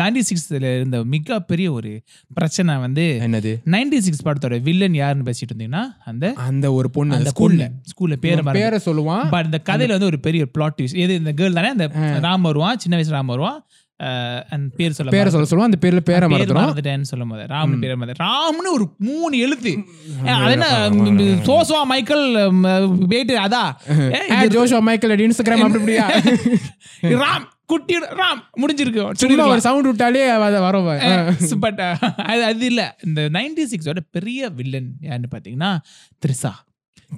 தாண்டி 0.00 0.20
சிக்ஸ்ல 0.28 0.70
இருந்த 0.78 0.98
மிகப்பெரிய 1.14 1.66
ஒரு 1.78 1.90
பிரச்சனை 2.38 2.76
வந்து 2.86 3.04
என்னது? 3.26 3.52
நைன்டி 3.74 4.00
சிக்ஸ் 4.06 4.24
படத்தோட 4.28 4.58
வில்லன் 4.68 4.98
யாருன்னு 5.02 5.28
பேசிட்டு 5.30 5.52
இருந்தீங்கன்னா 5.52 5.84
அந்த 6.12 6.32
அந்த 6.48 6.66
ஒரு 6.78 6.90
பொண்ணு 6.96 7.16
அந்த 7.18 7.24
அந்த 7.24 7.36
ஸ்கூல்ல 7.36 7.68
ஸ்கூல்ல 7.92 8.18
பேரை 8.24 8.44
பேரை 8.58 8.80
சொல்லுவான். 8.88 9.24
பட் 9.36 9.48
இந்த 9.50 9.60
கதையில 9.70 9.96
வந்து 9.96 10.10
ஒரு 10.12 10.20
பெரிய 10.28 10.44
பிளாட் 10.56 10.78
ட்விஸ்ட் 10.78 11.02
எது 11.06 11.20
இந்த 11.22 11.34
கேர்ள் 11.40 11.58
தானே? 11.60 11.72
அந்த 11.76 11.88
ராம் 12.28 12.48
வருவான் 12.50 12.82
சின்ன 12.84 12.96
வயசு 13.00 13.16
ராம் 13.18 13.32
வருவான். 13.34 13.60
அந்த 14.50 14.66
பேர் 14.76 14.92
சொல்ல 14.92 15.10
பேரை 15.10 15.28
சொல்ல 15.30 15.46
சொல்லுவான் 15.50 15.70
அந்த 15.70 15.78
பேர்ல 15.82 16.00
பேரை 16.02 16.26
மறந்துடும் 16.28 16.60
மறந்துட்டேன்னு 16.60 17.08
சொல்லும் 17.10 17.28
போது 17.28 17.44
ராம்னு 17.52 17.78
பேர் 17.82 17.96
மறந்து 17.96 18.22
ராம்னு 18.24 18.70
ஒரு 18.72 18.86
மூணு 18.98 19.34
எழுத்து. 19.38 19.72
அது 20.38 20.56
மைக்கேல் 21.92 22.26
அதா? 23.44 23.64
ஜோஷோ 24.54 24.80
மைக்கேல் 24.80 25.24
இன்ஸ்டாகிராம் 25.26 25.64
அப்படி 25.66 25.82
இப்படியா 25.82 26.06
ராம் 27.22 27.46
குட்டி 27.66 27.94
ராம் 28.20 28.40
முடிஞ்சிருக்கு. 28.62 29.02
சும்மா 29.14 29.44
ஒரு 29.46 29.60
சவுண்ட் 29.60 29.86
விட்டாலே 29.86 30.24
அதை 30.38 30.60
வரும். 30.60 30.88
பட் 31.60 31.80
அது 32.26 32.42
அது 32.44 32.66
இல்ல. 32.66 32.82
இந்த 33.06 33.20
நைன்டி 33.32 33.64
சிக்ஸோட 33.72 34.00
பெரிய 34.10 34.48
வில்லன் 34.58 34.90
யாருன்னு 35.00 35.34
பாத்தீங்கன்னா 35.36 35.72
Trisha 36.22 36.52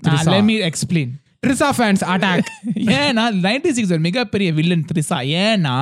Trissa. 0.04 0.30
Let 0.30 0.44
me 0.44 0.56
explain 0.68 1.12
Trisha 1.42 1.68
fans 1.76 2.02
attack 2.12 2.48
ஏன்னா 2.96 3.24
நைன்டி 3.44 3.70
சிக்ஸ் 3.70 3.94
மிகப்பெரிய 4.06 4.48
வில்லன் 4.52 4.84
த்ரிசா 4.90 5.18
ஏன்னா 5.42 5.74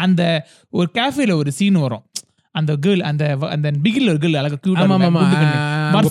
அந்த 0.00 0.22
ஒரு 0.72 0.90
கேஃபேல 0.94 1.32
ஒரு 1.34 1.52
சீன் 1.52 1.78
வரும் 1.78 2.04
அந்த 2.54 2.72
கேர்ள் 2.76 3.02
அந்த 3.04 3.24
அந்த 3.50 3.68
பிகில் 3.82 4.08
ஒரு 4.08 4.18
கேர்ள் 4.18 4.38
அழகா 4.38 4.56
ஆ 4.76 4.84
ஆமா. 5.10 5.10
ஆமா. 5.10 5.22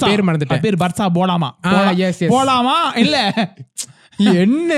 பேர் 0.06 0.24
மறந்துட்டேன். 0.26 0.62
பேர் 0.62 0.78
பர்சா 0.78 1.06
போலாமா 1.14 1.50
yes. 2.00 2.20
போலாமா 2.32 2.76
இல்ல 2.96 3.18
என்ன 4.38 4.74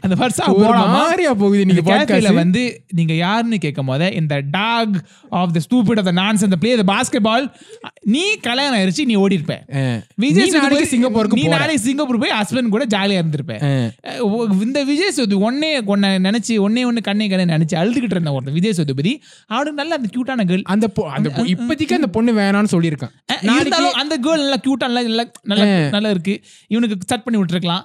அந்த 0.00 0.14
போலாமா 0.16 0.84
மாதிரியா 0.94 1.32
போகுது 1.34 1.62
நீங்க 1.66 1.82
podcast. 1.86 2.06
வந்து 2.36 2.62
நீங்க 2.92 3.14
யாருன்னு 3.16 3.58
கேட்கும் 3.58 3.86
போது 3.86 4.06
இந்த 4.14 4.34
talk 4.52 4.96
of 5.32 5.52
the 5.52 5.62
stupid 5.64 5.98
of 5.98 6.08
the 6.08 6.14
நான்ஸ் 6.16 6.44
அந்த 6.44 6.56
பிளே 6.56 6.72
த 6.76 6.86
பாஸ்கெட் 6.90 7.26
பால் 7.26 7.46
நீ 8.10 8.24
கல்யாணம் 8.42 8.78
ஆயிருச்சு 8.78 9.06
நீ 9.06 9.16
ஓடி 9.16 9.36
இருப்ப 9.36 9.56
அஹ். 9.76 9.98
விஜய் 10.18 10.50
நாளைக்கு 10.56 10.90
சிங்கப்பூருக்கு 10.92 11.38
நீ. 11.38 11.44
நாளைக்கு 11.54 11.84
சிங்கப்பூர் 11.84 12.18
போய் 12.18 12.34
ஹஸ்பண்ட் 12.36 12.70
கூட 12.70 12.84
ஜாலியா 12.92 13.20
இருந்திருப்ப 13.20 13.56
அஹ். 13.66 13.88
அஹ் 14.08 14.22
ஒ- 14.30 14.46
இந்த 14.66 14.82
விஜய் 14.86 15.12
சேதுபதி 15.12 15.38
ஒன்னே 15.44 15.70
ஒன்ன 15.88 16.12
நினைச்சு 16.26 16.56
ஒன்னே 16.62 16.84
ஒண்ணு 16.86 17.02
கண்ணே 17.02 17.28
கண்ணே 17.28 17.46
நினைச்சு 17.52 17.76
அழுதுகிட்டு 17.78 18.16
இருந்த 18.16 18.32
ஒருத்தன் 18.32 18.54
விஜய் 18.54 18.76
சேதுபதி 18.76 19.14
அவனுக்கு 19.50 19.78
நல்ல 19.78 19.94
அந்த 19.96 20.10
கியூட்டான 20.12 20.46
கேர்ள் 20.46 20.66
அந்த 20.70 20.86
அந்த 21.16 21.28
இப்போதைக்கு 21.52 21.98
அந்த 21.98 22.10
பொண்ணு 22.10 22.32
வேணாம்னு 22.34 22.72
சொல்லியிருக்கான் 22.72 23.14
இருந்தாலும் 23.56 23.96
அந்த 24.00 24.14
கேர்ள் 24.20 24.42
நல்லா 24.42 24.60
கியூட்டா 24.62 24.88
நல்லா 24.90 25.24
நல்லா 25.50 25.64
நல்லா 25.92 26.10
இருக்கு 26.10 26.34
இவனுக்கு 26.70 26.96
சட் 27.06 27.24
பண்ணி 27.24 27.38
விட்டுருக்கலாம். 27.38 27.82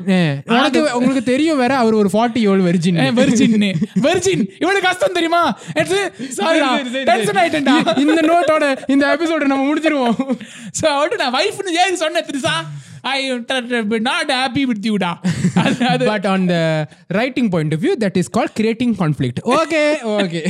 உனக்கு 0.61 0.81
உங்களுக்கு 0.97 1.23
தெரியும் 1.31 1.61
வேற 1.63 1.73
அவர் 1.83 1.99
ஒரு 2.01 2.11
ஃபார்ட்டி 2.13 2.41
ஏழு 2.51 2.63
வெர்ஜின் 2.69 2.99
வெர்ஜின் 3.19 3.55
வெர்ஜின் 4.07 4.43
இவனுக்கு 4.63 4.87
கஷ்டம் 4.89 5.17
தெரியுமா? 5.17 5.43
டென்ஷன் 7.09 7.39
ஆயிட்டேன்டா. 7.41 7.77
இந்த 8.03 8.21
நோட்டோட 8.31 8.65
இந்த 8.93 9.03
எபிசோட 9.15 9.51
நம்ம 9.53 9.65
முடிச்சிருவோம். 9.69 10.17
சோ 10.79 10.85
அவட்டு 10.97 11.19
நான் 11.23 11.35
வைஃப்னு 11.39 11.77
ஏன் 11.85 12.01
சொன்னேன் 12.03 12.27
Trisha 12.29 12.55
I 13.03 13.17
not 14.09 14.31
happy 14.31 14.63
with 14.71 14.87
யூடா 14.89 15.11
அது 15.91 16.05
but 16.05 16.25
on 16.25 16.45
the 16.45 16.55
writing 17.19 17.49
point 17.49 17.73
of 17.77 17.83
view 17.85 17.93
that 18.03 18.17
is 18.21 18.29
call 18.29 18.51
creating 18.59 18.95
conflict 19.01 19.41
okay 19.59 19.83
okay 20.15 20.41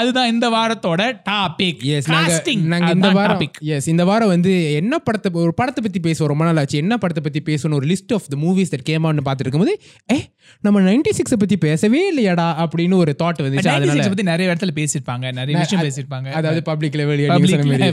அதுதான் 0.00 0.30
இந்த 0.34 0.48
வாரத்தோட 0.48 1.02
டாபிக் 1.30 1.82
எஸ் 1.96 2.08
நாங்க 2.08 2.36
நாங்க 2.74 2.90
இந்த 2.90 3.10
வாரம் 3.10 3.44
எஸ் 3.76 3.88
இந்த 3.88 4.04
வாரம் 4.04 4.28
வந்து 4.28 4.72
என்ன 4.72 4.98
படத்தை 4.98 5.30
ஒரு 5.44 5.54
படத்தை 5.54 5.82
பத்தி 5.82 6.00
பேசுவோம் 6.08 6.26
ரொம்ப 6.26 6.44
நாள் 6.44 6.56
ஆச்சு. 6.56 6.78
என்ன 6.78 6.94
படத்தை 6.98 7.22
பத்தி 7.22 7.40
பேசணும் 7.50 7.72
ஒரு 7.72 7.86
list 7.86 8.14
of 8.14 8.28
the 8.28 8.36
movies 8.36 8.72
that 8.74 8.86
came 8.90 9.04
on 9.04 9.24
பார்த்துட்டு 9.26 9.46
இருக்கும்போது 9.46 9.74
ஏ 10.12 10.18
நம்ம 10.60 10.80
நைன்டி 10.80 11.12
சிக்ஸை 11.18 11.36
பத்தி 11.36 11.56
பேசவே 11.56 12.00
இல்லையாடா 12.12 12.46
அப்படின்னு 12.62 12.94
ஒரு 12.94 13.14
தாட் 13.22 13.42
வந்துச்சு. 13.44 13.68
அதனால 13.74 14.08
பத்தி 14.08 14.22
நிறைய 14.22 14.50
இடத்துல 14.50 14.72
பேசிருப்பாங்க 14.78 15.32
நிறைய 15.32 15.58
விஷயம் 15.58 15.84
பேசிருப்பாங்க 15.86 16.28
அதாவது 16.30 16.62
பப்ளிக் 16.62 16.94
லெவல் 16.94 17.22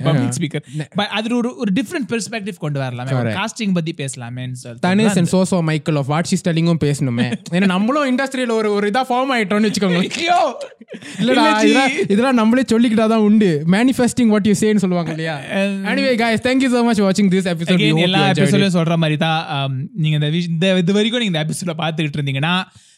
பப்ளிக் 0.03 0.35
ஸ்பீக்கர் 0.37 0.65
அதுல 1.17 1.35
ஒரு 1.35 1.57
ஒரு 1.57 1.71
டிஃப்ரெண்ட் 1.79 2.09
பெர்ஸ்பெக்டிவ் 2.13 2.57
கொண்டு 2.57 2.79
வரலாமே. 2.79 3.11
காஸ்டிங் 3.47 3.73
பத்தி 3.73 3.93
சொல்லிட்டு. 4.07 4.81
தனேஷ் 4.87 5.17
அண்ட் 5.19 5.31
சோசோ 5.31 5.57
மைக்கேல் 5.69 5.99
ஆஃப் 6.01 6.09
வாட்சி 6.13 6.37
ஸ்டெல்லிங்கும் 6.41 6.81
பேசணுமே. 6.85 7.27
ஏன்னா 7.55 7.67
நம்மளும் 7.75 8.07
இண்டஸ்ட்ரியில 8.11 8.55
ஒரு 8.61 8.69
ஒரு 8.71 8.87
இதா 8.91 9.03
ஃபார்ம் 9.09 9.31
ஆயிட்டோம்னு 9.35 9.69
வச்சுக்கோங்க 9.69 10.01
இல்லடா 11.21 11.45
இதெல்லாம் 12.13 12.39
நம்மளே 12.39 12.63
சொல்லிக்கிட்டா 12.73 13.07
தான் 13.13 13.25
உண்டு 13.29 13.49
மேனிஃபெஸ்டிங் 13.75 14.31
வாட் 14.33 14.49
யூ 14.49 14.55
சேன்னு 14.61 14.83
சொல்லுவாங்க 14.83 15.11
இல்லையா? 15.11 15.35
Anyway 15.91 16.13
guys 16.23 16.41
thank 16.47 16.61
you 16.65 16.71
so 16.75 16.81
much 16.89 17.01
watching 17.07 17.29
this 17.35 17.47
episode. 17.53 17.83
எல்லா. 18.07 18.23
எபிசோடும் 18.33 18.77
சொல்ற 18.79 18.97
மாதிரி 18.97 19.17
தான் 19.25 19.41
um, 19.55 19.73
நீங்க 20.03 20.29
இந்த 20.49 20.67
இது 20.83 20.93
வரைக்கும் 20.93 21.23
நீங்க 21.23 21.33
இந்த 21.33 21.45
எபிசோட 21.47 21.75
பார்த்துக்கிட்டு 21.83 22.19
இருந்தீங்கன்னா 22.19 22.55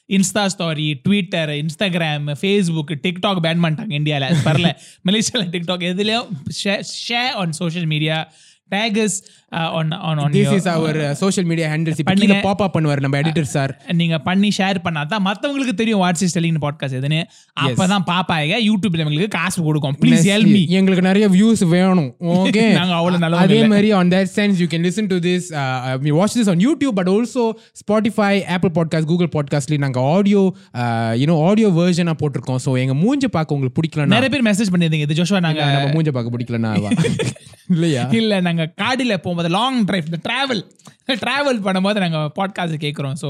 insta 0.10 0.44
story 0.54 0.86
Twitter 1.04 1.52
Instagram 1.62 2.28
Facebook 2.42 2.94
TikTok 3.04 3.42
ban 3.46 3.62
பண்ணிட்டாங்க 3.64 3.94
இந்தியால 4.00 4.30
அது 4.30 4.40
பரல. 4.48 4.70
மலேசியால 5.08 5.44
டிக்டாக் 5.56 5.86
எதுலயும் 5.92 6.30
share 7.08 7.36
on 7.42 7.54
social 7.62 7.86
media 7.86 8.18
tags 8.76 9.18
on 9.78 9.92
on 10.08 10.20
on 10.24 10.34
this 10.36 10.50
is 10.58 10.66
our 10.74 10.94
uh, 11.04 11.12
social 11.22 11.46
media 11.52 11.68
handles 11.74 11.98
இப்போ. 12.02 12.14
கீழே 12.22 12.36
பாப் 12.48 12.62
அப் 12.66 12.74
பண்ணுவார் 12.76 13.02
நம்ம 13.06 13.18
எடிட்டர் 13.22 13.48
சார். 13.54 13.72
நீங்க 14.00 14.18
பண்ணி 14.28 14.50
ஷேர் 14.58 14.80
பண்ணாதான் 14.86 15.24
மத்தவங்களுக்கு 15.28 15.76
தெரியும் 15.82 16.02
வாட்ஸ் 16.04 16.24
இஸ் 16.28 16.36
டெலிங் 16.38 16.60
பாட்காஸ்ட் 16.66 16.98
எதுன்னு. 17.00 17.22
அப்பதான் 17.66 18.06
பாப்பாங்க 18.12 18.60
யூடியூப்ல 18.68 19.04
எங்களுக்கு 19.06 19.32
காசு 19.38 19.60
கொடுக்கும். 19.68 19.96
ப்ளீஸ் 20.02 20.26
ஹெல்ப் 20.34 20.52
மீ 20.56 20.62
எங்களுக்கு 20.80 21.06
நிறைய 21.10 21.28
வியூஸ் 21.36 21.64
வேணும். 21.76 22.12
ஓகே 22.36 22.64
நாங்க 22.80 22.94
அவ்வளவு 23.00 23.24
நல்லவங்க 23.24 23.48
அதே. 23.50 23.62
மாதிரி 23.74 23.92
on 24.00 24.12
that 24.16 24.32
sense 24.38 24.60
you 24.64 24.68
can 24.74 24.86
listen 24.88 25.10
to 25.14 25.20
this 25.28 25.48
watch 26.20 26.38
this 26.40 26.52
on 26.56 26.64
YouTube 26.68 26.96
but 27.00 27.12
also 27.16 27.46
Spotify 27.82 28.32
Apple 28.56 28.74
podcast 28.78 29.10
Google 29.12 29.32
பாட்காஸ்ட்லேயும் 29.38 29.86
நாங்கள் 29.88 30.08
ஆடியோ 30.16 30.44
யூனோ 31.24 31.38
ஆடியோ 31.50 31.70
வேர்ஷனாக 31.80 32.18
போட்டிருக்கோம். 32.24 32.62
ஸோ 32.66 32.80
எங்க 32.84 32.96
மூஞ்ச 33.04 33.28
பார்க்க 33.38 33.56
உங்களுக்கு 33.58 33.80
பிடிக்கலன்னா 33.80 34.16
நிறைய 34.18 34.32
பேர் 34.36 34.48
மெசேஜ் 34.50 34.74
பண்ணிருந்தீங்க. 34.74 35.08
இது 35.10 35.20
ஜோஷுவா 35.22 35.42
நாங்க 35.48 35.62
நம்ம 35.76 35.92
மூஞ்ச 35.98 36.12
பார்க்க 36.18 36.36
பிடிக்கலன்னா 36.38 36.74
வா. 36.86 36.92
இல்லையா? 37.74 38.04
இல்ல 38.20 38.36
நாங்க 38.60 38.72
காடில 38.82 39.16
போகும்போது 39.26 39.50
லாங் 39.60 39.82
டிரைவ் 39.90 40.08
இந்த 40.10 40.20
டிராவல் 40.28 40.62
டிராவல் 41.24 41.60
பண்ணும்போது 41.66 42.00
நாங்க 42.04 42.20
பாட்காஸ்ட் 42.38 42.80
கேக்குறோம். 42.84 43.16
So 43.22 43.30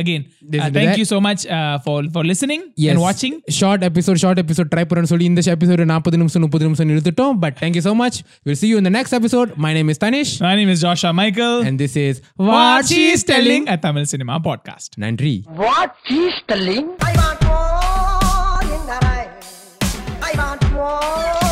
again 0.00 0.24
Listen 0.54 0.72
to 0.72 0.76
thank 0.78 0.98
you 1.00 1.06
so 1.12 1.18
much 1.26 1.42
for 1.84 2.08
for 2.14 2.26
listening 2.30 2.64
and 2.92 3.02
வாட்சிங் 3.04 3.36
short 3.60 3.84
episode 3.88 4.20
short 4.24 4.40
episode 4.44 4.70
try 4.74 4.84
பண்ணுறேன்னு 4.88 5.12
சொல்லி 5.12 5.28
இந்த 5.30 5.42
எபிசோட் 5.56 5.82
நாற்பது 5.92 6.18
நிமிஷம் 6.22 6.44
முப்பது 6.46 6.66
நிமிஷம் 6.68 6.92
இழுத்துட்டோம் 6.94 7.38
but 7.44 7.56
thank you 7.62 7.84
so 7.88 7.94
much 8.02 8.18
will 8.48 8.60
see 8.62 8.70
you 8.72 8.78
in 8.82 8.86
the 8.88 8.94
next 8.98 9.14
episode. 9.20 9.48
My 9.66 9.72
name 9.78 9.90
is 9.94 10.00
Tanish 10.04 10.34
My 10.48 10.54
name 10.60 10.72
is 10.74 10.80
Joshua 10.86 11.12
Michael. 11.22 11.56
and 11.68 11.76
this 11.84 11.96
is 12.06 12.14
What 12.50 12.92
she's 12.92 13.22
telling 13.32 13.64
a 13.76 13.78
Tamil 13.86 14.06
cinema 14.14 14.38
podcast. 14.48 14.90
நன்றி 15.04 15.34
What 15.64 15.92
he's 16.10 16.38
telling? 16.52 16.86
I 17.10 17.14
want 17.20 17.42
more 17.50 18.62
in 18.76 18.82
the 18.90 18.98
rain. 19.06 19.30
I 20.22 20.34
want 20.42 20.64
more. 20.76 21.47